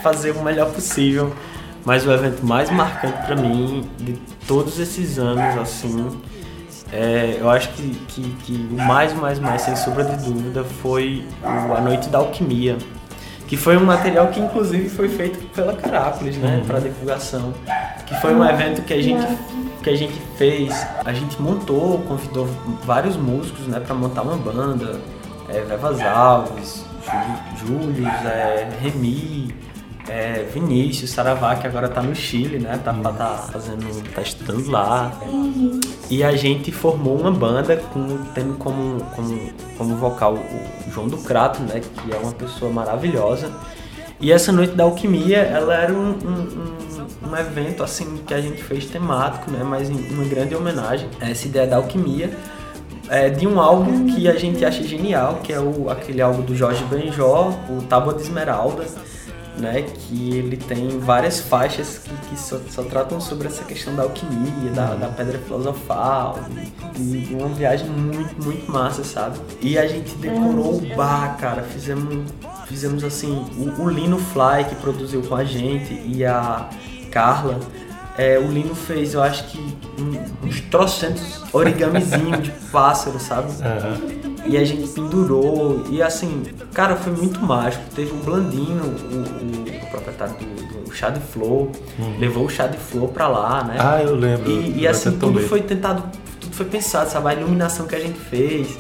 fazer 0.02 0.32
o 0.32 0.42
melhor 0.42 0.72
possível, 0.72 1.36
mas 1.84 2.08
o 2.08 2.14
evento 2.14 2.46
mais 2.46 2.70
marcante 2.70 3.26
pra 3.26 3.36
mim 3.36 3.90
de 3.98 4.14
todos 4.48 4.80
esses 4.80 5.20
anos, 5.20 5.58
assim, 5.58 6.18
é, 6.94 7.40
eu 7.42 7.50
acho 7.50 7.74
que, 7.74 7.94
que, 8.08 8.22
que 8.46 8.70
o 8.72 8.78
mais, 8.78 9.12
mais, 9.12 9.38
mais, 9.38 9.64
sem 9.64 9.76
sombra 9.76 10.06
de 10.06 10.24
dúvida, 10.24 10.64
foi 10.64 11.26
A 11.44 11.82
Noite 11.82 12.08
da 12.08 12.20
Alquimia, 12.20 12.78
que 13.50 13.58
foi 13.58 13.76
um 13.76 13.84
material 13.84 14.28
que 14.28 14.40
inclusive 14.40 14.88
foi 14.90 15.10
feito 15.10 15.40
pela 15.56 15.74
Caracoles, 15.74 16.38
né, 16.38 16.64
para 16.68 16.80
divulgação, 16.80 17.52
que 18.06 18.14
foi 18.22 18.32
um 18.36 18.46
evento 18.46 18.84
que 18.84 18.94
a 18.94 19.02
gente 19.02 19.26
que 19.82 19.90
a 19.90 19.96
gente 19.96 20.22
fez, 20.38 20.86
a 21.04 21.14
gente 21.14 21.42
montou, 21.42 22.00
convidou 22.00 22.48
vários 22.84 23.16
músicos, 23.16 23.66
né, 23.66 23.80
para 23.80 23.96
montar 23.96 24.22
uma 24.22 24.36
banda, 24.36 25.00
é, 25.48 25.62
Vevas 25.62 26.00
Alves, 26.02 26.86
Júlio, 27.58 28.06
é, 28.06 28.70
Remy, 28.82 29.56
é, 30.10 30.46
Vinícius, 30.54 31.12
Saravá, 31.12 31.56
que 31.56 31.68
agora 31.68 31.88
tá 31.88 32.02
no 32.02 32.16
Chile, 32.16 32.60
né, 32.60 32.80
tá, 32.84 32.94
tá, 32.94 33.12
tá 33.12 33.48
fazendo, 33.52 34.04
tá 34.14 34.22
estudando 34.22 34.70
lá, 34.70 35.12
e 36.10 36.24
a 36.24 36.36
gente 36.36 36.72
formou 36.72 37.20
uma 37.20 37.32
banda 37.32 37.78
com, 37.78 38.18
tendo 38.34 38.56
como, 38.56 39.00
como, 39.16 39.40
como 39.78 39.96
vocal 39.96 40.34
o 40.34 40.92
João 40.92 41.08
do 41.08 41.18
Crato, 41.18 41.62
né? 41.62 41.82
Que 41.82 42.12
é 42.12 42.18
uma 42.18 42.32
pessoa 42.32 42.72
maravilhosa. 42.72 43.52
E 44.20 44.32
essa 44.32 44.52
noite 44.52 44.74
da 44.74 44.84
alquimia, 44.86 45.38
ela 45.38 45.76
era 45.76 45.94
um, 45.94 46.10
um, 46.10 47.28
um, 47.28 47.30
um 47.30 47.38
evento 47.38 47.84
assim 47.84 48.18
que 48.26 48.34
a 48.34 48.42
gente 48.42 48.64
fez 48.64 48.86
temático, 48.86 49.52
né? 49.52 49.64
Mas 49.64 49.88
uma 49.88 50.24
grande 50.24 50.56
homenagem 50.56 51.08
a 51.22 51.30
essa 51.30 51.48
ideia 51.48 51.68
da 51.68 51.76
alquimia. 51.76 52.32
É, 53.08 53.28
de 53.28 53.48
um 53.48 53.60
álbum 53.60 54.06
que 54.14 54.28
a 54.28 54.36
gente 54.36 54.64
acha 54.64 54.84
genial, 54.84 55.40
que 55.44 55.52
é 55.52 55.60
o, 55.60 55.90
aquele 55.90 56.22
álbum 56.22 56.42
do 56.42 56.56
Jorge 56.56 56.84
Benjó, 56.86 57.52
o 57.68 57.82
Tábua 57.84 58.14
de 58.14 58.22
Esmeralda, 58.22 58.86
né, 59.60 59.82
que 59.84 60.36
ele 60.38 60.58
tem 60.58 61.00
várias 61.00 61.40
faixas 61.40 62.00
que, 62.00 62.14
que 62.30 62.40
só, 62.40 62.58
só 62.70 62.84
tratam 62.84 63.20
sobre 63.20 63.48
essa 63.48 63.64
questão 63.64 63.96
da 63.96 64.04
alquimia, 64.04 64.72
da, 64.74 64.96
da 64.96 65.08
pedra 65.08 65.38
filosofal, 65.40 66.40
e, 66.98 67.28
e 67.32 67.36
uma 67.38 67.50
viagem 67.50 67.88
muito, 67.90 68.44
muito 68.44 68.72
massa, 68.72 69.04
sabe? 69.04 69.38
E 69.62 69.78
a 69.78 69.88
gente 69.88 70.16
decorou 70.16 70.76
o 70.78 70.96
bar, 70.96 71.38
cara, 71.38 71.64
fizemos, 71.64 72.32
fizemos 72.68 73.04
assim, 73.04 73.46
o, 73.58 73.84
o 73.84 73.90
Lino 73.90 74.18
Fly 74.18 74.66
que 74.70 74.76
produziu 74.76 75.22
com 75.24 75.36
a 75.36 75.44
gente 75.44 75.94
e 76.06 76.26
a 76.26 76.70
Carla, 77.12 77.60
é, 78.18 78.38
o 78.38 78.48
Lino 78.52 78.76
fez, 78.76 79.14
eu 79.14 79.24
acho 79.24 79.46
que 79.46 79.58
um- 79.98 80.48
uns 80.48 80.60
trocentos 80.62 81.42
origamizinhos 81.54 82.44
de 82.44 82.52
pássaro, 82.72 83.18
sabe? 83.20 83.50
Aham. 83.64 84.19
E 84.46 84.58
a 84.58 84.64
gente 84.64 84.88
pendurou. 84.90 85.84
E 85.90 86.02
assim, 86.02 86.44
cara, 86.74 86.96
foi 86.96 87.12
muito 87.14 87.40
mágico. 87.42 87.84
Teve 87.96 88.12
o 88.12 88.16
Blandino, 88.18 88.84
o, 88.84 89.86
o 89.86 89.90
proprietário 89.92 90.36
do, 90.36 90.86
do 90.86 90.94
Chá 90.96 91.10
de 91.10 91.20
Flor, 91.20 91.70
levou 92.20 92.46
o 92.46 92.50
Chá 92.50 92.68
de 92.68 92.78
Flor 92.78 93.10
pra 93.10 93.28
lá, 93.28 93.64
né? 93.64 93.76
Ah, 93.80 94.02
eu 94.02 94.16
lembro. 94.16 94.50
E, 94.50 94.80
e 94.82 94.88
assim, 94.88 95.12
tudo 95.20 95.34
foi 95.48 95.62
tentado, 95.62 96.04
tudo 96.40 96.56
foi 96.56 96.66
pensado, 96.66 97.10
sabe? 97.10 97.30
A 97.30 97.34
iluminação 97.36 97.86
que 97.86 97.96
a 97.96 98.00
gente 98.00 98.20
fez. 98.20 98.78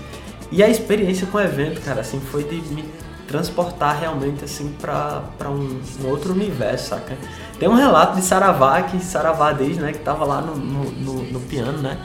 E 0.51 0.63
a 0.63 0.67
experiência 0.69 1.27
com 1.27 1.37
o 1.37 1.41
evento, 1.41 1.79
cara, 1.81 2.01
assim, 2.01 2.19
foi 2.19 2.43
de 2.43 2.55
me 2.73 2.83
transportar 3.27 3.99
realmente, 3.99 4.43
assim, 4.43 4.73
pra, 4.81 5.21
pra 5.37 5.49
um, 5.51 5.79
um 6.03 6.07
outro 6.09 6.31
universo, 6.33 6.89
saca? 6.89 7.15
Tem 7.59 7.69
um 7.69 7.75
relato 7.75 8.15
de 8.15 8.23
Saravá, 8.23 8.81
que 8.81 8.99
Saravá 9.03 9.51
diz, 9.51 9.77
né, 9.77 9.91
que 9.91 9.99
tava 9.99 10.25
lá 10.25 10.41
no, 10.41 10.55
no, 10.55 10.91
no- 10.91 11.23
no 11.33 11.39
piano, 11.41 11.77
né? 11.77 11.97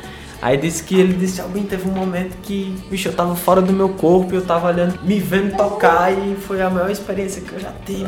Aí 0.43 0.57
disse 0.59 0.83
que 0.83 0.99
ele 0.99 1.15
disse, 1.15 1.41
alguém 1.41 1.63
teve 1.65 1.89
um 1.89 1.93
momento 1.93 2.37
que, 2.43 2.77
bicho, 2.91 3.09
eu 3.09 3.13
tava 3.15 3.35
fora 3.35 3.63
do 3.63 3.73
meu 3.73 3.89
corpo, 3.91 4.35
eu 4.35 4.43
tava 4.43 4.69
olhando, 4.69 4.99
me 5.03 5.19
vendo 5.19 5.57
tocar 5.57 6.13
e 6.13 6.37
foi 6.37 6.61
a 6.61 6.69
maior 6.69 6.91
experiência 6.91 7.41
que 7.41 7.53
eu 7.53 7.61
já 7.61 7.73
tive 7.87 8.05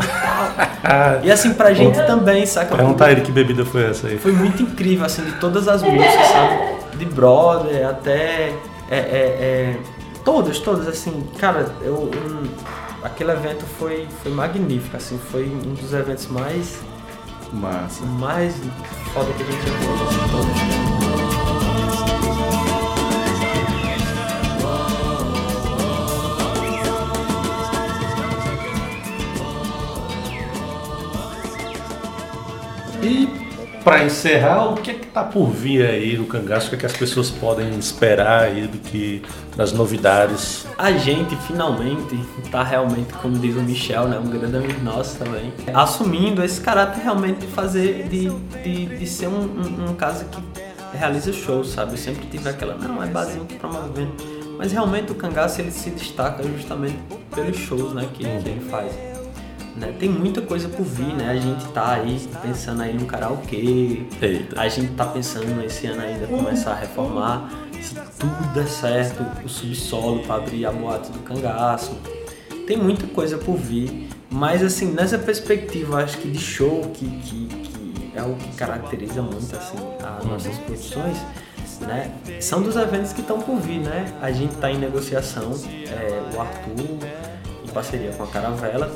e 1.23 1.27
E 1.27 1.33
assim, 1.33 1.55
pra 1.55 1.73
gente 1.73 1.97
também, 2.07 2.45
saca? 2.45 2.77
perguntar 2.77 3.11
ele 3.13 3.23
que 3.23 3.33
bebida 3.33 3.65
foi 3.65 3.85
essa 3.85 4.09
aí. 4.09 4.19
Foi 4.19 4.33
muito 4.33 4.63
incrível, 4.63 5.07
assim, 5.07 5.23
de 5.25 5.33
todas 5.33 5.67
as 5.69 5.83
músicas, 5.83 6.27
sabe? 6.27 6.99
De 6.99 7.05
Brother 7.05 7.89
até. 7.89 8.53
É, 8.91 8.97
é, 8.99 8.99
é, 8.99 9.77
todas, 10.25 10.59
todas, 10.59 10.87
assim, 10.89 11.27
cara, 11.39 11.67
eu. 11.83 11.95
um- 11.95 12.47
aquele 13.03 13.31
evento 13.33 13.65
foi, 13.79 14.07
foi 14.23 14.33
magnífico, 14.33 14.97
assim, 14.97 15.19
foi 15.31 15.45
um 15.45 15.75
dos 15.75 15.93
eventos 15.93 16.27
mais. 16.29 16.79
Massa. 17.53 18.05
mais 18.05 18.55
foda 19.15 19.33
que 19.33 19.43
a 19.43 19.47
gente 19.47 19.67
já 19.67 19.73
fez, 20.99 21.06
E 33.07 33.29
para 33.85 34.05
encerrar, 34.05 34.73
o 34.73 34.75
que 34.75 34.91
é 34.91 34.95
que 34.95 35.07
tá 35.07 35.23
por 35.23 35.49
vir 35.49 35.87
aí 35.87 36.19
no 36.19 36.27
cangaço? 36.27 36.67
O 36.67 36.71
que 36.71 36.75
é 36.75 36.79
que 36.81 36.87
as 36.87 36.93
pessoas 36.93 37.31
podem 37.31 37.79
esperar 37.79 38.43
aí 38.43 38.67
do 38.67 38.79
que 38.79 39.23
das 39.57 39.71
novidades? 39.71 40.67
A 40.77 40.91
gente 40.91 41.37
finalmente 41.47 42.19
tá 42.51 42.65
realmente, 42.65 43.13
como 43.23 43.39
diz 43.39 43.55
o 43.55 43.61
Michel, 43.61 44.09
né, 44.09 44.19
um 44.19 44.29
grande 44.29 44.57
amigo 44.57 44.81
nosso 44.83 45.17
também, 45.17 45.53
assumindo 45.73 46.43
esse 46.43 46.61
caráter 46.61 47.01
realmente 47.01 47.39
de 47.39 47.47
fazer, 47.47 48.09
de, 48.09 48.29
de, 48.65 48.87
de 48.87 49.07
ser 49.07 49.29
um, 49.29 49.43
um, 49.43 49.91
um 49.91 49.95
casa 49.95 50.25
que 50.25 50.43
realiza 50.93 51.33
shows, 51.33 51.69
sabe? 51.69 51.97
Sempre 51.97 52.27
tive 52.27 52.49
aquela, 52.49 52.75
não, 52.75 53.01
é 53.01 53.07
barzinho 53.07 53.45
que 53.45 53.55
promovendo. 53.55 54.15
Mas 54.59 54.73
realmente 54.73 55.13
o 55.13 55.15
cangaço 55.15 55.61
ele 55.61 55.71
se 55.71 55.91
destaca 55.91 56.43
justamente 56.43 56.99
pelos 57.33 57.57
shows, 57.57 57.93
né, 57.93 58.09
que, 58.13 58.25
que 58.25 58.49
ele 58.49 58.69
faz. 58.69 59.16
Né? 59.77 59.95
Tem 59.99 60.09
muita 60.09 60.41
coisa 60.41 60.69
por 60.69 60.85
vir, 60.85 61.15
né? 61.15 61.31
A 61.31 61.37
gente 61.37 61.67
tá 61.69 61.95
aí 61.95 62.19
pensando 62.43 62.83
aí 62.83 62.95
no 62.95 63.05
karaokê. 63.05 64.07
Eita. 64.23 64.61
A 64.61 64.69
gente 64.69 64.93
tá 64.95 65.05
pensando 65.05 65.63
esse 65.65 65.87
ano 65.87 66.03
ainda 66.03 66.27
começar 66.27 66.73
a 66.73 66.77
reformar. 66.77 67.51
Se 67.83 67.95
tudo 68.19 68.55
der 68.55 68.67
certo, 68.67 69.23
o 69.45 69.49
subsolo 69.49 70.23
para 70.23 70.37
abrir 70.37 70.65
a 70.65 70.73
boate 70.73 71.13
do 71.13 71.19
cangaço. 71.19 71.95
Tem 72.67 72.77
muita 72.77 73.07
coisa 73.07 73.37
por 73.37 73.57
vir. 73.57 74.09
Mas 74.31 74.63
assim, 74.63 74.93
nessa 74.93 75.19
perspectiva, 75.19 76.03
acho 76.03 76.19
que 76.19 76.31
de 76.31 76.39
show, 76.39 76.91
que, 76.93 77.09
que, 77.21 77.47
que 77.47 78.13
é 78.15 78.23
o 78.23 78.35
que 78.35 78.57
caracteriza 78.57 79.23
muito 79.23 79.55
assim, 79.55 79.77
as 80.03 80.25
nossas 80.25 80.57
produções, 80.59 81.19
né? 81.81 82.13
São 82.41 82.63
dos 82.63 82.77
eventos 82.77 83.13
que 83.13 83.21
estão 83.21 83.41
por 83.41 83.57
vir, 83.57 83.81
né? 83.81 84.07
A 84.21 84.33
gente 84.33 84.55
está 84.55 84.71
em 84.71 84.79
negociação, 84.79 85.53
é, 85.89 86.35
o 86.35 86.41
Arthur, 86.41 86.99
parceria 87.77 88.11
com 88.13 88.23
a 88.23 88.27
Caravela, 88.29 88.91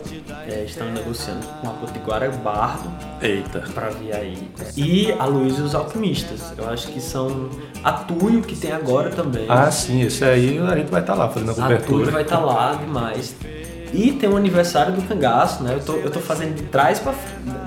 é, 0.48 0.64
estão 0.64 0.90
negociando 0.90 1.46
com 1.60 1.68
a 1.68 1.72
Potiguara 1.74 2.30
Bardo 2.30 2.90
Eita. 3.20 3.60
para 3.74 3.90
vir 3.90 4.14
aí. 4.14 4.50
E 4.74 5.12
a 5.12 5.26
Luiz 5.26 5.58
e 5.58 5.60
os 5.60 5.74
Alquimistas. 5.74 6.54
Eu 6.56 6.66
acho 6.70 6.88
que 6.88 6.98
são 6.98 7.50
a 7.84 7.92
Tuyo 7.92 8.40
que 8.40 8.56
tem 8.56 8.72
agora 8.72 9.10
também. 9.10 9.44
Ah, 9.50 9.70
sim, 9.70 10.00
esse 10.00 10.24
aí 10.24 10.58
a 10.58 10.76
gente 10.76 10.90
vai 10.90 11.02
estar 11.02 11.14
lá 11.14 11.28
fazendo 11.28 11.50
a 11.50 11.52
A 11.52 11.54
Tuyo 11.56 11.80
cobertura. 11.80 12.10
vai 12.10 12.22
estar 12.22 12.38
lá 12.38 12.74
demais. 12.74 13.36
E 13.92 14.12
tem 14.12 14.28
o 14.28 14.36
aniversário 14.36 14.92
do 14.94 15.02
cangaço, 15.02 15.62
né? 15.62 15.74
Eu 15.74 15.84
tô, 15.84 15.94
eu 15.94 16.10
tô 16.10 16.20
fazendo 16.20 16.54
de 16.54 16.62
trás 16.64 16.98
pra 16.98 17.12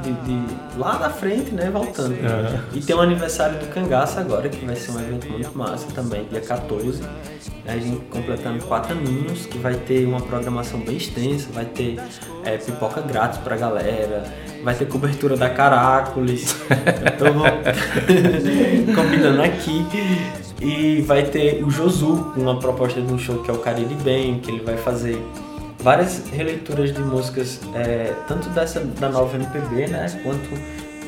de, 0.03 0.11
de 0.11 0.78
lá 0.78 0.97
da 0.97 1.09
frente, 1.09 1.53
né? 1.53 1.69
Voltando. 1.69 2.13
Aham. 2.13 2.63
E 2.74 2.82
tem 2.82 2.95
o 2.95 3.01
aniversário 3.01 3.59
do 3.59 3.67
cangaço 3.67 4.19
agora, 4.19 4.49
que 4.49 4.65
vai 4.65 4.76
ser 4.76 4.91
um 4.91 4.99
evento 4.99 5.30
muito 5.30 5.57
massa 5.57 5.88
também, 5.93 6.26
dia 6.30 6.41
14. 6.41 7.01
A 7.65 7.78
gente 7.78 8.03
completando 8.05 8.63
quatro 8.65 8.91
aninhos, 8.91 9.45
que 9.45 9.57
vai 9.57 9.76
ter 9.76 10.05
uma 10.05 10.19
programação 10.19 10.80
bem 10.82 10.97
extensa, 10.97 11.47
vai 11.53 11.65
ter 11.65 11.97
é, 12.43 12.57
pipoca 12.57 13.01
grátis 13.01 13.39
pra 13.39 13.55
galera, 13.55 14.26
vai 14.63 14.76
ter 14.76 14.86
cobertura 14.86 15.38
da 15.38 15.49
Caracoles. 15.49 16.57
eu 16.69 17.17
tô 17.17 18.93
combinando 18.95 19.41
aqui. 19.41 19.86
E 20.61 21.01
vai 21.01 21.24
ter 21.24 21.61
o 21.63 21.69
Josu, 21.69 22.32
com 22.34 22.41
uma 22.41 22.57
proposta 22.57 23.01
de 23.01 23.11
um 23.11 23.17
show 23.17 23.39
que 23.43 23.51
é 23.51 23.53
o 23.53 23.57
Cariri 23.57 23.95
Bem, 23.95 24.39
que 24.39 24.49
ele 24.49 24.63
vai 24.63 24.78
fazer 24.78 25.21
várias 25.84 26.23
releituras 26.29 26.93
de 26.93 27.01
músicas, 27.01 27.59
é, 27.75 28.13
tanto 28.27 28.49
dessa 28.49 28.79
da 28.79 29.09
nova 29.09 29.36
MPB, 29.36 29.88
né, 29.88 30.05
quanto 30.23 30.49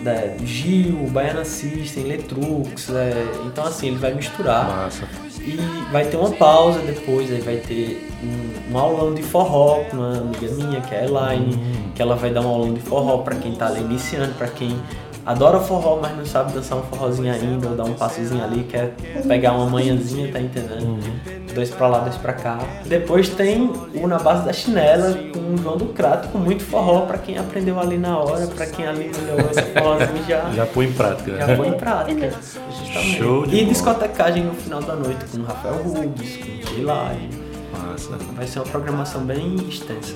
da 0.04 0.36
Gil, 0.46 1.08
Baiana 1.10 1.46
System, 1.46 2.04
Letrux, 2.04 2.90
é, 2.90 3.14
então 3.46 3.64
assim, 3.64 3.88
ele 3.88 3.98
vai 3.98 4.14
misturar. 4.14 4.68
Massa. 4.68 5.08
E 5.40 5.58
vai 5.92 6.06
ter 6.06 6.18
uma 6.18 6.32
pausa 6.32 6.80
depois, 6.80 7.32
aí 7.32 7.40
vai 7.40 7.58
ter 7.58 8.10
um, 8.24 8.74
um 8.74 8.78
aulão 8.78 9.14
de 9.14 9.24
forró 9.24 9.84
com 9.90 9.98
uma 9.98 10.18
amiga 10.18 10.48
minha, 10.56 10.82
que 10.82 10.94
é 10.94 11.02
a 11.02 11.06
Elaine, 11.06 11.58
que 11.94 12.02
ela 12.02 12.16
vai 12.16 12.32
dar 12.32 12.42
um 12.42 12.48
aulão 12.48 12.74
de 12.74 12.82
forró 12.82 13.20
pra 13.20 13.36
quem 13.36 13.54
tá 13.54 13.68
ali 13.68 13.82
iniciando, 13.82 14.34
pra 14.34 14.48
quem 14.48 14.76
adora 15.26 15.60
forró, 15.60 16.00
mas 16.02 16.16
não 16.18 16.26
sabe 16.26 16.54
dançar 16.54 16.78
um 16.78 16.84
forrozinho 16.84 17.32
ainda, 17.32 17.70
ou 17.70 17.76
dar 17.76 17.86
um 17.86 17.94
passozinho 17.94 18.44
ali, 18.44 18.64
quer 18.64 18.94
pegar 19.28 19.54
uma 19.54 19.68
manhãzinha, 19.68 20.32
tá 20.32 20.40
entendendo? 20.40 21.00
Dois 21.56 21.70
pra 21.72 21.88
lá, 21.88 22.00
dois 22.00 22.18
pra 22.18 22.34
cá. 22.34 22.60
Depois 22.86 23.30
tem 23.30 23.72
o 23.96 24.08
Na 24.08 24.20
Base 24.20 24.44
da 24.46 24.52
Chinela, 24.52 25.18
com 25.34 25.54
o 25.54 25.58
João 25.58 25.78
do 25.78 25.86
Crato, 25.86 26.28
com 26.28 26.38
muito 26.38 26.64
forró 26.64 27.02
pra 27.06 27.18
quem 27.18 27.38
aprendeu 27.38 27.80
ali 27.80 27.98
na 27.98 28.18
hora, 28.20 28.46
pra 28.48 28.66
quem 28.66 28.86
ali 28.86 29.10
olhou 29.24 29.50
esse 29.50 29.62
forrozinho 29.62 30.26
já, 30.28 30.52
Já 30.54 30.66
põe 30.66 30.86
em 30.88 30.92
prática. 30.92 31.38
já 31.38 31.56
põe 31.56 31.70
em 31.70 31.74
prática. 31.78 32.30
Justamente. 32.70 33.18
Show 33.18 33.46
de 33.48 33.56
e 33.56 33.60
bola. 33.60 33.70
discotecagem 33.74 34.44
no 34.44 34.54
final 34.54 34.82
da 34.82 34.96
noite 34.98 35.24
com 35.32 35.38
o 35.38 35.44
Rafael 35.46 35.76
Rubens, 35.82 36.38
com 36.38 36.74
o 36.74 36.78
Hilari. 36.78 37.30
Massa. 37.72 38.18
Vai 38.36 38.46
ser 38.48 38.60
uma 38.60 38.66
programação 38.66 39.22
bem 39.22 39.56
extensa. 39.70 40.16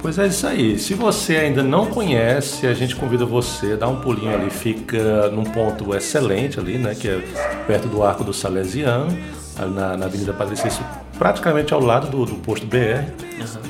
Pois 0.00 0.18
é 0.18 0.26
isso 0.26 0.46
aí. 0.46 0.78
Se 0.78 0.92
você 0.94 1.36
ainda 1.36 1.62
não 1.62 1.86
conhece, 1.86 2.66
a 2.66 2.74
gente 2.74 2.94
convida 2.96 3.24
você 3.24 3.72
a 3.72 3.76
dar 3.76 3.88
um 3.88 4.00
pulinho 4.00 4.34
ali. 4.34 4.50
Fica 4.50 5.28
num 5.30 5.44
ponto 5.44 5.94
excelente 5.94 6.58
ali, 6.60 6.76
né? 6.78 6.94
Que 6.94 7.08
é 7.08 7.22
perto 7.66 7.88
do 7.88 8.02
Arco 8.02 8.22
do 8.24 8.32
Salesiano, 8.32 9.16
na, 9.58 9.96
na 9.96 10.06
Avenida 10.06 10.32
Padre 10.32 10.56
Cícero, 10.56 10.84
praticamente 11.18 11.72
ao 11.72 11.80
lado 11.80 12.08
do, 12.08 12.24
do 12.24 12.34
posto 12.36 12.66
BR. 12.66 13.04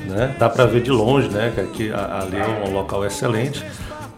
Né? 0.07 0.35
Dá 0.39 0.49
para 0.49 0.65
ver 0.65 0.81
de 0.81 0.91
longe, 0.91 1.29
né? 1.29 1.51
Que 1.53 1.61
aqui, 1.61 1.91
ali 1.93 2.37
é 2.37 2.67
um 2.67 2.73
local 2.73 3.05
excelente. 3.05 3.63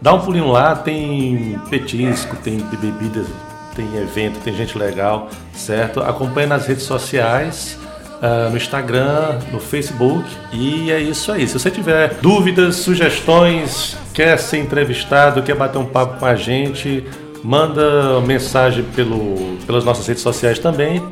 Dá 0.00 0.14
um 0.14 0.20
pulinho 0.20 0.48
lá, 0.48 0.76
tem 0.76 1.58
petisco, 1.68 2.36
tem 2.36 2.58
bebidas, 2.58 3.26
tem 3.74 3.86
evento, 3.96 4.38
tem 4.40 4.54
gente 4.54 4.78
legal, 4.78 5.28
certo? 5.52 6.00
Acompanhe 6.00 6.46
nas 6.46 6.66
redes 6.66 6.84
sociais. 6.84 7.76
ah, 8.22 8.48
no 8.50 8.56
Instagram, 8.56 9.38
no 9.52 9.60
Facebook. 9.60 10.24
E 10.52 10.90
é 10.90 11.00
isso 11.00 11.32
aí. 11.32 11.46
Se 11.46 11.58
você 11.58 11.70
tiver 11.70 12.14
dúvidas, 12.20 12.76
sugestões, 12.76 13.96
quer 14.12 14.38
ser 14.38 14.58
entrevistado, 14.58 15.42
quer 15.42 15.54
bater 15.54 15.78
um 15.78 15.86
papo 15.86 16.18
com 16.18 16.26
a 16.26 16.34
gente, 16.34 17.04
manda 17.42 18.20
mensagem 18.20 18.84
pelo, 18.94 19.56
pelas 19.66 19.84
nossas 19.84 20.06
redes 20.06 20.22
sociais 20.22 20.58
também. 20.58 21.02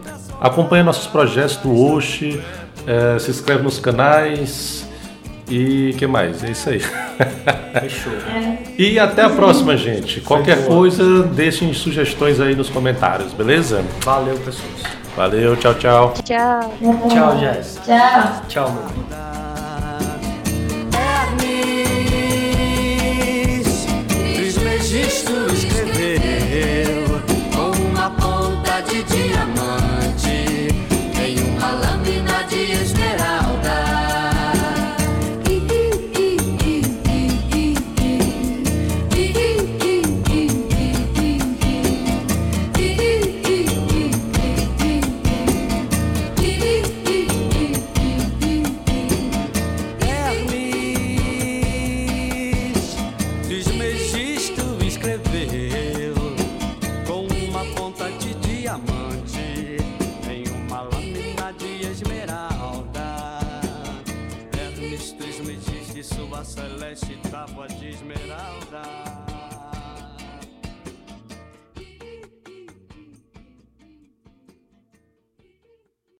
Acompanhe 0.41 0.83
nossos 0.83 1.07
projetos 1.07 1.57
do 1.57 1.75
Oshi, 1.75 2.43
eh, 2.87 3.19
se 3.19 3.31
inscreve 3.31 3.63
nos 3.63 3.79
canais. 3.79 4.87
E 5.49 5.95
que 5.97 6.07
mais? 6.07 6.43
É 6.43 6.51
isso 6.51 6.71
aí. 6.71 6.81
Fechou. 7.81 8.13
E 8.79 8.99
até 8.99 9.23
a 9.23 9.31
próxima, 9.31 9.75
gente. 9.75 10.21
Qualquer 10.21 10.67
coisa, 10.67 11.23
deixem 11.23 11.73
sugestões 11.73 12.39
aí 12.41 12.55
nos 12.55 12.69
comentários, 12.69 13.33
beleza? 13.33 13.83
Valeu, 14.05 14.37
pessoas. 14.37 14.83
Valeu, 15.17 15.57
tchau, 15.57 15.75
tchau. 15.77 16.15
Tchau. 16.23 16.75
Tchau, 17.09 17.39
Jess. 17.39 17.81
Tchau. 17.87 18.43
Tchau, 18.49 18.73
meu 18.73 18.83
bem. 18.83 19.26